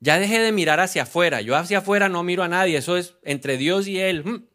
Ya 0.00 0.18
dejé 0.18 0.38
de 0.38 0.52
mirar 0.52 0.80
hacia 0.80 1.02
afuera. 1.02 1.42
Yo 1.42 1.56
hacia 1.56 1.78
afuera 1.78 2.08
no 2.08 2.22
miro 2.22 2.42
a 2.42 2.48
nadie. 2.48 2.78
Eso 2.78 2.96
es 2.96 3.16
entre 3.22 3.58
Dios 3.58 3.86
y 3.86 4.00
Él. 4.00 4.48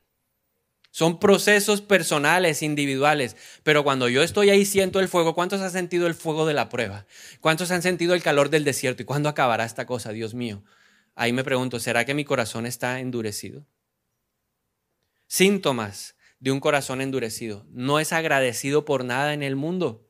Son 0.91 1.19
procesos 1.19 1.82
personales, 1.82 2.62
individuales. 2.62 3.38
Pero 3.63 3.84
cuando 3.84 4.10
yo 4.10 4.23
estoy 4.23 4.49
ahí 4.49 4.65
siento 4.65 4.99
el 4.99 5.08
fuego, 5.08 5.34
¿cuántos 5.34 5.62
han 5.62 5.71
sentido 5.71 6.06
el 6.06 6.13
fuego 6.13 6.45
de 6.45 6.54
la 6.54 6.67
prueba? 6.67 7.06
¿Cuántos 7.39 7.71
han 7.71 7.82
sentido 7.82 8.13
el 8.13 8.21
calor 8.21 8.49
del 8.49 8.65
desierto? 8.65 9.01
¿Y 9.01 9.06
cuándo 9.06 9.30
acabará 9.30 9.63
esta 9.63 9.86
cosa, 9.86 10.12
Dios 10.12 10.34
mío? 10.34 10.63
Ahí 11.15 11.32
me 11.32 11.45
pregunto, 11.45 11.80
¿será 11.80 12.04
que 12.04 12.13
mi 12.13 12.25
corazón 12.25 12.65
está 12.65 12.99
endurecido? 12.99 13.65
Síntomas 15.27 16.15
de 16.39 16.51
un 16.51 16.60
corazón 16.60 16.99
endurecido. 16.99 17.65
No 17.69 17.99
es 17.99 18.12
agradecido 18.12 18.84
por 18.84 19.06
nada 19.06 19.34
en 19.34 19.43
el 19.43 19.56
mundo. 19.56 20.10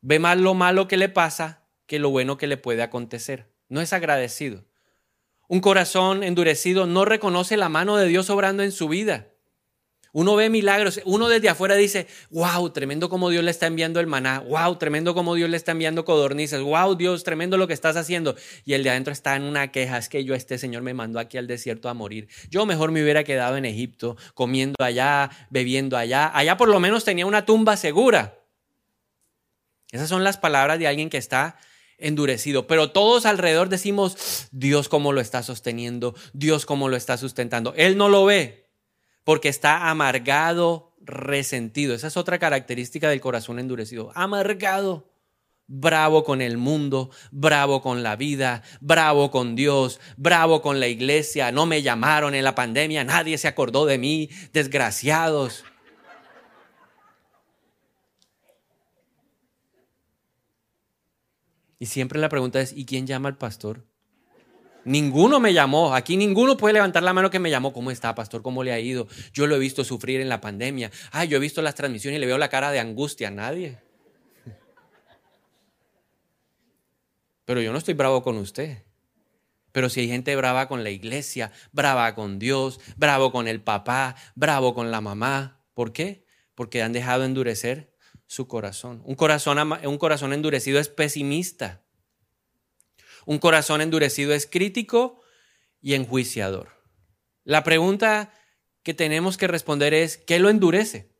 Ve 0.00 0.18
más 0.18 0.38
lo 0.38 0.54
malo 0.54 0.88
que 0.88 0.96
le 0.96 1.10
pasa 1.10 1.66
que 1.86 1.98
lo 1.98 2.08
bueno 2.08 2.38
que 2.38 2.46
le 2.46 2.56
puede 2.56 2.82
acontecer. 2.82 3.52
No 3.68 3.82
es 3.82 3.92
agradecido. 3.92 4.64
Un 5.48 5.60
corazón 5.60 6.22
endurecido 6.22 6.86
no 6.86 7.04
reconoce 7.04 7.56
la 7.56 7.68
mano 7.68 7.96
de 7.96 8.06
Dios 8.06 8.30
obrando 8.30 8.62
en 8.62 8.72
su 8.72 8.88
vida. 8.88 9.28
Uno 10.18 10.34
ve 10.34 10.50
milagros, 10.50 11.00
uno 11.04 11.28
desde 11.28 11.48
afuera 11.48 11.76
dice, 11.76 12.08
wow, 12.30 12.70
tremendo 12.70 13.08
como 13.08 13.30
Dios 13.30 13.44
le 13.44 13.52
está 13.52 13.68
enviando 13.68 14.00
el 14.00 14.08
maná, 14.08 14.40
wow, 14.40 14.74
tremendo 14.74 15.14
como 15.14 15.36
Dios 15.36 15.48
le 15.48 15.56
está 15.56 15.70
enviando 15.70 16.04
codornices, 16.04 16.60
wow, 16.60 16.96
Dios, 16.96 17.22
tremendo 17.22 17.56
lo 17.56 17.68
que 17.68 17.72
estás 17.72 17.94
haciendo. 17.94 18.34
Y 18.64 18.72
el 18.72 18.82
de 18.82 18.90
adentro 18.90 19.12
está 19.12 19.36
en 19.36 19.44
una 19.44 19.70
queja, 19.70 19.96
es 19.96 20.08
que 20.08 20.24
yo, 20.24 20.34
este 20.34 20.58
Señor 20.58 20.82
me 20.82 20.92
mandó 20.92 21.20
aquí 21.20 21.38
al 21.38 21.46
desierto 21.46 21.88
a 21.88 21.94
morir. 21.94 22.26
Yo 22.50 22.66
mejor 22.66 22.90
me 22.90 23.00
hubiera 23.00 23.22
quedado 23.22 23.56
en 23.58 23.64
Egipto, 23.64 24.16
comiendo 24.34 24.74
allá, 24.84 25.30
bebiendo 25.50 25.96
allá. 25.96 26.36
Allá 26.36 26.56
por 26.56 26.68
lo 26.68 26.80
menos 26.80 27.04
tenía 27.04 27.24
una 27.24 27.46
tumba 27.46 27.76
segura. 27.76 28.40
Esas 29.92 30.08
son 30.08 30.24
las 30.24 30.36
palabras 30.36 30.80
de 30.80 30.88
alguien 30.88 31.10
que 31.10 31.18
está 31.18 31.58
endurecido, 31.96 32.66
pero 32.66 32.90
todos 32.90 33.24
alrededor 33.24 33.68
decimos, 33.68 34.48
Dios 34.50 34.88
cómo 34.88 35.12
lo 35.12 35.20
está 35.20 35.44
sosteniendo, 35.44 36.16
Dios 36.32 36.66
cómo 36.66 36.88
lo 36.88 36.96
está 36.96 37.16
sustentando. 37.16 37.72
Él 37.76 37.96
no 37.96 38.08
lo 38.08 38.24
ve, 38.24 38.67
porque 39.28 39.50
está 39.50 39.90
amargado, 39.90 40.94
resentido. 41.02 41.94
Esa 41.94 42.06
es 42.06 42.16
otra 42.16 42.38
característica 42.38 43.10
del 43.10 43.20
corazón 43.20 43.58
endurecido. 43.58 44.10
Amargado, 44.14 45.12
bravo 45.66 46.24
con 46.24 46.40
el 46.40 46.56
mundo, 46.56 47.10
bravo 47.30 47.82
con 47.82 48.02
la 48.02 48.16
vida, 48.16 48.62
bravo 48.80 49.30
con 49.30 49.54
Dios, 49.54 50.00
bravo 50.16 50.62
con 50.62 50.80
la 50.80 50.88
iglesia. 50.88 51.52
No 51.52 51.66
me 51.66 51.82
llamaron 51.82 52.34
en 52.34 52.42
la 52.42 52.54
pandemia, 52.54 53.04
nadie 53.04 53.36
se 53.36 53.48
acordó 53.48 53.84
de 53.84 53.98
mí, 53.98 54.30
desgraciados. 54.54 55.62
Y 61.78 61.84
siempre 61.84 62.18
la 62.18 62.30
pregunta 62.30 62.62
es, 62.62 62.72
¿y 62.72 62.86
quién 62.86 63.06
llama 63.06 63.28
al 63.28 63.36
pastor? 63.36 63.87
Ninguno 64.84 65.40
me 65.40 65.52
llamó. 65.52 65.94
Aquí 65.94 66.16
ninguno 66.16 66.56
puede 66.56 66.74
levantar 66.74 67.02
la 67.02 67.12
mano 67.12 67.30
que 67.30 67.38
me 67.38 67.50
llamó. 67.50 67.72
¿Cómo 67.72 67.90
está, 67.90 68.14
pastor? 68.14 68.42
¿Cómo 68.42 68.62
le 68.64 68.72
ha 68.72 68.80
ido? 68.80 69.06
Yo 69.32 69.46
lo 69.46 69.56
he 69.56 69.58
visto 69.58 69.84
sufrir 69.84 70.20
en 70.20 70.28
la 70.28 70.40
pandemia. 70.40 70.90
Ah, 71.10 71.24
yo 71.24 71.36
he 71.36 71.40
visto 71.40 71.62
las 71.62 71.74
transmisiones 71.74 72.18
y 72.18 72.20
le 72.20 72.26
veo 72.26 72.38
la 72.38 72.48
cara 72.48 72.70
de 72.70 72.80
angustia. 72.80 73.30
Nadie. 73.30 73.78
Pero 77.44 77.62
yo 77.62 77.72
no 77.72 77.78
estoy 77.78 77.94
bravo 77.94 78.22
con 78.22 78.36
usted. 78.36 78.82
Pero 79.72 79.88
si 79.88 80.00
hay 80.00 80.08
gente 80.08 80.34
brava 80.36 80.68
con 80.68 80.84
la 80.84 80.90
iglesia, 80.90 81.52
brava 81.72 82.14
con 82.14 82.38
Dios, 82.38 82.80
bravo 82.96 83.32
con 83.32 83.48
el 83.48 83.60
papá, 83.60 84.16
bravo 84.34 84.74
con 84.74 84.90
la 84.90 85.00
mamá. 85.00 85.62
¿Por 85.74 85.92
qué? 85.92 86.24
Porque 86.54 86.82
han 86.82 86.92
dejado 86.92 87.24
endurecer 87.24 87.94
su 88.26 88.48
corazón. 88.48 89.02
Un 89.04 89.14
corazón, 89.14 89.58
un 89.58 89.98
corazón 89.98 90.32
endurecido 90.32 90.78
es 90.78 90.88
pesimista. 90.88 91.84
Un 93.28 93.40
corazón 93.40 93.82
endurecido 93.82 94.32
es 94.32 94.46
crítico 94.46 95.20
y 95.82 95.92
enjuiciador. 95.92 96.70
La 97.44 97.62
pregunta 97.62 98.32
que 98.82 98.94
tenemos 98.94 99.36
que 99.36 99.46
responder 99.46 99.92
es, 99.92 100.16
¿qué 100.16 100.38
lo 100.38 100.48
endurece? 100.48 101.12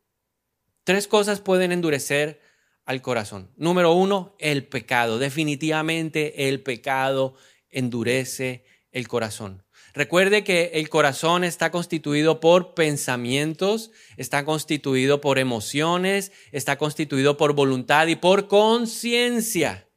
Tres 0.83 1.07
cosas 1.07 1.39
pueden 1.39 1.71
endurecer 1.71 2.41
al 2.83 3.03
corazón. 3.03 3.51
Número 3.57 3.93
uno, 3.93 4.35
el 4.39 4.65
pecado. 4.65 5.19
Definitivamente 5.19 6.49
el 6.49 6.63
pecado 6.63 7.35
endurece 7.69 8.65
el 8.91 9.07
corazón. 9.07 9.63
Recuerde 9.93 10.43
que 10.43 10.71
el 10.73 10.89
corazón 10.89 11.43
está 11.43 11.69
constituido 11.69 12.39
por 12.39 12.73
pensamientos, 12.73 13.91
está 14.17 14.45
constituido 14.45 15.21
por 15.21 15.37
emociones, 15.37 16.31
está 16.51 16.79
constituido 16.79 17.37
por 17.37 17.53
voluntad 17.53 18.07
y 18.07 18.15
por 18.15 18.47
conciencia. 18.47 19.88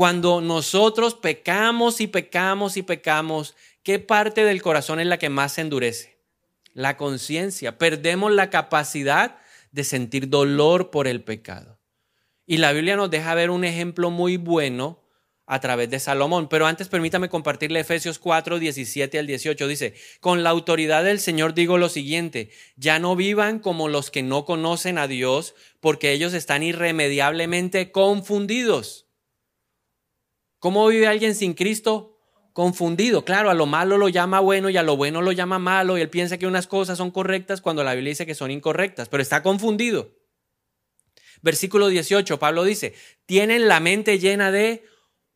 Cuando 0.00 0.40
nosotros 0.40 1.14
pecamos 1.14 2.00
y 2.00 2.06
pecamos 2.06 2.78
y 2.78 2.82
pecamos, 2.82 3.54
¿qué 3.82 3.98
parte 3.98 4.44
del 4.44 4.62
corazón 4.62 4.98
es 4.98 5.06
la 5.06 5.18
que 5.18 5.28
más 5.28 5.52
se 5.52 5.60
endurece? 5.60 6.16
La 6.72 6.96
conciencia. 6.96 7.76
Perdemos 7.76 8.32
la 8.32 8.48
capacidad 8.48 9.36
de 9.72 9.84
sentir 9.84 10.30
dolor 10.30 10.88
por 10.88 11.06
el 11.06 11.22
pecado. 11.22 11.78
Y 12.46 12.56
la 12.56 12.72
Biblia 12.72 12.96
nos 12.96 13.10
deja 13.10 13.34
ver 13.34 13.50
un 13.50 13.62
ejemplo 13.62 14.08
muy 14.08 14.38
bueno 14.38 15.04
a 15.44 15.60
través 15.60 15.90
de 15.90 16.00
Salomón. 16.00 16.48
Pero 16.48 16.64
antes 16.64 16.88
permítame 16.88 17.28
compartirle 17.28 17.80
Efesios 17.80 18.18
4, 18.18 18.58
17 18.58 19.18
al 19.18 19.26
18. 19.26 19.68
Dice, 19.68 19.92
con 20.20 20.42
la 20.42 20.48
autoridad 20.48 21.04
del 21.04 21.20
Señor 21.20 21.52
digo 21.52 21.76
lo 21.76 21.90
siguiente, 21.90 22.48
ya 22.74 22.98
no 23.00 23.16
vivan 23.16 23.58
como 23.58 23.86
los 23.86 24.10
que 24.10 24.22
no 24.22 24.46
conocen 24.46 24.96
a 24.96 25.08
Dios, 25.08 25.54
porque 25.78 26.12
ellos 26.12 26.32
están 26.32 26.62
irremediablemente 26.62 27.92
confundidos. 27.92 29.09
¿Cómo 30.60 30.86
vive 30.86 31.06
alguien 31.06 31.34
sin 31.34 31.54
Cristo? 31.54 32.18
Confundido. 32.52 33.24
Claro, 33.24 33.50
a 33.50 33.54
lo 33.54 33.66
malo 33.66 33.96
lo 33.96 34.08
llama 34.08 34.40
bueno 34.40 34.68
y 34.68 34.76
a 34.76 34.82
lo 34.82 34.96
bueno 34.96 35.22
lo 35.22 35.32
llama 35.32 35.58
malo 35.58 35.96
y 35.96 36.02
él 36.02 36.10
piensa 36.10 36.38
que 36.38 36.46
unas 36.46 36.66
cosas 36.66 36.98
son 36.98 37.10
correctas 37.10 37.62
cuando 37.62 37.82
la 37.82 37.94
Biblia 37.94 38.10
dice 38.10 38.26
que 38.26 38.34
son 38.34 38.50
incorrectas, 38.50 39.08
pero 39.08 39.22
está 39.22 39.42
confundido. 39.42 40.10
Versículo 41.42 41.88
18, 41.88 42.38
Pablo 42.38 42.64
dice, 42.64 42.92
tienen 43.24 43.68
la 43.68 43.80
mente 43.80 44.18
llena 44.18 44.52
de 44.52 44.84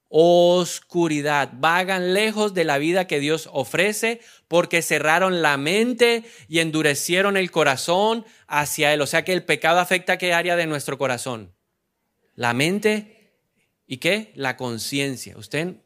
oscuridad, 0.09 1.51
vagan 1.55 2.13
lejos 2.13 2.53
de 2.53 2.65
la 2.65 2.77
vida 2.77 3.07
que 3.07 3.19
Dios 3.21 3.49
ofrece 3.53 4.21
porque 4.47 4.83
cerraron 4.83 5.41
la 5.41 5.57
mente 5.57 6.25
y 6.47 6.59
endurecieron 6.59 7.39
el 7.39 7.51
corazón 7.51 8.27
hacia 8.47 8.93
Él. 8.93 9.01
O 9.01 9.07
sea 9.07 9.25
que 9.25 9.33
el 9.33 9.45
pecado 9.45 9.81
afecta 9.81 10.19
qué 10.19 10.35
área 10.35 10.57
de 10.57 10.67
nuestro 10.67 10.99
corazón? 10.99 11.55
La 12.35 12.53
mente 12.53 13.24
¿Y 13.87 13.99
qué? 13.99 14.33
La 14.35 14.57
conciencia. 14.57 15.37
Usted 15.37 15.77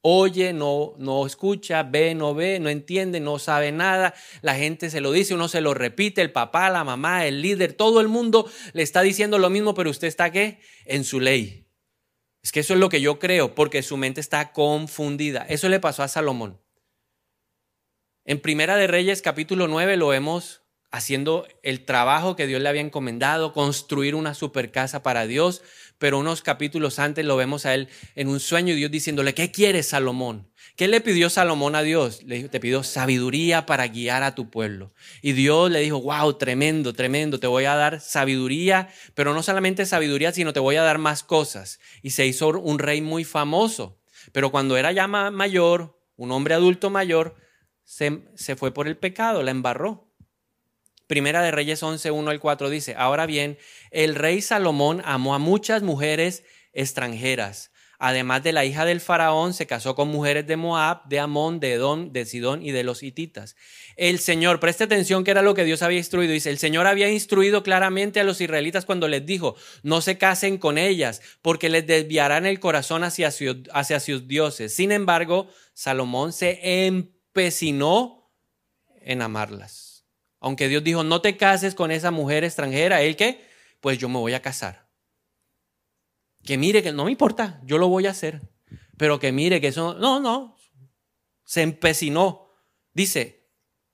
oye, 0.00 0.52
no, 0.52 0.94
no 0.98 1.26
escucha, 1.26 1.82
ve, 1.82 2.14
no 2.14 2.34
ve, 2.34 2.60
no 2.60 2.68
entiende, 2.68 3.20
no 3.20 3.38
sabe 3.38 3.72
nada. 3.72 4.14
La 4.42 4.54
gente 4.54 4.90
se 4.90 5.00
lo 5.00 5.12
dice, 5.12 5.34
uno 5.34 5.48
se 5.48 5.60
lo 5.60 5.74
repite, 5.74 6.22
el 6.22 6.32
papá, 6.32 6.70
la 6.70 6.84
mamá, 6.84 7.26
el 7.26 7.42
líder, 7.42 7.72
todo 7.72 8.00
el 8.00 8.08
mundo 8.08 8.50
le 8.72 8.82
está 8.82 9.02
diciendo 9.02 9.38
lo 9.38 9.50
mismo, 9.50 9.74
pero 9.74 9.90
usted 9.90 10.08
está 10.08 10.30
qué? 10.30 10.60
En 10.84 11.04
su 11.04 11.20
ley. 11.20 11.66
Es 12.42 12.52
que 12.52 12.60
eso 12.60 12.74
es 12.74 12.80
lo 12.80 12.88
que 12.88 13.00
yo 13.00 13.18
creo, 13.18 13.54
porque 13.54 13.82
su 13.82 13.96
mente 13.96 14.20
está 14.20 14.52
confundida. 14.52 15.44
Eso 15.48 15.68
le 15.68 15.80
pasó 15.80 16.02
a 16.02 16.08
Salomón. 16.08 16.60
En 18.24 18.40
Primera 18.40 18.76
de 18.76 18.86
Reyes 18.86 19.22
capítulo 19.22 19.68
9 19.68 19.96
lo 19.96 20.08
vemos 20.08 20.62
haciendo 20.90 21.46
el 21.62 21.84
trabajo 21.84 22.36
que 22.36 22.46
Dios 22.46 22.62
le 22.62 22.68
había 22.68 22.80
encomendado, 22.80 23.52
construir 23.52 24.14
una 24.14 24.34
super 24.34 24.70
casa 24.70 25.02
para 25.02 25.26
Dios, 25.26 25.62
pero 25.98 26.18
unos 26.18 26.42
capítulos 26.42 26.98
antes 26.98 27.24
lo 27.24 27.36
vemos 27.36 27.66
a 27.66 27.74
él 27.74 27.88
en 28.14 28.28
un 28.28 28.40
sueño 28.40 28.72
y 28.72 28.76
Dios 28.76 28.90
diciéndole, 28.90 29.34
¿qué 29.34 29.50
quieres 29.50 29.88
Salomón? 29.88 30.48
¿Qué 30.76 30.86
le 30.86 31.00
pidió 31.00 31.28
Salomón 31.28 31.74
a 31.74 31.82
Dios? 31.82 32.22
Le 32.22 32.36
dijo, 32.36 32.50
te 32.50 32.60
pido 32.60 32.84
sabiduría 32.84 33.66
para 33.66 33.88
guiar 33.88 34.22
a 34.22 34.36
tu 34.36 34.48
pueblo. 34.48 34.92
Y 35.22 35.32
Dios 35.32 35.70
le 35.72 35.80
dijo, 35.80 36.00
wow, 36.00 36.34
tremendo, 36.34 36.92
tremendo, 36.92 37.40
te 37.40 37.48
voy 37.48 37.64
a 37.64 37.74
dar 37.74 38.00
sabiduría, 38.00 38.88
pero 39.14 39.34
no 39.34 39.42
solamente 39.42 39.86
sabiduría, 39.86 40.32
sino 40.32 40.52
te 40.52 40.60
voy 40.60 40.76
a 40.76 40.82
dar 40.82 40.98
más 40.98 41.24
cosas. 41.24 41.80
Y 42.00 42.10
se 42.10 42.26
hizo 42.26 42.48
un 42.50 42.78
rey 42.78 43.00
muy 43.00 43.24
famoso. 43.24 43.98
Pero 44.32 44.52
cuando 44.52 44.76
era 44.76 44.92
ya 44.92 45.08
mayor, 45.08 45.98
un 46.16 46.30
hombre 46.30 46.54
adulto 46.54 46.90
mayor, 46.90 47.34
se, 47.82 48.22
se 48.36 48.54
fue 48.54 48.72
por 48.72 48.86
el 48.86 48.96
pecado, 48.96 49.42
la 49.42 49.50
embarró. 49.50 50.07
Primera 51.08 51.42
de 51.42 51.50
Reyes 51.50 51.82
11, 51.82 52.10
1 52.10 52.30
al 52.30 52.38
4 52.38 52.68
dice, 52.68 52.94
ahora 52.94 53.24
bien, 53.24 53.56
el 53.90 54.14
rey 54.14 54.42
Salomón 54.42 55.00
amó 55.06 55.34
a 55.34 55.38
muchas 55.38 55.82
mujeres 55.82 56.44
extranjeras. 56.74 57.72
Además 57.98 58.44
de 58.44 58.52
la 58.52 58.66
hija 58.66 58.84
del 58.84 59.00
faraón, 59.00 59.54
se 59.54 59.66
casó 59.66 59.94
con 59.94 60.08
mujeres 60.08 60.46
de 60.46 60.56
Moab, 60.56 61.08
de 61.08 61.18
Amón, 61.18 61.60
de 61.60 61.72
Edom, 61.72 62.12
de 62.12 62.26
Sidón 62.26 62.62
y 62.62 62.72
de 62.72 62.84
los 62.84 63.02
hititas. 63.02 63.56
El 63.96 64.18
Señor, 64.18 64.60
preste 64.60 64.84
atención 64.84 65.24
que 65.24 65.30
era 65.30 65.40
lo 65.40 65.54
que 65.54 65.64
Dios 65.64 65.80
había 65.80 65.96
instruido. 65.98 66.34
Dice, 66.34 66.50
el 66.50 66.58
Señor 66.58 66.86
había 66.86 67.10
instruido 67.10 67.62
claramente 67.62 68.20
a 68.20 68.24
los 68.24 68.42
israelitas 68.42 68.84
cuando 68.84 69.08
les 69.08 69.24
dijo, 69.24 69.56
no 69.82 70.02
se 70.02 70.18
casen 70.18 70.58
con 70.58 70.76
ellas, 70.76 71.22
porque 71.40 71.70
les 71.70 71.86
desviarán 71.86 72.44
el 72.44 72.60
corazón 72.60 73.02
hacia, 73.02 73.30
hacia 73.72 73.98
sus 73.98 74.28
dioses. 74.28 74.74
Sin 74.74 74.92
embargo, 74.92 75.48
Salomón 75.72 76.34
se 76.34 76.86
empecinó 76.86 78.30
en 79.00 79.22
amarlas. 79.22 79.87
Aunque 80.40 80.68
Dios 80.68 80.84
dijo, 80.84 81.02
no 81.04 81.20
te 81.20 81.36
cases 81.36 81.74
con 81.74 81.90
esa 81.90 82.10
mujer 82.10 82.44
extranjera, 82.44 83.02
¿él 83.02 83.16
qué? 83.16 83.46
Pues 83.80 83.98
yo 83.98 84.08
me 84.08 84.18
voy 84.18 84.34
a 84.34 84.42
casar. 84.42 84.88
Que 86.44 86.56
mire 86.56 86.82
que 86.82 86.92
no 86.92 87.04
me 87.04 87.10
importa, 87.10 87.60
yo 87.64 87.78
lo 87.78 87.88
voy 87.88 88.06
a 88.06 88.10
hacer. 88.10 88.40
Pero 88.96 89.18
que 89.18 89.32
mire 89.32 89.60
que 89.60 89.68
eso, 89.68 89.94
no, 89.94 90.20
no, 90.20 90.56
se 91.44 91.62
empecinó. 91.62 92.50
Dice, 92.92 93.48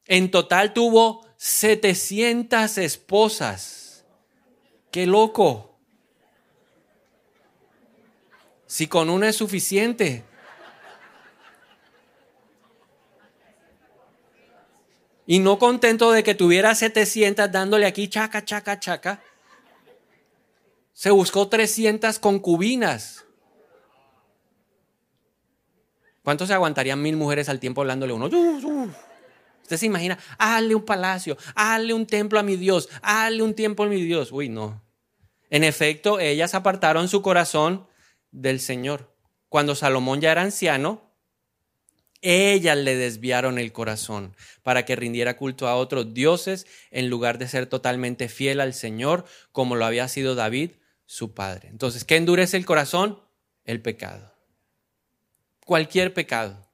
en 0.06 0.30
total 0.30 0.72
tuvo 0.72 1.26
700 1.36 2.78
esposas. 2.78 4.04
Qué 4.90 5.06
loco. 5.06 5.78
Si 8.66 8.86
con 8.86 9.10
una 9.10 9.28
es 9.28 9.36
suficiente. 9.36 10.24
Y 15.26 15.38
no 15.38 15.58
contento 15.58 16.12
de 16.12 16.22
que 16.22 16.34
tuviera 16.34 16.74
700 16.74 17.50
dándole 17.50 17.86
aquí 17.86 18.08
chaca, 18.08 18.44
chaca, 18.44 18.78
chaca, 18.78 19.22
se 20.92 21.10
buscó 21.10 21.48
300 21.48 22.18
concubinas. 22.18 23.24
¿Cuántos 26.22 26.48
se 26.48 26.54
aguantarían 26.54 27.02
mil 27.02 27.16
mujeres 27.16 27.48
al 27.48 27.60
tiempo 27.60 27.80
hablándole 27.80 28.12
uno? 28.12 28.26
Usted 29.62 29.76
se 29.76 29.86
imagina, 29.86 30.18
hazle 30.38 30.74
un 30.74 30.84
palacio, 30.84 31.36
hazle 31.54 31.94
un 31.94 32.06
templo 32.06 32.38
a 32.38 32.42
mi 32.42 32.56
Dios, 32.56 32.88
hazle 33.02 33.42
un 33.42 33.54
templo 33.54 33.86
a 33.86 33.88
mi 33.88 34.02
Dios. 34.02 34.30
Uy, 34.30 34.48
no. 34.48 34.82
En 35.50 35.64
efecto, 35.64 36.20
ellas 36.20 36.54
apartaron 36.54 37.08
su 37.08 37.22
corazón 37.22 37.86
del 38.30 38.60
Señor. 38.60 39.14
Cuando 39.48 39.74
Salomón 39.74 40.20
ya 40.20 40.32
era 40.32 40.42
anciano, 40.42 41.13
ellas 42.24 42.78
le 42.78 42.96
desviaron 42.96 43.58
el 43.58 43.70
corazón 43.72 44.34
para 44.62 44.86
que 44.86 44.96
rindiera 44.96 45.36
culto 45.36 45.68
a 45.68 45.76
otros 45.76 46.14
dioses 46.14 46.66
en 46.90 47.10
lugar 47.10 47.38
de 47.38 47.48
ser 47.48 47.66
totalmente 47.66 48.28
fiel 48.28 48.60
al 48.60 48.72
Señor 48.72 49.26
como 49.52 49.76
lo 49.76 49.84
había 49.84 50.08
sido 50.08 50.34
David, 50.34 50.70
su 51.04 51.34
padre. 51.34 51.68
Entonces, 51.68 52.04
¿qué 52.04 52.16
endurece 52.16 52.56
el 52.56 52.64
corazón? 52.64 53.20
El 53.64 53.82
pecado. 53.82 54.34
Cualquier 55.66 56.14
pecado, 56.14 56.66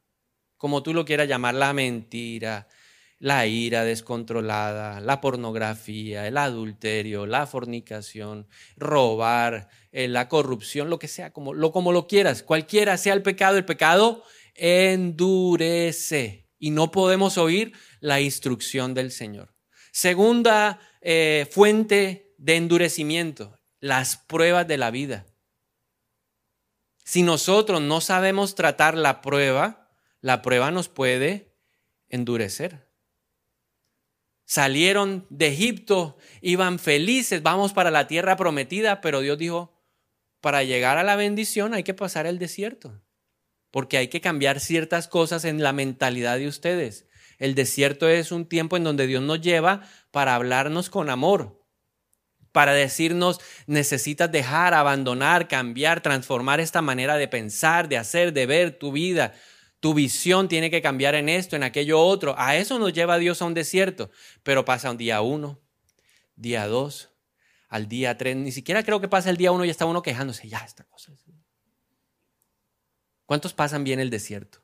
como 0.57 0.83
tú 0.85 0.95
lo 0.95 1.05
quieras 1.05 1.29
llamar, 1.29 1.55
la 1.55 1.73
mentira, 1.73 2.69
la 3.19 3.47
ira 3.47 3.85
descontrolada, 3.85 5.01
la 5.01 5.21
pornografía, 5.21 6.27
el 6.27 6.39
adulterio, 6.39 7.27
la 7.27 7.47
fornicación, 7.47 8.47
robar, 8.77 9.69
eh, 9.93 10.09
la 10.09 10.29
corrupción, 10.29 10.91
lo 10.91 10.99
que 10.99 11.09
sea, 11.09 11.33
como 11.33 11.55
lo, 11.55 11.71
como 11.71 11.93
lo 11.93 12.07
quieras, 12.07 12.43
cualquiera 12.43 12.97
sea 12.97 13.15
el 13.15 13.23
pecado, 13.23 13.59
el 13.59 13.65
pecado 13.65 14.25
endurece 14.55 16.49
y 16.59 16.71
no 16.71 16.91
podemos 16.91 17.39
oír 17.39 17.73
la 18.01 18.21
instrucción 18.21 18.95
del 18.95 19.11
Señor. 19.11 19.55
Segunda 19.93 20.79
eh, 21.01 21.49
fuente 21.51 22.35
de 22.39 22.57
endurecimiento, 22.57 23.59
las 23.81 24.17
pruebas 24.17 24.69
de 24.69 24.79
la 24.79 24.91
vida. 24.91 25.27
Si 27.05 27.23
nosotros 27.23 27.81
no 27.81 28.01
sabemos 28.01 28.55
tratar 28.55 28.97
la 28.97 29.21
prueba, 29.21 29.91
la 30.21 30.43
prueba 30.43 30.71
nos 30.71 30.89
puede 30.89 31.57
endurecer. 32.09 32.89
Salieron 34.45 35.27
de 35.31 35.49
Egipto, 35.49 36.19
iban 36.41 36.79
felices, 36.79 37.43
vamos 37.43 37.73
para 37.73 37.91
la 37.91 38.07
tierra 38.07 38.37
prometida, 38.37 39.01
pero 39.01 39.21
Dios 39.21 39.39
dijo, 39.39 39.81
para 40.41 40.63
llegar 40.63 40.99
a 40.99 41.05
la 41.05 41.17
bendición 41.17 41.75
hay 41.75 41.85
que 41.85 41.95
pasar 41.95 42.27
el 42.27 42.39
desierto 42.39 43.01
porque 43.71 43.99
hay 43.99 44.09
que 44.09 44.21
cambiar 44.21 44.61
ciertas 44.61 45.09
cosas 45.09 45.45
en 45.45 45.63
la 45.63 45.73
mentalidad 45.73 46.39
de 46.39 46.49
ustedes. 46.49 47.07
El 47.39 47.55
desierto 47.55 48.09
es 48.09 48.33
un 48.33 48.47
tiempo 48.47 48.77
en 48.77 48.85
donde 48.85 49.07
Dios 49.07 49.23
nos 49.23 49.41
lleva 49.41 49.83
para 50.11 50.35
hablarnos 50.35 50.91
con 50.91 51.09
amor, 51.09 51.61
para 52.53 52.73
decirnos 52.73 53.41
necesitas 53.67 54.31
dejar, 54.31 54.75
abandonar, 54.75 55.49
cambiar, 55.49 56.03
transformar 56.03 56.61
esta 56.61 56.83
manera 56.83 57.17
de 57.17 57.29
pensar, 57.29 57.89
de 57.89 57.97
hacer, 57.97 58.33
de 58.33 58.47
ver 58.47 58.79
tu 58.79 58.93
vida. 58.93 59.35
Tu 59.79 59.95
visión 59.95 60.49
tiene 60.49 60.71
que 60.71 60.83
cambiar 60.83 61.15
en 61.15 61.29
esto, 61.29 61.57
en 61.57 61.63
aquello 61.63 62.01
otro. 62.01 62.35
A 62.37 62.57
eso 62.57 62.79
nos 62.79 62.93
lleva 62.93 63.19
Dios 63.19 63.41
a 63.41 63.47
un 63.47 63.55
desierto. 63.55 64.11
Pero 64.43 64.65
pasa 64.65 64.91
un 64.91 64.99
día 64.99 65.23
uno, 65.23 65.61
día 66.37 66.67
dos, 66.67 67.11
al 67.69 67.89
día 67.89 68.19
tres. 68.19 68.37
Ni 68.37 68.53
siquiera 68.53 68.83
creo 68.83 69.01
que 69.01 69.09
pasa 69.09 69.31
el 69.31 69.39
día 69.39 69.53
uno 69.53 69.65
y 69.65 69.71
está 69.71 69.87
uno 69.87 70.03
quejándose. 70.03 70.49
Ya, 70.49 70.59
esta 70.59 70.85
cosa. 70.85 71.13
¿Cuántos 73.31 73.55
pasan 73.55 73.85
bien 73.85 74.01
el 74.01 74.11
desierto? 74.11 74.59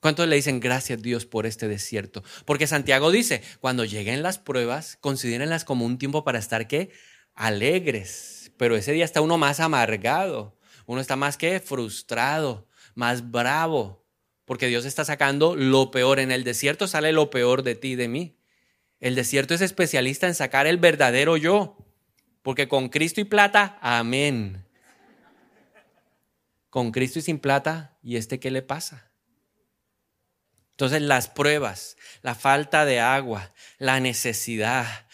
¿Cuántos 0.00 0.26
le 0.26 0.36
dicen 0.36 0.58
gracias 0.58 1.02
Dios 1.02 1.26
por 1.26 1.44
este 1.44 1.68
desierto? 1.68 2.24
Porque 2.46 2.66
Santiago 2.66 3.10
dice, 3.10 3.42
cuando 3.60 3.84
lleguen 3.84 4.22
las 4.22 4.38
pruebas, 4.38 4.96
considérenlas 5.02 5.66
como 5.66 5.84
un 5.84 5.98
tiempo 5.98 6.24
para 6.24 6.38
estar 6.38 6.66
qué? 6.66 6.92
Alegres. 7.34 8.52
Pero 8.56 8.74
ese 8.74 8.92
día 8.92 9.04
está 9.04 9.20
uno 9.20 9.36
más 9.36 9.60
amargado, 9.60 10.56
uno 10.86 11.02
está 11.02 11.14
más 11.14 11.36
que 11.36 11.60
frustrado, 11.60 12.66
más 12.94 13.30
bravo, 13.30 14.06
porque 14.46 14.68
Dios 14.68 14.86
está 14.86 15.04
sacando 15.04 15.56
lo 15.56 15.90
peor. 15.90 16.20
En 16.20 16.32
el 16.32 16.42
desierto 16.42 16.88
sale 16.88 17.12
lo 17.12 17.28
peor 17.28 17.64
de 17.64 17.74
ti 17.74 17.88
y 17.88 17.96
de 17.96 18.08
mí. 18.08 18.38
El 18.98 19.14
desierto 19.14 19.52
es 19.52 19.60
especialista 19.60 20.26
en 20.26 20.34
sacar 20.34 20.66
el 20.66 20.78
verdadero 20.78 21.36
yo, 21.36 21.76
porque 22.40 22.66
con 22.66 22.88
Cristo 22.88 23.20
y 23.20 23.24
plata, 23.24 23.78
amén 23.82 24.69
con 26.70 26.92
Cristo 26.92 27.18
y 27.18 27.22
sin 27.22 27.40
plata, 27.40 27.98
¿y 28.02 28.16
este 28.16 28.40
qué 28.40 28.50
le 28.50 28.62
pasa? 28.62 29.10
Entonces 30.80 31.02
las 31.02 31.28
pruebas, 31.28 31.98
la 32.22 32.34
falta 32.34 32.86
de 32.86 33.00
agua, 33.00 33.52
la 33.76 34.00
necesidad, 34.00 35.06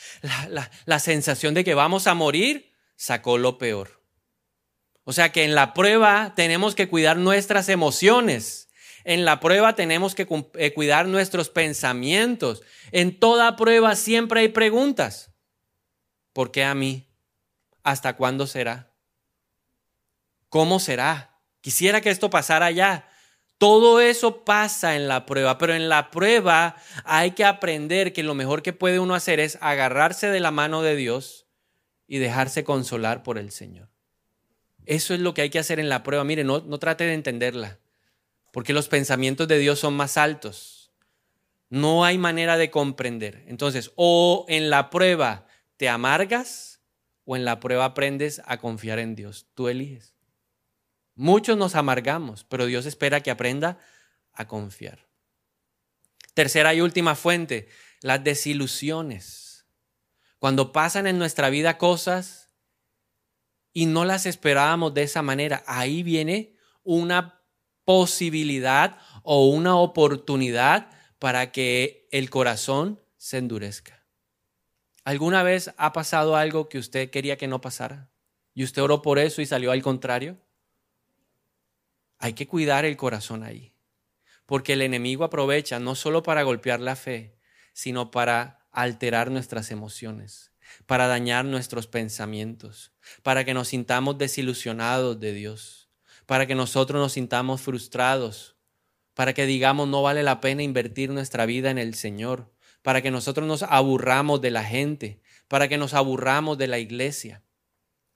la, 0.86 0.98
sensación 1.00 1.54
de 1.54 1.64
que 1.64 1.74
vamos 1.74 2.06
a 2.06 2.14
morir, 2.14 2.72
sacó 2.94 3.36
lo 3.36 3.58
peor. 3.58 4.00
O 5.02 5.12
sea 5.12 5.32
que 5.32 5.42
en 5.42 5.56
la 5.56 5.74
prueba 5.74 6.34
tenemos 6.36 6.76
que 6.76 6.88
cuidar 6.88 7.16
nuestras 7.16 7.68
emociones. 7.68 8.68
En 9.02 9.24
la 9.24 9.40
prueba 9.40 9.74
tenemos 9.74 10.14
que 10.14 10.28
eh, 10.54 10.72
cuidar 10.72 11.08
nuestros 11.08 11.48
pensamientos. 11.48 12.62
En 12.92 13.18
toda 13.18 13.56
prueba 13.56 13.96
siempre 13.96 14.42
hay 14.42 14.48
preguntas. 14.50 15.32
¿Por 16.32 16.52
qué 16.52 16.62
a 16.62 16.76
mí? 16.76 17.08
¿Hasta 17.82 18.16
cuándo 18.16 18.46
será? 18.46 18.92
¿Cómo 20.48 20.78
será? 20.78 21.35
Quisiera 21.66 22.00
que 22.00 22.10
esto 22.10 22.30
pasara 22.30 22.70
ya. 22.70 23.08
Todo 23.58 24.00
eso 24.00 24.44
pasa 24.44 24.94
en 24.94 25.08
la 25.08 25.26
prueba, 25.26 25.58
pero 25.58 25.74
en 25.74 25.88
la 25.88 26.12
prueba 26.12 26.76
hay 27.02 27.32
que 27.32 27.44
aprender 27.44 28.12
que 28.12 28.22
lo 28.22 28.36
mejor 28.36 28.62
que 28.62 28.72
puede 28.72 29.00
uno 29.00 29.16
hacer 29.16 29.40
es 29.40 29.58
agarrarse 29.60 30.28
de 30.28 30.38
la 30.38 30.52
mano 30.52 30.82
de 30.82 30.94
Dios 30.94 31.48
y 32.06 32.18
dejarse 32.18 32.62
consolar 32.62 33.24
por 33.24 33.36
el 33.36 33.50
Señor. 33.50 33.88
Eso 34.84 35.12
es 35.12 35.18
lo 35.18 35.34
que 35.34 35.42
hay 35.42 35.50
que 35.50 35.58
hacer 35.58 35.80
en 35.80 35.88
la 35.88 36.04
prueba. 36.04 36.22
Mire, 36.22 36.44
no, 36.44 36.60
no 36.60 36.78
trate 36.78 37.02
de 37.02 37.14
entenderla, 37.14 37.80
porque 38.52 38.72
los 38.72 38.86
pensamientos 38.86 39.48
de 39.48 39.58
Dios 39.58 39.80
son 39.80 39.94
más 39.94 40.16
altos. 40.16 40.92
No 41.68 42.04
hay 42.04 42.16
manera 42.16 42.56
de 42.56 42.70
comprender. 42.70 43.42
Entonces, 43.48 43.90
o 43.96 44.46
en 44.48 44.70
la 44.70 44.88
prueba 44.88 45.48
te 45.78 45.88
amargas 45.88 46.80
o 47.24 47.34
en 47.34 47.44
la 47.44 47.58
prueba 47.58 47.86
aprendes 47.86 48.40
a 48.44 48.58
confiar 48.58 49.00
en 49.00 49.16
Dios. 49.16 49.48
Tú 49.56 49.66
eliges. 49.66 50.15
Muchos 51.16 51.56
nos 51.56 51.74
amargamos, 51.74 52.44
pero 52.44 52.66
Dios 52.66 52.84
espera 52.84 53.22
que 53.22 53.30
aprenda 53.30 53.78
a 54.34 54.46
confiar. 54.46 55.08
Tercera 56.34 56.74
y 56.74 56.82
última 56.82 57.14
fuente, 57.14 57.68
las 58.02 58.22
desilusiones. 58.22 59.66
Cuando 60.38 60.72
pasan 60.72 61.06
en 61.06 61.18
nuestra 61.18 61.48
vida 61.48 61.78
cosas 61.78 62.50
y 63.72 63.86
no 63.86 64.04
las 64.04 64.26
esperábamos 64.26 64.92
de 64.92 65.04
esa 65.04 65.22
manera, 65.22 65.64
ahí 65.66 66.02
viene 66.02 66.54
una 66.82 67.42
posibilidad 67.86 68.98
o 69.22 69.46
una 69.48 69.76
oportunidad 69.76 70.90
para 71.18 71.50
que 71.50 72.06
el 72.12 72.28
corazón 72.28 73.00
se 73.16 73.38
endurezca. 73.38 74.04
¿Alguna 75.04 75.42
vez 75.42 75.72
ha 75.78 75.94
pasado 75.94 76.36
algo 76.36 76.68
que 76.68 76.78
usted 76.78 77.10
quería 77.10 77.38
que 77.38 77.48
no 77.48 77.62
pasara? 77.62 78.10
¿Y 78.52 78.64
usted 78.64 78.82
oró 78.82 79.00
por 79.00 79.18
eso 79.18 79.40
y 79.40 79.46
salió 79.46 79.72
al 79.72 79.82
contrario? 79.82 80.36
Hay 82.26 82.32
que 82.32 82.48
cuidar 82.48 82.84
el 82.84 82.96
corazón 82.96 83.44
ahí, 83.44 83.72
porque 84.46 84.72
el 84.72 84.82
enemigo 84.82 85.22
aprovecha 85.22 85.78
no 85.78 85.94
solo 85.94 86.24
para 86.24 86.42
golpear 86.42 86.80
la 86.80 86.96
fe, 86.96 87.38
sino 87.72 88.10
para 88.10 88.66
alterar 88.72 89.30
nuestras 89.30 89.70
emociones, 89.70 90.50
para 90.86 91.06
dañar 91.06 91.44
nuestros 91.44 91.86
pensamientos, 91.86 92.90
para 93.22 93.44
que 93.44 93.54
nos 93.54 93.68
sintamos 93.68 94.18
desilusionados 94.18 95.20
de 95.20 95.34
Dios, 95.34 95.88
para 96.26 96.48
que 96.48 96.56
nosotros 96.56 97.00
nos 97.00 97.12
sintamos 97.12 97.60
frustrados, 97.60 98.56
para 99.14 99.32
que 99.32 99.46
digamos 99.46 99.86
no 99.86 100.02
vale 100.02 100.24
la 100.24 100.40
pena 100.40 100.64
invertir 100.64 101.10
nuestra 101.10 101.46
vida 101.46 101.70
en 101.70 101.78
el 101.78 101.94
Señor, 101.94 102.52
para 102.82 103.02
que 103.02 103.12
nosotros 103.12 103.46
nos 103.46 103.62
aburramos 103.62 104.40
de 104.40 104.50
la 104.50 104.64
gente, 104.64 105.20
para 105.46 105.68
que 105.68 105.78
nos 105.78 105.94
aburramos 105.94 106.58
de 106.58 106.66
la 106.66 106.80
iglesia. 106.80 107.44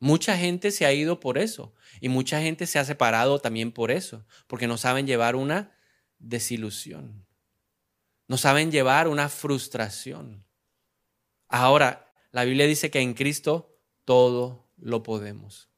Mucha 0.01 0.39
gente 0.39 0.71
se 0.71 0.87
ha 0.87 0.93
ido 0.95 1.21
por 1.21 1.37
eso 1.37 1.75
y 2.01 2.09
mucha 2.09 2.41
gente 2.41 2.67
se 2.67 2.79
ha 2.79 2.85
separado 2.87 3.39
también 3.39 3.71
por 3.71 3.91
eso, 3.91 4.25
porque 4.47 4.67
no 4.67 4.79
saben 4.79 5.07
llevar 5.07 5.37
una 5.37 5.77
desilusión, 6.19 7.27
no 8.27 8.39
saben 8.39 8.73
llevar 8.73 9.09
una 9.09 9.29
frustración. 9.29 10.47
Ahora, 11.49 12.11
la 12.33 12.45
Biblia 12.45 12.67
dice 12.67 12.91
que 12.91 13.01
en 13.01 13.13
Cristo 13.13 13.79
todo 14.07 14.73
lo 14.79 15.03
podemos. 15.03 15.69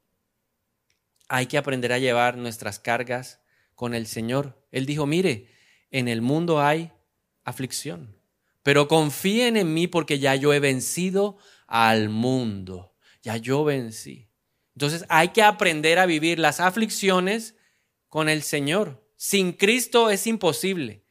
Hay 1.29 1.47
que 1.47 1.59
aprender 1.59 1.93
a 1.93 1.99
llevar 1.99 2.37
nuestras 2.37 2.79
cargas 2.79 3.41
con 3.75 3.93
el 3.93 4.07
Señor. 4.07 4.64
Él 4.70 4.87
dijo, 4.87 5.05
mire, 5.05 5.49
en 5.91 6.07
el 6.07 6.23
mundo 6.23 6.61
hay 6.61 6.93
aflicción, 7.43 8.16
pero 8.62 8.87
confíen 8.87 9.57
en 9.57 9.75
mí 9.75 9.89
porque 9.89 10.20
ya 10.20 10.37
yo 10.37 10.55
he 10.55 10.61
vencido 10.61 11.39
al 11.66 12.09
mundo 12.09 12.91
ya 13.23 13.37
yo 13.37 13.64
vencí. 13.64 14.29
Entonces 14.75 15.05
hay 15.09 15.29
que 15.29 15.43
aprender 15.43 15.99
a 15.99 16.07
vivir 16.07 16.39
las 16.39 16.61
aflicciones 16.61 17.55
con 18.09 18.29
el 18.29 18.43
Señor. 18.43 19.03
Sin 19.16 19.53
Cristo 19.53 20.11
es 20.11 20.27
imposible. 20.27 21.05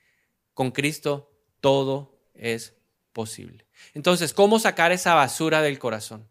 Con 0.53 0.71
Cristo 0.71 1.31
todo 1.61 2.19
es 2.33 2.75
posible. 3.13 3.65
Entonces, 3.93 4.33
¿cómo 4.33 4.59
sacar 4.59 4.91
esa 4.91 5.13
basura 5.13 5.61
del 5.61 5.79
corazón? 5.79 6.29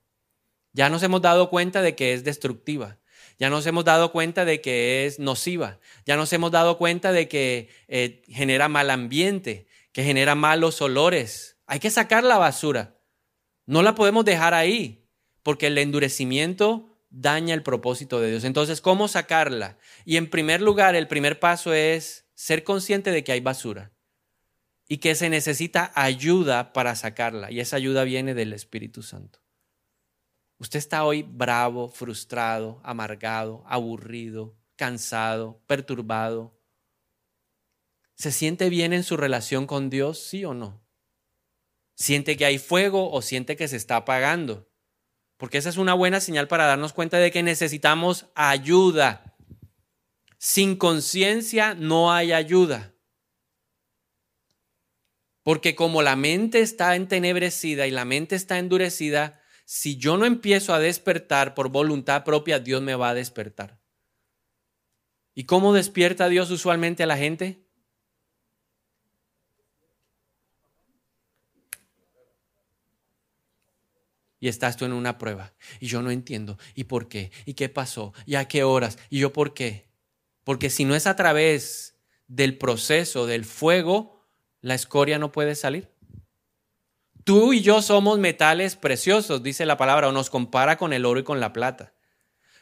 Ya 0.72 0.88
nos 0.88 1.02
hemos 1.02 1.22
dado 1.22 1.50
cuenta 1.50 1.82
de 1.82 1.96
que 1.96 2.12
es 2.12 2.24
destructiva. 2.24 2.98
Ya 3.38 3.50
nos 3.50 3.66
hemos 3.66 3.84
dado 3.84 4.12
cuenta 4.12 4.44
de 4.44 4.60
que 4.60 5.06
es 5.06 5.18
nociva. 5.18 5.80
Ya 6.04 6.16
nos 6.16 6.32
hemos 6.32 6.50
dado 6.50 6.78
cuenta 6.78 7.12
de 7.12 7.28
que 7.28 7.70
eh, 7.88 8.22
genera 8.28 8.68
mal 8.68 8.90
ambiente, 8.90 9.66
que 9.92 10.04
genera 10.04 10.34
malos 10.34 10.80
olores. 10.82 11.56
Hay 11.66 11.80
que 11.80 11.90
sacar 11.90 12.22
la 12.22 12.38
basura. 12.38 12.98
No 13.66 13.82
la 13.82 13.94
podemos 13.94 14.24
dejar 14.24 14.52
ahí 14.52 14.99
porque 15.42 15.68
el 15.68 15.78
endurecimiento 15.78 16.90
daña 17.10 17.54
el 17.54 17.62
propósito 17.62 18.20
de 18.20 18.30
Dios. 18.30 18.44
Entonces, 18.44 18.80
¿cómo 18.80 19.08
sacarla? 19.08 19.78
Y 20.04 20.16
en 20.16 20.30
primer 20.30 20.60
lugar, 20.62 20.94
el 20.94 21.08
primer 21.08 21.40
paso 21.40 21.72
es 21.72 22.26
ser 22.34 22.64
consciente 22.64 23.10
de 23.10 23.24
que 23.24 23.32
hay 23.32 23.40
basura 23.40 23.92
y 24.88 24.98
que 24.98 25.14
se 25.14 25.28
necesita 25.28 25.92
ayuda 25.94 26.72
para 26.72 26.96
sacarla. 26.96 27.50
Y 27.50 27.60
esa 27.60 27.76
ayuda 27.76 28.04
viene 28.04 28.34
del 28.34 28.52
Espíritu 28.52 29.02
Santo. 29.02 29.40
Usted 30.58 30.78
está 30.78 31.04
hoy 31.04 31.22
bravo, 31.22 31.88
frustrado, 31.88 32.80
amargado, 32.84 33.62
aburrido, 33.66 34.56
cansado, 34.76 35.62
perturbado. 35.66 36.58
¿Se 38.14 38.30
siente 38.30 38.68
bien 38.68 38.92
en 38.92 39.02
su 39.02 39.16
relación 39.16 39.66
con 39.66 39.90
Dios, 39.90 40.18
sí 40.22 40.44
o 40.44 40.54
no? 40.54 40.84
¿Siente 41.94 42.36
que 42.36 42.44
hay 42.44 42.58
fuego 42.58 43.10
o 43.10 43.22
siente 43.22 43.56
que 43.56 43.68
se 43.68 43.76
está 43.76 43.96
apagando? 43.96 44.69
Porque 45.40 45.56
esa 45.56 45.70
es 45.70 45.78
una 45.78 45.94
buena 45.94 46.20
señal 46.20 46.48
para 46.48 46.66
darnos 46.66 46.92
cuenta 46.92 47.16
de 47.16 47.30
que 47.30 47.42
necesitamos 47.42 48.26
ayuda. 48.34 49.34
Sin 50.36 50.76
conciencia 50.76 51.74
no 51.74 52.12
hay 52.12 52.32
ayuda. 52.32 52.92
Porque 55.42 55.74
como 55.74 56.02
la 56.02 56.14
mente 56.14 56.60
está 56.60 56.94
entenebrecida 56.94 57.86
y 57.86 57.90
la 57.90 58.04
mente 58.04 58.36
está 58.36 58.58
endurecida, 58.58 59.40
si 59.64 59.96
yo 59.96 60.18
no 60.18 60.26
empiezo 60.26 60.74
a 60.74 60.78
despertar 60.78 61.54
por 61.54 61.70
voluntad 61.70 62.22
propia, 62.22 62.58
Dios 62.58 62.82
me 62.82 62.94
va 62.94 63.08
a 63.08 63.14
despertar. 63.14 63.80
¿Y 65.34 65.44
cómo 65.44 65.72
despierta 65.72 66.28
Dios 66.28 66.50
usualmente 66.50 67.04
a 67.04 67.06
la 67.06 67.16
gente? 67.16 67.66
Y 74.40 74.48
estás 74.48 74.76
tú 74.76 74.86
en 74.86 74.92
una 74.92 75.18
prueba 75.18 75.52
y 75.78 75.86
yo 75.86 76.02
no 76.02 76.10
entiendo 76.10 76.58
y 76.74 76.84
por 76.84 77.08
qué 77.08 77.30
y 77.44 77.54
qué 77.54 77.68
pasó 77.68 78.14
y 78.26 78.34
a 78.34 78.48
qué 78.48 78.64
horas 78.64 78.98
y 79.10 79.18
yo 79.18 79.32
por 79.32 79.54
qué. 79.54 79.88
Porque 80.42 80.70
si 80.70 80.84
no 80.84 80.96
es 80.96 81.06
a 81.06 81.14
través 81.14 81.94
del 82.26 82.56
proceso 82.56 83.26
del 83.26 83.44
fuego, 83.44 84.24
la 84.62 84.74
escoria 84.74 85.18
no 85.18 85.30
puede 85.30 85.54
salir. 85.54 85.88
Tú 87.24 87.52
y 87.52 87.60
yo 87.60 87.82
somos 87.82 88.18
metales 88.18 88.76
preciosos, 88.76 89.42
dice 89.42 89.66
la 89.66 89.76
palabra, 89.76 90.08
o 90.08 90.12
nos 90.12 90.30
compara 90.30 90.78
con 90.78 90.92
el 90.92 91.04
oro 91.04 91.20
y 91.20 91.24
con 91.24 91.38
la 91.38 91.52
plata. 91.52 91.92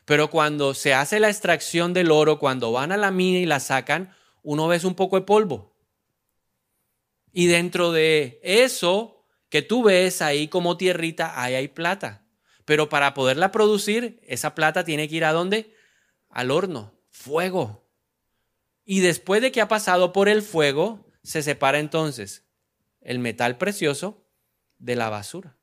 Pero 0.05 0.31
cuando 0.31 0.74
se 0.74 0.95
hace 0.95 1.20
la 1.20 1.29
extracción 1.29 1.93
del 1.93 2.11
oro, 2.11 2.39
cuando 2.39 2.72
van 2.72 2.93
a 2.93 2.97
la 2.97 3.11
mina 3.11 3.39
y 3.39 3.47
la 3.47 3.61
sacan, 3.61 4.14
uno 4.43 4.66
ve 4.66 4.81
un 4.85 4.95
poco 4.95 5.16
de 5.16 5.26
polvo. 5.26 5.76
Y 7.33 7.47
dentro 7.47 7.93
de 7.93 8.41
eso 8.43 9.18
que 9.49 9.63
tú 9.63 9.83
ves 9.83 10.23
ahí 10.23 10.49
como 10.49 10.77
tierrita, 10.77 11.41
ahí 11.41 11.55
hay 11.55 11.69
plata. 11.69 12.25
Pero 12.65 12.89
para 12.89 13.15
poderla 13.15 13.51
producir, 13.51 14.21
esa 14.25 14.55
plata 14.55 14.85
tiene 14.85 15.09
que 15.09 15.17
ir 15.17 15.25
a 15.25 15.33
dónde? 15.33 15.75
Al 16.29 16.51
horno, 16.51 17.01
fuego. 17.11 17.89
Y 18.85 19.01
después 19.01 19.41
de 19.41 19.53
que 19.53 19.61
ha 19.61 19.69
pasado 19.69 20.13
por 20.13 20.29
el 20.29 20.43
fuego, 20.43 21.11
se 21.23 21.43
separa 21.43 21.79
entonces 21.79 22.45
el 23.01 23.19
metal 23.19 23.57
precioso 23.57 24.27
de 24.79 24.97
la 24.97 25.09
basura. 25.09 25.57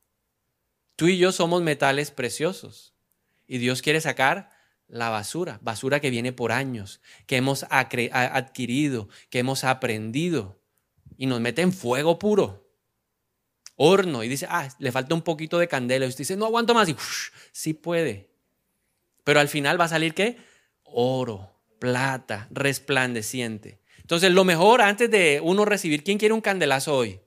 Tú 0.96 1.08
y 1.08 1.18
yo 1.18 1.32
somos 1.32 1.62
metales 1.62 2.12
preciosos. 2.12 2.96
Y 3.48 3.60
Dios 3.60 3.82
quiere 3.82 4.02
sacar 4.02 4.50
la 4.88 5.10
basura, 5.10 5.60
basura 5.62 6.00
que 6.00 6.10
viene 6.10 6.34
por 6.34 6.52
años, 6.52 7.02
que 7.28 7.38
hemos 7.38 7.66
adquirido, 7.70 9.10
que 9.30 9.40
hemos 9.40 9.64
aprendido. 9.64 10.62
Y 11.18 11.28
nos 11.28 11.40
mete 11.40 11.62
en 11.62 11.72
fuego 11.72 12.18
puro 12.18 12.65
horno 13.76 14.24
y 14.24 14.28
dice, 14.28 14.48
ah, 14.50 14.68
le 14.80 14.92
falta 14.92 15.16
un 15.16 15.22
poquito 15.22 15.58
de 15.60 15.68
candela. 15.68 16.06
Y 16.06 16.10
usted 16.10 16.20
dice, 16.20 16.38
no 16.38 16.46
aguanto 16.46 16.74
más. 16.74 16.90
Y 16.90 16.96
sí 17.52 17.74
puede. 17.74 18.30
Pero 19.24 19.40
al 19.40 19.48
final 19.48 19.80
va 19.80 19.86
a 19.86 19.90
salir 19.90 20.14
qué? 20.14 20.38
Oro, 20.84 21.52
plata, 21.80 22.48
resplandeciente. 22.52 23.80
Entonces, 24.00 24.32
lo 24.32 24.44
mejor 24.44 24.82
antes 24.82 25.10
de 25.10 25.42
uno 25.44 25.66
recibir, 25.66 26.04
¿quién 26.04 26.18
quiere 26.18 26.34
un 26.34 26.42
candelazo 26.42 26.96
hoy? 26.96 27.20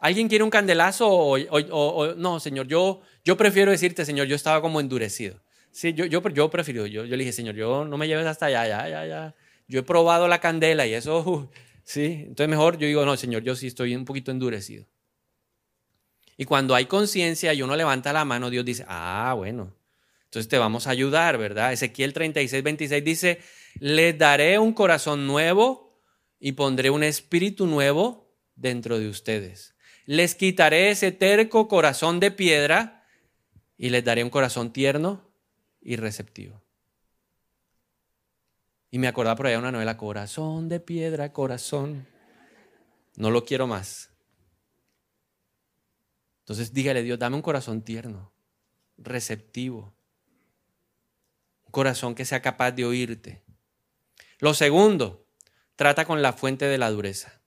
¿Alguien 0.00 0.28
quiere 0.28 0.42
un 0.42 0.50
candelazo 0.50 1.06
o, 1.10 2.14
no, 2.14 2.40
Señor? 2.40 2.66
Yo, 2.66 3.02
yo 3.22 3.36
prefiero 3.36 3.70
decirte, 3.70 4.06
Señor, 4.06 4.26
yo 4.26 4.34
estaba 4.34 4.62
como 4.62 4.80
endurecido. 4.80 5.42
Sí, 5.72 5.92
yo, 5.92 6.06
yo, 6.06 6.22
prefiero, 6.22 6.86
yo, 6.86 7.04
yo 7.04 7.16
le 7.16 7.18
dije, 7.18 7.32
Señor, 7.32 7.54
yo 7.54 7.84
no 7.84 7.98
me 7.98 8.08
lleves 8.08 8.26
hasta 8.26 8.46
allá, 8.46 8.66
ya, 8.66 8.88
ya, 8.88 9.06
ya. 9.06 9.34
Yo 9.68 9.80
he 9.80 9.82
probado 9.82 10.26
la 10.26 10.40
candela 10.40 10.86
y 10.86 10.94
eso, 10.94 11.50
¿Sí? 11.84 12.24
Entonces 12.26 12.48
mejor 12.48 12.78
yo 12.78 12.86
digo, 12.86 13.04
no, 13.04 13.16
Señor, 13.16 13.42
yo 13.42 13.56
sí 13.56 13.66
estoy 13.66 13.94
un 13.94 14.04
poquito 14.04 14.30
endurecido. 14.30 14.86
Y 16.36 16.44
cuando 16.44 16.74
hay 16.74 16.86
conciencia 16.86 17.52
y 17.52 17.62
uno 17.62 17.76
levanta 17.76 18.12
la 18.12 18.24
mano, 18.24 18.48
Dios 18.48 18.64
dice, 18.64 18.84
ah, 18.88 19.34
bueno, 19.36 19.76
entonces 20.24 20.48
te 20.48 20.58
vamos 20.58 20.86
a 20.86 20.90
ayudar, 20.90 21.36
¿verdad? 21.38 21.72
Ezequiel 21.72 22.12
36, 22.12 22.62
26 22.62 23.04
dice, 23.04 23.40
les 23.78 24.16
daré 24.16 24.58
un 24.58 24.72
corazón 24.72 25.26
nuevo 25.26 26.00
y 26.38 26.52
pondré 26.52 26.90
un 26.90 27.02
espíritu 27.02 27.66
nuevo 27.66 28.32
dentro 28.54 28.98
de 28.98 29.08
ustedes. 29.08 29.74
Les 30.06 30.34
quitaré 30.34 30.90
ese 30.90 31.12
terco 31.12 31.68
corazón 31.68 32.20
de 32.20 32.30
piedra 32.30 33.04
y 33.76 33.90
les 33.90 34.04
daré 34.04 34.24
un 34.24 34.30
corazón 34.30 34.72
tierno 34.72 35.30
y 35.80 35.96
receptivo. 35.96 36.62
Y 38.90 38.98
me 38.98 39.08
acordaba 39.08 39.36
por 39.36 39.46
allá 39.46 39.58
una 39.58 39.72
novela, 39.72 39.96
Corazón 39.96 40.68
de 40.68 40.80
piedra, 40.80 41.32
corazón. 41.32 42.06
No 43.16 43.30
lo 43.30 43.44
quiero 43.44 43.66
más. 43.66 44.10
Entonces 46.40 46.72
dígale, 46.72 47.02
Dios, 47.02 47.18
dame 47.18 47.36
un 47.36 47.42
corazón 47.42 47.82
tierno, 47.82 48.32
receptivo. 48.98 49.94
Un 51.66 51.70
corazón 51.70 52.16
que 52.16 52.24
sea 52.24 52.42
capaz 52.42 52.72
de 52.72 52.84
oírte. 52.84 53.42
Lo 54.40 54.54
segundo, 54.54 55.26
trata 55.76 56.04
con 56.04 56.22
la 56.22 56.32
fuente 56.32 56.64
de 56.64 56.78
la 56.78 56.90
dureza. 56.90 57.40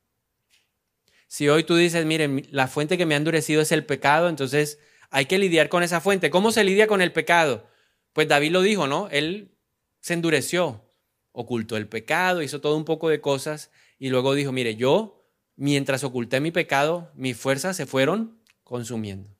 Si 1.27 1.49
hoy 1.49 1.63
tú 1.63 1.75
dices, 1.75 2.05
miren, 2.05 2.47
la 2.51 2.67
fuente 2.67 2.97
que 2.97 3.05
me 3.05 3.15
ha 3.15 3.17
endurecido 3.17 3.61
es 3.61 3.71
el 3.71 3.85
pecado, 3.85 4.29
entonces 4.29 4.79
hay 5.09 5.25
que 5.25 5.39
lidiar 5.39 5.67
con 5.67 5.83
esa 5.83 5.99
fuente. 5.99 6.29
¿Cómo 6.29 6.51
se 6.51 6.63
lidia 6.63 6.87
con 6.87 7.01
el 7.01 7.11
pecado? 7.11 7.67
Pues 8.13 8.27
David 8.27 8.51
lo 8.51 8.61
dijo, 8.61 8.87
¿no? 8.87 9.09
Él 9.09 9.51
se 9.99 10.13
endureció, 10.13 10.81
ocultó 11.33 11.75
el 11.75 11.89
pecado, 11.89 12.41
hizo 12.41 12.61
todo 12.61 12.77
un 12.77 12.85
poco 12.85 13.09
de 13.09 13.19
cosas 13.19 13.71
y 13.99 14.09
luego 14.09 14.33
dijo, 14.33 14.53
mire, 14.53 14.75
yo 14.75 15.19
mientras 15.55 16.03
oculté 16.03 16.39
mi 16.39 16.51
pecado, 16.51 17.11
mis 17.15 17.35
fuerzas 17.35 17.75
se 17.75 17.85
fueron 17.85 18.39
consumiendo. 18.63 19.35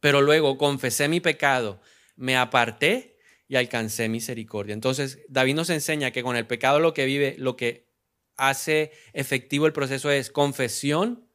Pero 0.00 0.20
luego 0.20 0.58
confesé 0.58 1.08
mi 1.08 1.20
pecado, 1.20 1.80
me 2.16 2.36
aparté 2.36 3.18
y 3.48 3.56
alcancé 3.56 4.08
misericordia. 4.08 4.74
Entonces, 4.74 5.20
David 5.28 5.54
nos 5.54 5.70
enseña 5.70 6.10
que 6.10 6.22
con 6.22 6.36
el 6.36 6.46
pecado 6.46 6.80
lo 6.80 6.92
que 6.92 7.06
vive, 7.06 7.36
lo 7.38 7.56
que 7.56 7.88
hace 8.36 8.92
efectivo 9.12 9.66
el 9.66 9.72
proceso 9.72 10.10
es 10.10 10.30
confesión, 10.30 11.28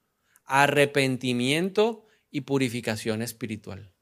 arrepentimiento 0.45 2.05
y 2.29 2.41
purificación 2.41 3.21
espiritual. 3.21 3.92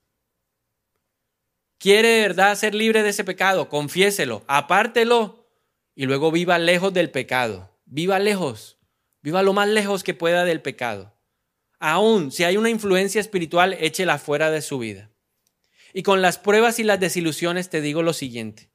¿Quiere 1.81 2.09
de 2.09 2.21
verdad 2.21 2.55
ser 2.55 2.75
libre 2.75 3.01
de 3.01 3.09
ese 3.09 3.23
pecado? 3.23 3.67
Confiéselo, 3.67 4.43
apártelo 4.45 5.47
y 5.95 6.05
luego 6.05 6.31
viva 6.31 6.59
lejos 6.59 6.93
del 6.93 7.09
pecado. 7.09 7.75
Viva 7.85 8.19
lejos, 8.19 8.77
viva 9.23 9.41
lo 9.41 9.53
más 9.53 9.67
lejos 9.67 10.03
que 10.03 10.13
pueda 10.13 10.45
del 10.45 10.61
pecado. 10.61 11.17
Aún 11.79 12.31
si 12.31 12.43
hay 12.43 12.55
una 12.55 12.69
influencia 12.69 13.19
espiritual, 13.19 13.75
échela 13.79 14.19
fuera 14.19 14.51
de 14.51 14.61
su 14.61 14.77
vida. 14.77 15.09
Y 15.91 16.03
con 16.03 16.21
las 16.21 16.37
pruebas 16.37 16.77
y 16.77 16.83
las 16.83 16.99
desilusiones 16.99 17.71
te 17.71 17.81
digo 17.81 18.03
lo 18.03 18.13
siguiente. 18.13 18.69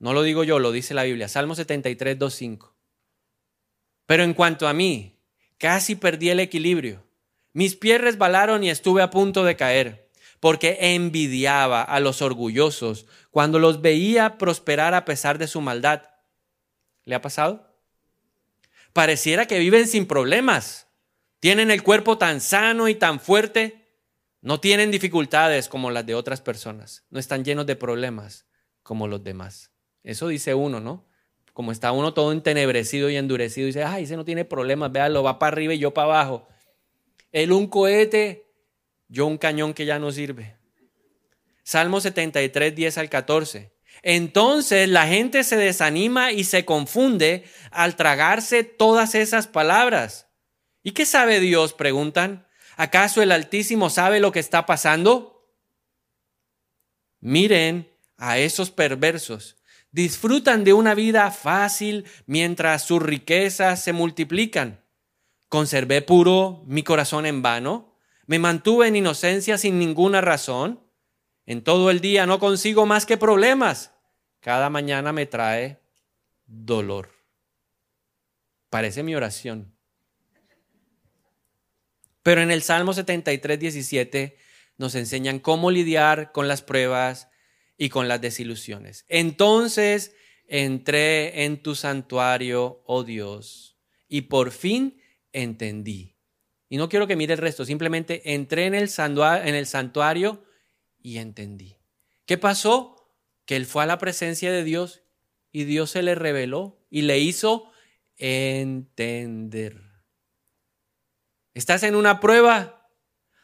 No 0.00 0.12
lo 0.12 0.24
digo 0.24 0.42
yo, 0.42 0.58
lo 0.58 0.72
dice 0.72 0.92
la 0.92 1.04
Biblia. 1.04 1.28
Salmo 1.28 1.54
73, 1.54 2.18
2, 2.18 2.34
5. 2.34 2.76
Pero 4.06 4.24
en 4.24 4.34
cuanto 4.34 4.66
a 4.66 4.72
mí, 4.72 5.20
casi 5.56 5.94
perdí 5.94 6.30
el 6.30 6.40
equilibrio. 6.40 7.06
Mis 7.52 7.76
pies 7.76 8.00
resbalaron 8.00 8.64
y 8.64 8.70
estuve 8.70 9.02
a 9.02 9.10
punto 9.10 9.44
de 9.44 9.54
caer 9.54 10.03
porque 10.44 10.76
envidiaba 10.78 11.80
a 11.80 12.00
los 12.00 12.20
orgullosos 12.20 13.06
cuando 13.30 13.58
los 13.58 13.80
veía 13.80 14.36
prosperar 14.36 14.92
a 14.92 15.06
pesar 15.06 15.38
de 15.38 15.46
su 15.46 15.62
maldad. 15.62 16.02
¿Le 17.06 17.14
ha 17.14 17.22
pasado? 17.22 17.74
Pareciera 18.92 19.46
que 19.46 19.58
viven 19.58 19.88
sin 19.88 20.04
problemas. 20.04 20.86
Tienen 21.40 21.70
el 21.70 21.82
cuerpo 21.82 22.18
tan 22.18 22.42
sano 22.42 22.88
y 22.88 22.94
tan 22.94 23.20
fuerte. 23.20 23.88
No 24.42 24.60
tienen 24.60 24.90
dificultades 24.90 25.70
como 25.70 25.90
las 25.90 26.04
de 26.04 26.14
otras 26.14 26.42
personas. 26.42 27.06
No 27.08 27.18
están 27.18 27.42
llenos 27.42 27.64
de 27.64 27.76
problemas 27.76 28.44
como 28.82 29.08
los 29.08 29.24
demás. 29.24 29.70
Eso 30.02 30.28
dice 30.28 30.52
uno, 30.52 30.78
¿no? 30.78 31.06
Como 31.54 31.72
está 31.72 31.90
uno 31.90 32.12
todo 32.12 32.32
entenebrecido 32.32 33.08
y 33.08 33.16
endurecido, 33.16 33.68
dice, 33.68 33.82
ay, 33.82 34.04
ese 34.04 34.14
no 34.14 34.26
tiene 34.26 34.44
problemas, 34.44 34.92
véalo, 34.92 35.22
va 35.22 35.38
para 35.38 35.54
arriba 35.54 35.72
y 35.72 35.78
yo 35.78 35.94
para 35.94 36.08
abajo. 36.08 36.46
El 37.32 37.50
un 37.50 37.66
cohete 37.66 38.44
yo 39.14 39.26
un 39.26 39.38
cañón 39.38 39.74
que 39.74 39.86
ya 39.86 40.00
no 40.00 40.10
sirve. 40.10 40.56
Salmo 41.62 42.00
73, 42.00 42.74
10 42.74 42.98
al 42.98 43.08
14. 43.08 43.72
Entonces 44.02 44.88
la 44.88 45.06
gente 45.06 45.44
se 45.44 45.56
desanima 45.56 46.32
y 46.32 46.42
se 46.42 46.64
confunde 46.64 47.44
al 47.70 47.94
tragarse 47.94 48.64
todas 48.64 49.14
esas 49.14 49.46
palabras. 49.46 50.26
¿Y 50.82 50.90
qué 50.90 51.06
sabe 51.06 51.38
Dios? 51.38 51.74
preguntan. 51.74 52.48
¿Acaso 52.76 53.22
el 53.22 53.30
Altísimo 53.30 53.88
sabe 53.88 54.18
lo 54.18 54.32
que 54.32 54.40
está 54.40 54.66
pasando? 54.66 55.48
Miren 57.20 57.88
a 58.16 58.38
esos 58.38 58.72
perversos. 58.72 59.56
Disfrutan 59.92 60.64
de 60.64 60.72
una 60.72 60.94
vida 60.94 61.30
fácil 61.30 62.04
mientras 62.26 62.82
sus 62.82 63.00
riquezas 63.00 63.80
se 63.80 63.92
multiplican. 63.92 64.84
¿Conservé 65.48 66.02
puro 66.02 66.64
mi 66.66 66.82
corazón 66.82 67.26
en 67.26 67.42
vano? 67.42 67.93
Me 68.26 68.38
mantuve 68.38 68.88
en 68.88 68.96
inocencia 68.96 69.58
sin 69.58 69.78
ninguna 69.78 70.20
razón. 70.20 70.80
En 71.46 71.62
todo 71.62 71.90
el 71.90 72.00
día 72.00 72.26
no 72.26 72.38
consigo 72.38 72.86
más 72.86 73.04
que 73.06 73.16
problemas. 73.16 73.92
Cada 74.40 74.70
mañana 74.70 75.12
me 75.12 75.26
trae 75.26 75.80
dolor. 76.46 77.10
Parece 78.70 79.02
mi 79.02 79.14
oración. 79.14 79.74
Pero 82.22 82.40
en 82.40 82.50
el 82.50 82.62
Salmo 82.62 82.94
73, 82.94 83.60
17 83.60 84.38
nos 84.78 84.94
enseñan 84.94 85.38
cómo 85.38 85.70
lidiar 85.70 86.32
con 86.32 86.48
las 86.48 86.62
pruebas 86.62 87.28
y 87.76 87.90
con 87.90 88.08
las 88.08 88.20
desilusiones. 88.20 89.04
Entonces 89.08 90.14
entré 90.46 91.44
en 91.44 91.62
tu 91.62 91.74
santuario, 91.74 92.82
oh 92.86 93.04
Dios, 93.04 93.76
y 94.08 94.22
por 94.22 94.50
fin 94.50 95.00
entendí 95.32 96.13
y 96.74 96.76
no 96.76 96.88
quiero 96.88 97.06
que 97.06 97.14
mire 97.14 97.34
el 97.34 97.38
resto, 97.38 97.64
simplemente 97.64 98.34
entré 98.34 98.66
en 98.66 98.74
el, 98.74 98.88
santuario 98.88 100.44
y 101.00 101.18
entendí. 101.18 101.76
¿Qué 102.26 102.36
pasó? 102.36 103.14
Que 103.46 103.54
él 103.54 103.64
fue 103.64 103.84
a 103.84 103.86
la 103.86 103.98
presencia 103.98 104.50
de 104.50 104.64
Dios 104.64 105.04
y 105.52 105.66
Dios 105.66 105.90
se 105.90 106.02
le 106.02 106.16
reveló 106.16 106.84
y 106.90 107.02
le 107.02 107.20
hizo 107.20 107.70
entender. 108.16 109.82
¿Estás 111.54 111.84
en 111.84 111.94
una 111.94 112.18
prueba? 112.18 112.90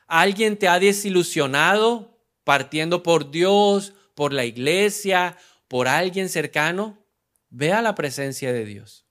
¿Alguien 0.08 0.58
te 0.58 0.66
ha 0.66 0.80
desilusionado 0.80 2.26
partiendo 2.42 3.04
por 3.04 3.30
Dios, 3.30 3.92
por 4.16 4.32
la 4.32 4.44
iglesia, 4.44 5.38
por 5.68 5.86
alguien 5.86 6.28
cercano? 6.28 7.06
Ve 7.48 7.72
a 7.72 7.80
la 7.80 7.94
presencia 7.94 8.52
de 8.52 8.64
Dios. 8.64 9.06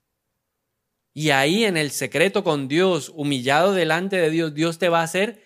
Y 1.14 1.32
ahí 1.32 1.66
en 1.66 1.78
el 1.78 1.92
secreto 1.92 2.44
con 2.44 2.68
Dios, 2.68 3.12
humillado 3.16 3.74
delante 3.74 4.18
de 4.18 4.30
Dios, 4.30 4.54
Dios 4.54 4.78
te 4.78 4.90
va 4.90 5.02
a 5.02 5.04
hacer 5.04 5.44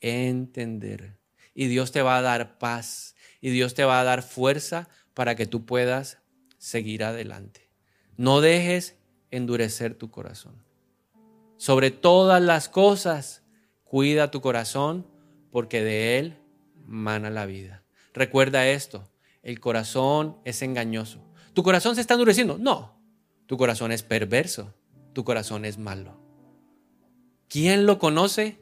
entender. 0.00 1.18
Y 1.54 1.66
Dios 1.68 1.92
te 1.92 2.02
va 2.02 2.18
a 2.18 2.22
dar 2.22 2.58
paz. 2.58 3.14
Y 3.40 3.50
Dios 3.50 3.74
te 3.74 3.84
va 3.84 4.00
a 4.00 4.04
dar 4.04 4.22
fuerza 4.22 4.88
para 5.12 5.36
que 5.36 5.46
tú 5.46 5.66
puedas 5.66 6.18
seguir 6.58 7.04
adelante. 7.04 7.68
No 8.16 8.40
dejes 8.40 8.96
endurecer 9.30 9.94
tu 9.94 10.10
corazón. 10.10 10.62
Sobre 11.56 11.90
todas 11.90 12.42
las 12.42 12.68
cosas, 12.68 13.42
cuida 13.84 14.30
tu 14.30 14.40
corazón 14.40 15.06
porque 15.50 15.84
de 15.84 16.18
él 16.18 16.36
mana 16.86 17.30
la 17.30 17.46
vida. 17.46 17.84
Recuerda 18.12 18.66
esto, 18.66 19.08
el 19.42 19.60
corazón 19.60 20.38
es 20.44 20.62
engañoso. 20.62 21.24
¿Tu 21.52 21.62
corazón 21.62 21.94
se 21.94 22.00
está 22.00 22.14
endureciendo? 22.14 22.58
No, 22.58 22.98
tu 23.46 23.56
corazón 23.56 23.92
es 23.92 24.02
perverso 24.02 24.74
tu 25.14 25.24
corazón 25.24 25.64
es 25.64 25.78
malo. 25.78 26.20
¿Quién 27.48 27.86
lo 27.86 27.98
conoce? 27.98 28.58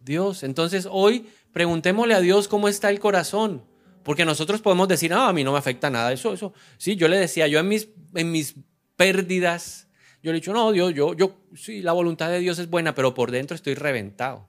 Dios. 0.00 0.42
Entonces 0.44 0.86
hoy 0.90 1.26
preguntémosle 1.52 2.14
a 2.14 2.20
Dios 2.20 2.46
cómo 2.46 2.68
está 2.68 2.90
el 2.90 3.00
corazón. 3.00 3.64
Porque 4.04 4.24
nosotros 4.24 4.62
podemos 4.62 4.88
decir, 4.88 5.10
no, 5.10 5.26
a 5.26 5.32
mí 5.32 5.44
no 5.44 5.52
me 5.52 5.58
afecta 5.58 5.90
nada. 5.90 6.12
Eso, 6.12 6.32
eso. 6.32 6.52
Sí, 6.78 6.96
yo 6.96 7.08
le 7.08 7.18
decía, 7.18 7.46
yo 7.46 7.58
en 7.58 7.68
mis, 7.68 7.88
en 8.14 8.30
mis 8.30 8.54
pérdidas, 8.96 9.88
yo 10.22 10.32
le 10.32 10.38
he 10.38 10.40
dicho, 10.40 10.52
no, 10.52 10.72
Dios, 10.72 10.94
yo, 10.94 11.14
yo, 11.14 11.36
sí, 11.54 11.82
la 11.82 11.92
voluntad 11.92 12.30
de 12.30 12.38
Dios 12.38 12.58
es 12.58 12.70
buena, 12.70 12.94
pero 12.94 13.14
por 13.14 13.30
dentro 13.30 13.54
estoy 13.54 13.74
reventado. 13.74 14.48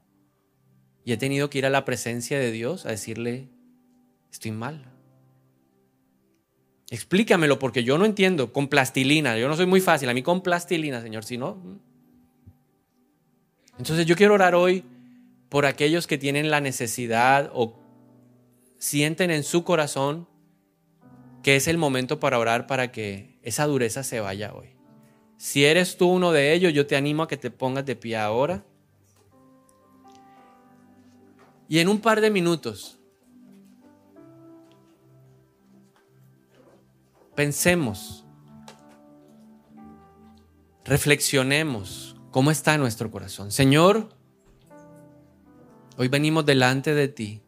Y 1.04 1.12
he 1.12 1.18
tenido 1.18 1.50
que 1.50 1.58
ir 1.58 1.66
a 1.66 1.70
la 1.70 1.86
presencia 1.86 2.40
de 2.40 2.52
Dios 2.52 2.86
a 2.86 2.90
decirle, 2.90 3.50
estoy 4.32 4.52
mal. 4.52 4.89
Explícamelo 6.92 7.60
porque 7.60 7.84
yo 7.84 7.98
no 7.98 8.06
entiendo. 8.06 8.52
Con 8.52 8.68
plastilina. 8.68 9.38
Yo 9.38 9.48
no 9.48 9.56
soy 9.56 9.66
muy 9.66 9.82
fácil. 9.82 10.10
A 10.10 10.14
mí 10.14 10.24
con 10.24 10.42
plastilina, 10.42 11.02
Señor. 11.02 11.24
Si 11.24 11.38
no. 11.38 11.56
Mm. 11.56 11.80
Entonces 13.78 14.06
yo 14.06 14.16
quiero 14.16 14.34
orar 14.34 14.56
hoy 14.56 14.84
por 15.50 15.66
aquellos 15.66 16.06
que 16.06 16.18
tienen 16.18 16.50
la 16.50 16.62
necesidad 16.62 17.50
o 17.54 17.80
sienten 18.78 19.32
en 19.32 19.44
su 19.44 19.64
corazón 19.64 20.28
que 21.44 21.56
es 21.56 21.68
el 21.68 21.78
momento 21.78 22.20
para 22.20 22.38
orar 22.38 22.68
para 22.68 22.92
que 22.92 23.40
esa 23.44 23.66
dureza 23.66 24.04
se 24.04 24.20
vaya 24.20 24.54
hoy. 24.54 24.68
Si 25.38 25.64
eres 25.64 25.96
tú 25.96 26.10
uno 26.10 26.34
de 26.34 26.54
ellos, 26.54 26.74
yo 26.74 26.86
te 26.86 26.98
animo 26.98 27.24
a 27.24 27.28
que 27.28 27.38
te 27.38 27.50
pongas 27.50 27.86
de 27.86 27.96
pie 27.96 28.18
ahora. 28.18 28.66
Y 31.70 31.80
en 31.80 31.88
un 31.88 32.02
par 32.02 32.20
de 32.20 32.30
minutos 32.30 32.99
Pensemos, 37.40 38.26
reflexionemos 40.84 42.18
cómo 42.32 42.52
está 42.52 42.78
nuestro 42.78 43.10
corazón. 43.12 43.54
Señor, 43.54 44.10
hoy 45.96 46.10
venimos 46.10 46.46
delante 46.46 46.94
de 46.94 47.08
ti 47.08 47.42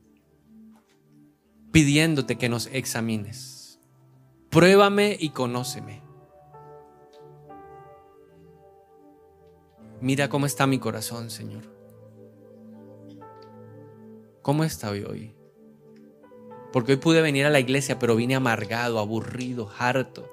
pidiéndote 1.73 2.37
que 2.37 2.47
nos 2.47 2.67
examines. 2.67 3.81
Pruébame 4.49 5.17
y 5.19 5.31
conóceme. 5.31 6.01
Mira 9.99 10.29
cómo 10.29 10.45
está 10.45 10.67
mi 10.67 10.79
corazón, 10.79 11.29
Señor. 11.29 11.63
¿Cómo 14.41 14.63
está 14.63 14.89
hoy 14.89 15.03
hoy? 15.03 15.40
Porque 16.71 16.93
hoy 16.93 16.97
pude 16.97 17.21
venir 17.21 17.45
a 17.45 17.49
la 17.49 17.59
iglesia, 17.59 17.99
pero 17.99 18.15
vine 18.15 18.35
amargado, 18.35 18.99
aburrido, 18.99 19.69
harto. 19.77 20.29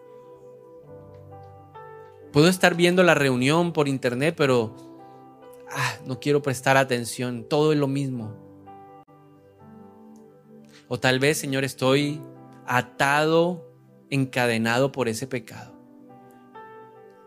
Puedo 2.32 2.48
estar 2.48 2.74
viendo 2.74 3.02
la 3.02 3.14
reunión 3.14 3.72
por 3.72 3.88
internet, 3.88 4.34
pero 4.36 4.76
ah, 5.70 5.94
no 6.06 6.20
quiero 6.20 6.42
prestar 6.42 6.76
atención. 6.76 7.44
Todo 7.48 7.72
es 7.72 7.78
lo 7.78 7.88
mismo. 7.88 8.34
O 10.88 10.98
tal 10.98 11.18
vez, 11.18 11.38
Señor, 11.38 11.64
estoy 11.64 12.20
atado, 12.66 13.72
encadenado 14.10 14.92
por 14.92 15.08
ese 15.08 15.26
pecado. 15.26 15.74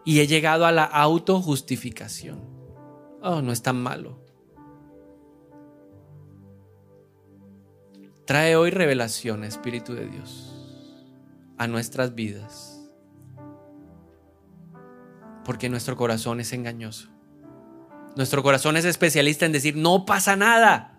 Y 0.05 0.19
he 0.19 0.27
llegado 0.27 0.65
a 0.65 0.71
la 0.71 0.83
autojustificación. 0.83 2.39
Oh, 3.21 3.41
no 3.41 3.51
es 3.51 3.61
tan 3.61 3.81
malo. 3.81 4.19
Trae 8.31 8.55
hoy 8.55 8.71
revelación, 8.71 9.43
Espíritu 9.43 9.93
de 9.93 10.07
Dios, 10.07 10.55
a 11.57 11.67
nuestras 11.67 12.15
vidas. 12.15 12.89
Porque 15.43 15.67
nuestro 15.67 15.97
corazón 15.97 16.39
es 16.39 16.53
engañoso. 16.53 17.09
Nuestro 18.15 18.41
corazón 18.41 18.77
es 18.77 18.85
especialista 18.85 19.45
en 19.45 19.51
decir, 19.51 19.75
no 19.75 20.05
pasa 20.05 20.37
nada. 20.37 20.97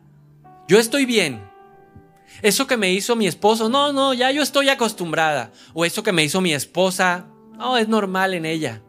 Yo 0.68 0.78
estoy 0.78 1.06
bien. 1.06 1.42
Eso 2.42 2.66
que 2.66 2.76
me 2.76 2.92
hizo 2.92 3.16
mi 3.16 3.26
esposo, 3.26 3.70
no, 3.70 3.94
no, 3.94 4.12
ya 4.12 4.30
yo 4.30 4.42
estoy 4.42 4.68
acostumbrada. 4.68 5.52
O 5.72 5.86
eso 5.86 6.02
que 6.02 6.12
me 6.12 6.24
hizo 6.24 6.42
mi 6.42 6.52
esposa, 6.52 7.28
no, 7.56 7.78
es 7.78 7.88
normal 7.88 8.34
en 8.34 8.44
ella. 8.44 8.82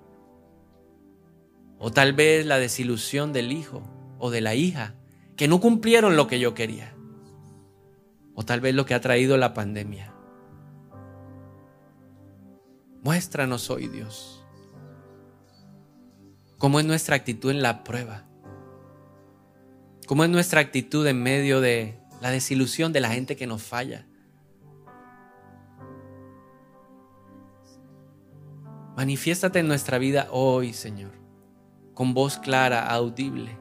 O 1.79 1.91
tal 1.93 2.11
vez 2.11 2.45
la 2.45 2.57
desilusión 2.57 3.31
del 3.31 3.53
hijo 3.53 3.83
o 4.19 4.31
de 4.31 4.41
la 4.41 4.53
hija, 4.53 4.95
que 5.37 5.47
no 5.47 5.61
cumplieron 5.61 6.17
lo 6.17 6.27
que 6.27 6.41
yo 6.41 6.53
quería. 6.53 6.92
O 8.36 8.43
tal 8.43 8.61
vez 8.61 8.73
lo 8.75 8.86
que 8.86 8.93
ha 8.93 9.01
traído 9.01 9.38
la 9.38 9.53
pandemia. 9.53 10.13
Muéstranos 13.03 13.69
hoy, 13.69 13.88
Dios, 13.89 14.45
cómo 16.57 16.79
es 16.79 16.86
nuestra 16.86 17.15
actitud 17.17 17.51
en 17.51 17.61
la 17.61 17.84
prueba. 17.84 18.23
Cómo 20.07 20.23
es 20.23 20.29
nuestra 20.29 20.61
actitud 20.61 21.05
en 21.07 21.21
medio 21.21 21.59
de 21.61 21.99
la 22.21 22.29
desilusión 22.29 22.93
de 22.93 23.01
la 23.01 23.09
gente 23.09 23.36
que 23.36 23.47
nos 23.47 23.63
falla. 23.63 24.05
Manifiéstate 28.95 29.59
en 29.59 29.67
nuestra 29.67 29.97
vida 29.97 30.27
hoy, 30.31 30.71
Señor, 30.71 31.11
con 31.93 32.13
voz 32.13 32.38
clara, 32.38 32.88
audible. 32.88 33.57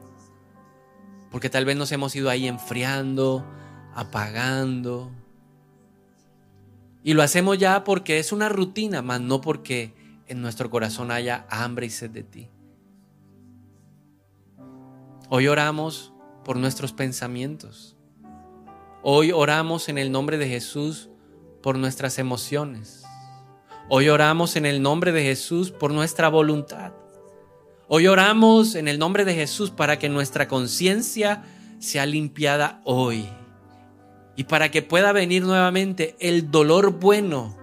Porque 1.31 1.49
tal 1.49 1.65
vez 1.65 1.75
nos 1.75 1.91
hemos 1.91 2.15
ido 2.15 2.29
ahí 2.29 2.47
enfriando, 2.47 3.45
apagando. 3.95 5.11
Y 7.03 7.13
lo 7.13 7.21
hacemos 7.21 7.57
ya 7.57 7.83
porque 7.83 8.19
es 8.19 8.31
una 8.31 8.49
rutina, 8.49 9.01
más 9.01 9.21
no 9.21 9.41
porque 9.41 9.93
en 10.27 10.41
nuestro 10.41 10.69
corazón 10.69 11.11
haya 11.11 11.45
hambre 11.49 11.85
y 11.85 11.89
sed 11.89 12.11
de 12.11 12.23
ti. 12.23 12.49
Hoy 15.29 15.47
oramos 15.47 16.13
por 16.45 16.57
nuestros 16.57 16.93
pensamientos. 16.93 17.95
Hoy 19.01 19.31
oramos 19.31 19.89
en 19.89 19.97
el 19.97 20.11
nombre 20.11 20.37
de 20.37 20.47
Jesús 20.47 21.09
por 21.61 21.77
nuestras 21.77 22.19
emociones. 22.19 23.03
Hoy 23.89 24.07
oramos 24.07 24.55
en 24.55 24.65
el 24.65 24.81
nombre 24.81 25.11
de 25.11 25.23
Jesús 25.23 25.71
por 25.71 25.91
nuestra 25.91 26.29
voluntad. 26.29 26.93
Hoy 27.89 28.07
oramos 28.07 28.75
en 28.75 28.87
el 28.87 28.97
nombre 28.97 29.25
de 29.25 29.35
Jesús 29.35 29.71
para 29.71 29.99
que 29.99 30.07
nuestra 30.07 30.47
conciencia 30.47 31.43
sea 31.79 32.05
limpiada 32.05 32.81
hoy 32.85 33.27
y 34.35 34.45
para 34.45 34.71
que 34.71 34.81
pueda 34.81 35.11
venir 35.11 35.43
nuevamente 35.43 36.15
el 36.19 36.49
dolor 36.49 36.99
bueno, 36.99 37.57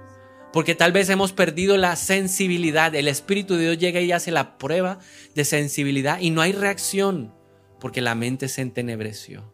porque 0.53 0.75
tal 0.75 0.93
vez 0.93 1.09
hemos 1.09 1.33
perdido 1.33 1.77
la 1.77 1.97
sensibilidad, 1.97 2.95
el 2.95 3.09
Espíritu 3.09 3.55
de 3.55 3.63
Dios 3.63 3.79
llega 3.79 4.01
y 4.01 4.13
hace 4.13 4.31
la 4.31 4.59
prueba 4.59 4.99
de 5.35 5.45
sensibilidad 5.45 6.21
y 6.21 6.31
no 6.31 6.41
hay 6.41 6.53
reacción, 6.53 7.35
porque 7.81 8.01
la 8.01 8.15
mente 8.15 8.49
se 8.49 8.63
entenebreció. 8.63 9.53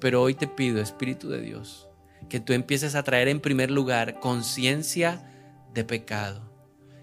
Pero 0.00 0.22
hoy 0.22 0.34
te 0.34 0.46
pido, 0.46 0.80
Espíritu 0.80 1.28
de 1.28 1.40
Dios, 1.40 1.88
que 2.28 2.40
tú 2.40 2.52
empieces 2.52 2.94
a 2.94 3.02
traer 3.02 3.28
en 3.28 3.40
primer 3.40 3.70
lugar 3.70 4.20
conciencia 4.20 5.30
de 5.72 5.84
pecado. 5.84 6.50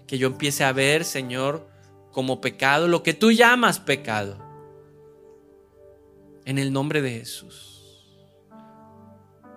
Que 0.06 0.18
yo 0.18 0.28
empiece 0.28 0.62
a 0.64 0.72
ver, 0.72 1.04
Señor, 1.04 1.68
como 2.12 2.40
pecado 2.40 2.86
lo 2.86 3.02
que 3.02 3.14
tú 3.14 3.32
llamas 3.32 3.80
pecado. 3.80 4.38
En 6.44 6.58
el 6.58 6.72
nombre 6.72 7.02
de 7.02 7.10
Jesús 7.10 7.71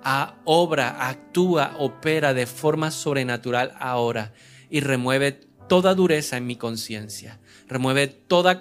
a 0.06 0.36
obra, 0.46 1.08
actúa, 1.10 1.76
opera 1.80 2.36
de 2.36 2.46
forma 2.46 2.92
sobrenatural 2.92 3.74
ahora 3.80 4.34
y 4.70 4.80
remueve 4.80 5.32
toda 5.68 5.96
dureza 5.96 6.38
en 6.38 6.46
mi 6.46 6.56
conciencia. 6.56 7.40
Remueve 7.68 8.08
toda 8.08 8.60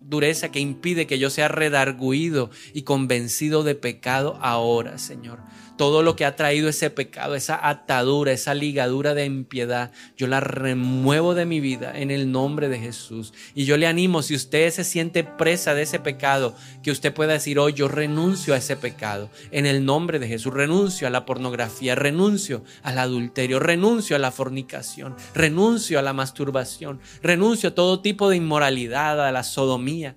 dureza 0.00 0.50
que 0.50 0.60
impide 0.60 1.06
que 1.06 1.18
yo 1.18 1.30
sea 1.30 1.48
redarguido 1.48 2.50
y 2.72 2.82
convencido 2.82 3.62
de 3.62 3.74
pecado 3.74 4.38
ahora, 4.40 4.98
Señor 4.98 5.40
todo 5.76 6.02
lo 6.02 6.16
que 6.16 6.24
ha 6.24 6.36
traído 6.36 6.68
ese 6.68 6.90
pecado, 6.90 7.34
esa 7.34 7.68
atadura, 7.68 8.32
esa 8.32 8.54
ligadura 8.54 9.14
de 9.14 9.24
impiedad, 9.24 9.90
yo 10.16 10.26
la 10.26 10.40
remuevo 10.40 11.34
de 11.34 11.46
mi 11.46 11.60
vida 11.60 11.92
en 11.98 12.10
el 12.10 12.30
nombre 12.30 12.68
de 12.68 12.78
Jesús. 12.78 13.32
Y 13.54 13.64
yo 13.64 13.76
le 13.76 13.86
animo, 13.86 14.22
si 14.22 14.34
usted 14.34 14.70
se 14.70 14.84
siente 14.84 15.24
presa 15.24 15.74
de 15.74 15.82
ese 15.82 15.98
pecado, 15.98 16.54
que 16.82 16.90
usted 16.90 17.12
pueda 17.12 17.32
decir 17.32 17.58
hoy, 17.58 17.72
yo 17.72 17.88
renuncio 17.88 18.54
a 18.54 18.58
ese 18.58 18.76
pecado 18.76 19.30
en 19.50 19.66
el 19.66 19.84
nombre 19.84 20.18
de 20.18 20.28
Jesús, 20.28 20.52
renuncio 20.52 21.06
a 21.06 21.10
la 21.10 21.26
pornografía, 21.26 21.94
renuncio 21.94 22.62
al 22.82 22.98
adulterio, 22.98 23.58
renuncio 23.58 24.16
a 24.16 24.20
la 24.20 24.30
fornicación, 24.30 25.16
renuncio 25.34 25.98
a 25.98 26.02
la 26.02 26.12
masturbación, 26.12 27.00
renuncio 27.22 27.70
a 27.70 27.74
todo 27.74 28.00
tipo 28.00 28.28
de 28.28 28.33
inmoralidad, 28.36 29.26
a 29.26 29.32
la 29.32 29.42
sodomía. 29.42 30.16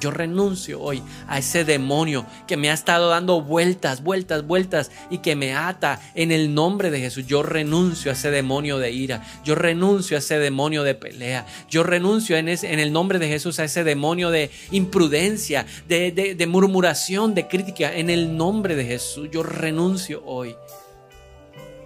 Yo 0.00 0.10
renuncio 0.10 0.80
hoy 0.80 1.02
a 1.26 1.38
ese 1.38 1.64
demonio 1.64 2.26
que 2.46 2.56
me 2.56 2.70
ha 2.70 2.74
estado 2.74 3.08
dando 3.08 3.40
vueltas, 3.40 4.02
vueltas, 4.02 4.46
vueltas 4.46 4.90
y 5.10 5.18
que 5.18 5.36
me 5.36 5.54
ata 5.54 6.00
en 6.14 6.32
el 6.32 6.54
nombre 6.54 6.90
de 6.90 7.00
Jesús. 7.00 7.26
Yo 7.26 7.42
renuncio 7.42 8.10
a 8.10 8.14
ese 8.14 8.30
demonio 8.30 8.78
de 8.78 8.90
ira. 8.90 9.24
Yo 9.44 9.54
renuncio 9.54 10.16
a 10.16 10.20
ese 10.20 10.38
demonio 10.38 10.82
de 10.82 10.94
pelea. 10.94 11.46
Yo 11.70 11.82
renuncio 11.82 12.36
en, 12.36 12.48
en 12.48 12.78
el 12.78 12.92
nombre 12.92 13.18
de 13.18 13.28
Jesús 13.28 13.58
a 13.58 13.64
ese 13.64 13.84
demonio 13.84 14.30
de 14.30 14.50
imprudencia, 14.70 15.66
de, 15.88 16.34
de 16.36 16.46
murmuración, 16.46 17.34
de 17.34 17.48
crítica. 17.48 17.94
En 17.94 18.10
el 18.10 18.36
nombre 18.36 18.76
de 18.76 18.84
Jesús 18.84 19.28
yo 19.32 19.42
renuncio 19.42 20.22
hoy 20.26 20.56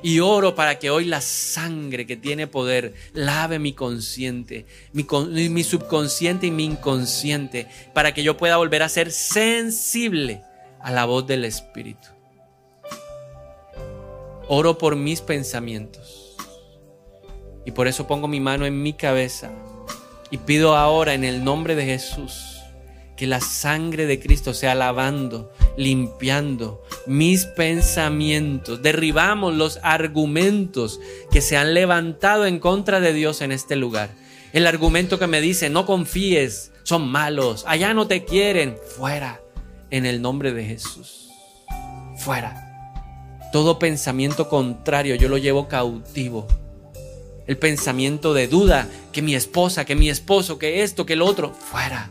y 0.02 0.20
oro 0.20 0.54
para 0.54 0.78
que 0.78 0.90
hoy 0.90 1.04
la 1.04 1.20
sangre 1.20 2.06
que 2.06 2.16
tiene 2.16 2.46
poder 2.46 2.94
lave 3.12 3.58
mi 3.58 3.72
consciente, 3.72 4.66
mi, 4.92 5.04
mi, 5.48 5.64
subconsciente 5.64 6.46
y 6.46 6.50
mi 6.50 6.64
inconsciente, 6.64 7.66
para 7.92 8.14
que 8.14 8.22
yo 8.22 8.36
pueda 8.36 8.56
volver 8.56 8.82
a 8.82 8.88
ser 8.88 9.12
sensible 9.12 10.42
a 10.80 10.90
la 10.90 11.04
voz 11.04 11.26
del 11.26 11.44
Espíritu. 11.44 12.08
Oro 14.48 14.78
por 14.78 14.96
mis 14.96 15.20
pensamientos. 15.20 16.36
Y 17.66 17.72
por 17.72 17.86
eso 17.86 18.06
pongo 18.06 18.26
mi 18.26 18.40
mano 18.40 18.64
en 18.64 18.82
mi 18.82 18.94
cabeza 18.94 19.50
y 20.30 20.38
pido 20.38 20.76
ahora 20.76 21.12
en 21.12 21.24
el 21.24 21.44
nombre 21.44 21.74
de 21.74 21.84
Jesús 21.84 22.49
que 23.20 23.26
la 23.26 23.42
sangre 23.42 24.06
de 24.06 24.18
Cristo 24.18 24.54
sea 24.54 24.74
lavando, 24.74 25.52
limpiando 25.76 26.82
mis 27.06 27.44
pensamientos. 27.44 28.80
Derribamos 28.80 29.54
los 29.54 29.78
argumentos 29.82 31.00
que 31.30 31.42
se 31.42 31.58
han 31.58 31.74
levantado 31.74 32.46
en 32.46 32.58
contra 32.58 32.98
de 32.98 33.12
Dios 33.12 33.42
en 33.42 33.52
este 33.52 33.76
lugar. 33.76 34.08
El 34.54 34.66
argumento 34.66 35.18
que 35.18 35.26
me 35.26 35.42
dice, 35.42 35.68
no 35.68 35.84
confíes, 35.84 36.72
son 36.82 37.08
malos, 37.08 37.64
allá 37.68 37.92
no 37.92 38.06
te 38.06 38.24
quieren, 38.24 38.78
fuera, 38.96 39.42
en 39.90 40.06
el 40.06 40.22
nombre 40.22 40.54
de 40.54 40.64
Jesús. 40.64 41.28
Fuera. 42.16 42.98
Todo 43.52 43.78
pensamiento 43.78 44.48
contrario 44.48 45.14
yo 45.16 45.28
lo 45.28 45.36
llevo 45.36 45.68
cautivo. 45.68 46.48
El 47.46 47.58
pensamiento 47.58 48.32
de 48.32 48.48
duda, 48.48 48.88
que 49.12 49.20
mi 49.20 49.34
esposa, 49.34 49.84
que 49.84 49.94
mi 49.94 50.08
esposo, 50.08 50.58
que 50.58 50.82
esto, 50.82 51.04
que 51.04 51.12
el 51.12 51.20
otro, 51.20 51.52
fuera 51.52 52.08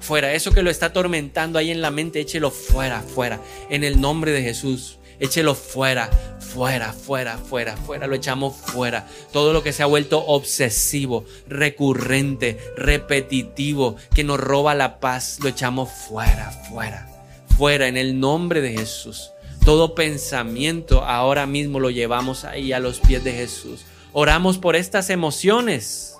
fuera. 0.00 0.32
Eso 0.32 0.52
que 0.52 0.62
lo 0.62 0.70
está 0.70 0.86
atormentando 0.86 1.58
ahí 1.58 1.70
en 1.70 1.80
la 1.80 1.90
mente, 1.90 2.20
échelo 2.20 2.50
fuera, 2.50 3.02
fuera. 3.02 3.40
En 3.70 3.84
el 3.84 4.00
nombre 4.00 4.32
de 4.32 4.42
Jesús, 4.42 4.98
échelo 5.20 5.54
fuera, 5.54 6.10
fuera, 6.40 6.92
fuera, 6.92 7.38
fuera, 7.38 7.76
fuera. 7.76 8.06
Lo 8.06 8.14
echamos 8.14 8.56
fuera. 8.56 9.06
Todo 9.32 9.52
lo 9.52 9.62
que 9.62 9.72
se 9.72 9.82
ha 9.82 9.86
vuelto 9.86 10.24
obsesivo, 10.24 11.24
recurrente, 11.48 12.58
repetitivo, 12.76 13.96
que 14.14 14.24
nos 14.24 14.40
roba 14.40 14.74
la 14.74 15.00
paz, 15.00 15.38
lo 15.42 15.48
echamos 15.48 15.90
fuera, 15.90 16.50
fuera, 16.70 17.08
fuera. 17.56 17.88
En 17.88 17.96
el 17.96 18.20
nombre 18.20 18.60
de 18.60 18.72
Jesús 18.72 19.32
Todo 19.64 19.94
pensamiento 19.94 21.04
ahora 21.04 21.46
mismo 21.46 21.80
lo 21.80 21.90
llevamos 21.90 22.44
ahí 22.44 22.72
a 22.72 22.80
los 22.80 23.00
pies 23.00 23.24
de 23.24 23.32
Jesús. 23.32 23.84
Oramos 24.12 24.58
por 24.58 24.76
estas 24.76 25.10
emociones. 25.10 26.17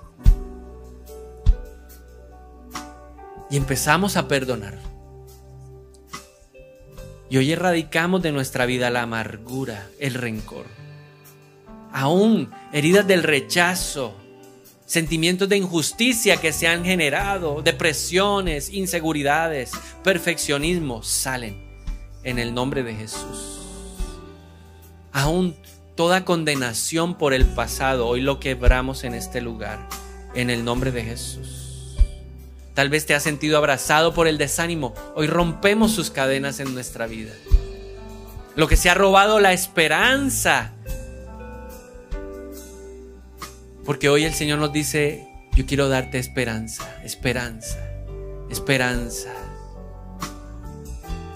Y 3.49 3.57
empezamos 3.57 4.15
a 4.17 4.27
perdonar. 4.27 4.77
Y 7.29 7.37
hoy 7.37 7.51
erradicamos 7.51 8.21
de 8.21 8.31
nuestra 8.31 8.65
vida 8.65 8.89
la 8.89 9.03
amargura, 9.03 9.87
el 9.99 10.15
rencor. 10.15 10.65
Aún 11.91 12.51
heridas 12.73 13.05
del 13.07 13.23
rechazo, 13.23 14.15
sentimientos 14.85 15.47
de 15.49 15.57
injusticia 15.57 16.37
que 16.37 16.51
se 16.51 16.67
han 16.67 16.83
generado, 16.83 17.61
depresiones, 17.61 18.71
inseguridades, 18.71 19.71
perfeccionismo, 20.03 21.03
salen 21.03 21.69
en 22.23 22.39
el 22.39 22.53
nombre 22.53 22.83
de 22.83 22.95
Jesús. 22.95 23.59
Aún 25.11 25.55
toda 25.95 26.25
condenación 26.25 27.15
por 27.15 27.33
el 27.33 27.45
pasado, 27.45 28.07
hoy 28.07 28.21
lo 28.21 28.39
quebramos 28.39 29.03
en 29.03 29.13
este 29.13 29.41
lugar, 29.41 29.87
en 30.33 30.49
el 30.49 30.63
nombre 30.63 30.91
de 30.91 31.03
Jesús. 31.03 31.68
Tal 32.79 32.87
vez 32.87 33.05
te 33.05 33.13
has 33.13 33.23
sentido 33.23 33.57
abrazado 33.57 34.13
por 34.13 34.29
el 34.29 34.37
desánimo, 34.37 34.93
hoy 35.13 35.27
rompemos 35.27 35.91
sus 35.91 36.11
cadenas 36.11 36.61
en 36.61 36.73
nuestra 36.73 37.07
vida. 37.07 37.33
Lo 38.55 38.69
que 38.69 38.77
se 38.77 38.89
ha 38.89 38.93
robado 38.93 39.41
la 39.41 39.51
esperanza 39.51 40.71
porque 43.83 44.07
hoy 44.07 44.23
el 44.23 44.33
Señor 44.33 44.59
nos 44.59 44.71
dice, 44.71 45.27
yo 45.57 45.65
quiero 45.65 45.89
darte 45.89 46.19
esperanza, 46.19 47.03
esperanza, 47.03 47.77
esperanza. 48.49 49.33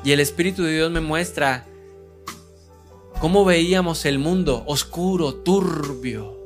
Y 0.06 0.14
el 0.14 0.22
Espíritu 0.22 0.64
de 0.64 0.76
Dios 0.76 0.92
me 0.92 1.02
muestra 1.02 1.66
cómo 3.20 3.44
veíamos 3.44 4.06
el 4.06 4.18
mundo 4.18 4.64
oscuro, 4.66 5.34
turbio. 5.34 6.40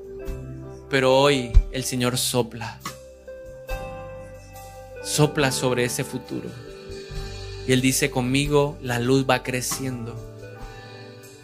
Pero 0.89 1.15
hoy 1.15 1.51
el 1.71 1.83
Señor 1.83 2.17
sopla, 2.17 2.79
sopla 5.07 5.51
sobre 5.51 5.85
ese 5.85 6.03
futuro. 6.03 6.49
Y 7.67 7.71
Él 7.71 7.81
dice, 7.81 8.11
conmigo 8.11 8.77
la 8.81 8.99
luz 8.99 9.25
va 9.27 9.41
creciendo. 9.41 10.15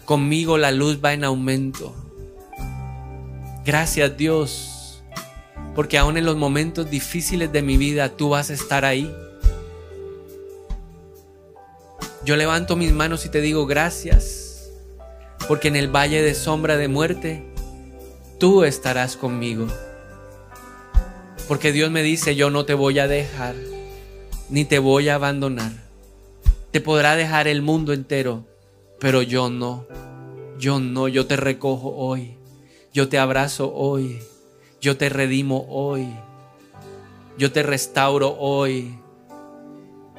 Conmigo 0.05 0.57
la 0.57 0.71
luz 0.71 0.99
va 1.03 1.13
en 1.13 1.23
aumento. 1.23 1.95
Gracias 3.65 4.17
Dios, 4.17 5.01
porque 5.73 5.97
aún 5.97 6.17
en 6.17 6.25
los 6.25 6.35
momentos 6.35 6.89
difíciles 6.89 7.51
de 7.53 7.61
mi 7.61 7.77
vida 7.77 8.09
tú 8.09 8.29
vas 8.29 8.49
a 8.49 8.53
estar 8.53 8.83
ahí. 8.83 9.13
Yo 12.25 12.35
levanto 12.35 12.75
mis 12.75 12.91
manos 12.91 13.25
y 13.25 13.29
te 13.29 13.39
digo 13.39 13.65
gracias, 13.65 14.69
porque 15.47 15.69
en 15.69 15.77
el 15.77 15.93
valle 15.93 16.21
de 16.21 16.35
sombra 16.35 16.75
de 16.75 16.89
muerte 16.89 17.43
tú 18.39 18.65
estarás 18.65 19.15
conmigo. 19.15 19.67
Porque 21.47 21.71
Dios 21.71 21.91
me 21.91 22.03
dice, 22.03 22.35
yo 22.35 22.49
no 22.49 22.65
te 22.65 22.73
voy 22.73 22.99
a 22.99 23.07
dejar, 23.07 23.55
ni 24.49 24.65
te 24.65 24.79
voy 24.79 25.09
a 25.09 25.15
abandonar. 25.15 25.71
Te 26.71 26.79
podrá 26.79 27.15
dejar 27.15 27.47
el 27.47 27.61
mundo 27.61 27.93
entero, 27.93 28.45
pero 28.99 29.21
yo 29.21 29.49
no, 29.49 29.85
yo 30.57 30.79
no, 30.79 31.07
yo 31.07 31.25
te 31.25 31.35
recojo 31.35 31.93
hoy. 31.95 32.37
Yo 32.93 33.09
te 33.09 33.17
abrazo 33.17 33.73
hoy. 33.73 34.19
Yo 34.79 34.97
te 34.97 35.09
redimo 35.09 35.65
hoy. 35.69 36.07
Yo 37.37 37.51
te 37.51 37.63
restauro 37.63 38.35
hoy. 38.39 38.97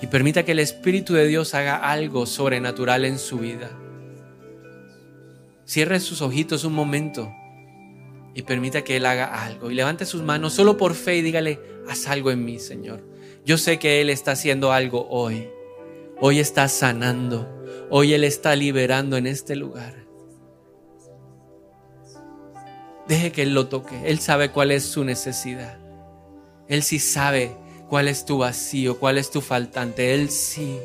Y 0.02 0.08
permita 0.08 0.44
que 0.44 0.52
el 0.52 0.58
Espíritu 0.58 1.14
de 1.14 1.26
Dios 1.26 1.54
haga 1.54 1.76
algo 1.76 2.26
sobrenatural 2.26 3.04
en 3.04 3.18
su 3.18 3.38
vida. 3.38 3.70
Cierre 5.64 6.00
sus 6.00 6.20
ojitos 6.20 6.64
un 6.64 6.74
momento 6.74 7.32
y 8.34 8.42
permita 8.42 8.82
que 8.82 8.96
Él 8.96 9.06
haga 9.06 9.44
algo. 9.44 9.70
Y 9.70 9.74
levante 9.74 10.04
sus 10.04 10.22
manos 10.22 10.52
solo 10.52 10.76
por 10.76 10.94
fe 10.94 11.16
y 11.16 11.22
dígale, 11.22 11.60
haz 11.88 12.08
algo 12.08 12.30
en 12.30 12.44
mí, 12.44 12.58
Señor. 12.58 13.02
Yo 13.44 13.58
sé 13.58 13.78
que 13.78 14.00
Él 14.00 14.10
está 14.10 14.32
haciendo 14.32 14.72
algo 14.72 15.06
hoy. 15.08 15.48
Hoy 16.20 16.40
está 16.40 16.68
sanando. 16.68 17.48
Hoy 17.90 18.12
Él 18.12 18.24
está 18.24 18.56
liberando 18.56 19.16
en 19.16 19.26
este 19.26 19.54
lugar. 19.54 20.04
Deje 23.06 23.32
que 23.32 23.42
Él 23.42 23.54
lo 23.54 23.68
toque. 23.68 23.94
Él 24.06 24.18
sabe 24.18 24.50
cuál 24.50 24.72
es 24.72 24.82
su 24.84 25.04
necesidad. 25.04 25.78
Él 26.68 26.82
sí 26.82 26.98
sabe 26.98 27.52
cuál 27.88 28.08
es 28.08 28.24
tu 28.24 28.38
vacío, 28.38 28.98
cuál 28.98 29.18
es 29.18 29.30
tu 29.30 29.40
faltante. 29.40 30.14
Él 30.14 30.30
sí, 30.30 30.78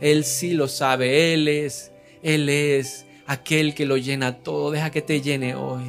Él 0.00 0.24
sí 0.24 0.54
lo 0.54 0.66
sabe. 0.66 1.34
Él 1.34 1.46
es, 1.46 1.92
Él 2.22 2.48
es 2.48 3.06
aquel 3.26 3.74
que 3.74 3.86
lo 3.86 3.96
llena 3.96 4.38
todo. 4.38 4.70
Deja 4.70 4.90
que 4.90 5.02
te 5.02 5.20
llene 5.20 5.54
hoy. 5.54 5.84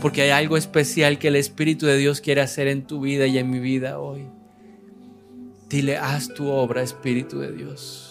Porque 0.00 0.22
hay 0.22 0.30
algo 0.30 0.56
especial 0.56 1.18
que 1.18 1.28
el 1.28 1.36
Espíritu 1.36 1.86
de 1.86 1.96
Dios 1.96 2.20
quiere 2.20 2.40
hacer 2.40 2.68
en 2.68 2.86
tu 2.86 3.00
vida 3.00 3.26
y 3.26 3.38
en 3.38 3.50
mi 3.50 3.60
vida 3.60 3.98
hoy. 3.98 4.28
Dile, 5.68 5.98
haz 5.98 6.28
tu 6.34 6.48
obra, 6.48 6.82
Espíritu 6.82 7.40
de 7.40 7.52
Dios 7.52 8.10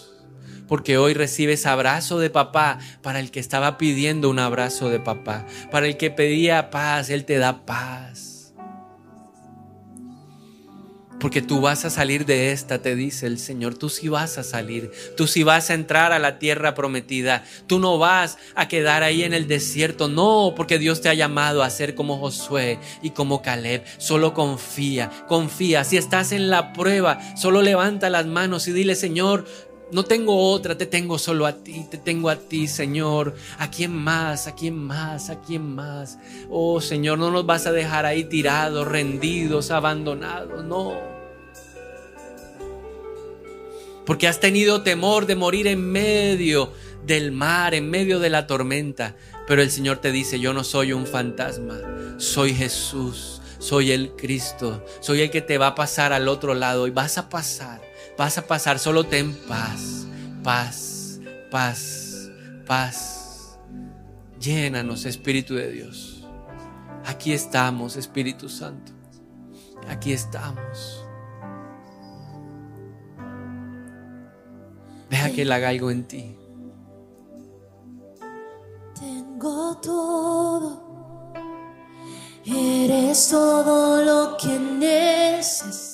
porque 0.70 0.98
hoy 0.98 1.14
recibes 1.14 1.66
abrazo 1.66 2.20
de 2.20 2.30
papá 2.30 2.78
para 3.02 3.18
el 3.18 3.32
que 3.32 3.40
estaba 3.40 3.76
pidiendo 3.76 4.30
un 4.30 4.38
abrazo 4.38 4.88
de 4.88 5.00
papá, 5.00 5.44
para 5.72 5.88
el 5.88 5.96
que 5.96 6.12
pedía 6.12 6.70
paz, 6.70 7.10
Él 7.10 7.24
te 7.24 7.38
da 7.38 7.66
paz. 7.66 8.29
Porque 11.20 11.42
tú 11.42 11.60
vas 11.60 11.84
a 11.84 11.90
salir 11.90 12.24
de 12.24 12.50
esta, 12.52 12.80
te 12.80 12.96
dice 12.96 13.26
el 13.26 13.38
Señor. 13.38 13.74
Tú 13.74 13.88
sí 13.88 14.08
vas 14.08 14.38
a 14.38 14.42
salir. 14.42 14.90
Tú 15.16 15.26
sí 15.26 15.42
vas 15.42 15.70
a 15.70 15.74
entrar 15.74 16.12
a 16.12 16.18
la 16.18 16.38
tierra 16.38 16.74
prometida. 16.74 17.44
Tú 17.66 17.78
no 17.78 17.98
vas 17.98 18.38
a 18.54 18.68
quedar 18.68 19.02
ahí 19.02 19.22
en 19.22 19.34
el 19.34 19.46
desierto. 19.46 20.08
No, 20.08 20.54
porque 20.56 20.78
Dios 20.78 21.00
te 21.00 21.10
ha 21.10 21.14
llamado 21.14 21.62
a 21.62 21.70
ser 21.70 21.94
como 21.94 22.18
Josué 22.18 22.78
y 23.02 23.10
como 23.10 23.42
Caleb. 23.42 23.84
Solo 23.98 24.32
confía, 24.32 25.10
confía. 25.28 25.84
Si 25.84 25.96
estás 25.96 26.32
en 26.32 26.48
la 26.48 26.72
prueba, 26.72 27.20
solo 27.36 27.62
levanta 27.62 28.08
las 28.08 28.26
manos 28.26 28.66
y 28.66 28.72
dile, 28.72 28.94
Señor, 28.94 29.44
no 29.92 30.04
tengo 30.04 30.50
otra, 30.50 30.78
te 30.78 30.86
tengo 30.86 31.18
solo 31.18 31.46
a 31.46 31.52
ti, 31.52 31.86
te 31.90 31.98
tengo 31.98 32.30
a 32.30 32.36
ti, 32.36 32.68
Señor. 32.68 33.34
¿A 33.58 33.70
quién 33.70 33.92
más? 33.92 34.46
¿A 34.46 34.54
quién 34.54 34.76
más? 34.76 35.30
¿A 35.30 35.40
quién 35.40 35.74
más? 35.74 36.18
Oh, 36.48 36.80
Señor, 36.80 37.18
no 37.18 37.30
nos 37.30 37.44
vas 37.46 37.66
a 37.66 37.72
dejar 37.72 38.06
ahí 38.06 38.24
tirados, 38.24 38.86
rendidos, 38.86 39.70
abandonados, 39.70 40.64
no. 40.64 40.94
Porque 44.06 44.28
has 44.28 44.40
tenido 44.40 44.82
temor 44.82 45.26
de 45.26 45.36
morir 45.36 45.66
en 45.66 45.90
medio 45.90 46.72
del 47.04 47.32
mar, 47.32 47.74
en 47.74 47.90
medio 47.90 48.20
de 48.20 48.30
la 48.30 48.46
tormenta. 48.46 49.16
Pero 49.46 49.62
el 49.62 49.70
Señor 49.70 49.98
te 49.98 50.12
dice, 50.12 50.38
yo 50.38 50.52
no 50.52 50.62
soy 50.62 50.92
un 50.92 51.06
fantasma, 51.06 51.80
soy 52.18 52.54
Jesús, 52.54 53.42
soy 53.58 53.90
el 53.90 54.12
Cristo, 54.12 54.84
soy 55.00 55.22
el 55.22 55.30
que 55.30 55.40
te 55.40 55.58
va 55.58 55.68
a 55.68 55.74
pasar 55.74 56.12
al 56.12 56.28
otro 56.28 56.54
lado 56.54 56.86
y 56.86 56.90
vas 56.90 57.18
a 57.18 57.28
pasar 57.28 57.89
vas 58.20 58.36
a 58.36 58.46
pasar, 58.46 58.78
solo 58.78 59.04
ten 59.04 59.32
paz, 59.48 60.06
paz, 60.44 61.18
paz, 61.50 62.30
paz. 62.66 63.58
Llénanos, 64.38 65.06
Espíritu 65.06 65.54
de 65.54 65.70
Dios. 65.70 66.28
Aquí 67.06 67.32
estamos, 67.32 67.96
Espíritu 67.96 68.50
Santo. 68.50 68.92
Aquí 69.88 70.12
estamos. 70.12 71.02
Deja 75.08 75.30
que 75.30 75.40
Él 75.40 75.52
haga 75.52 75.70
algo 75.70 75.90
en 75.90 76.04
ti. 76.04 76.36
Tengo 79.00 79.78
todo. 79.78 81.32
Eres 82.44 83.30
todo 83.30 84.04
lo 84.04 84.36
que 84.36 84.58
necesito 84.58 85.89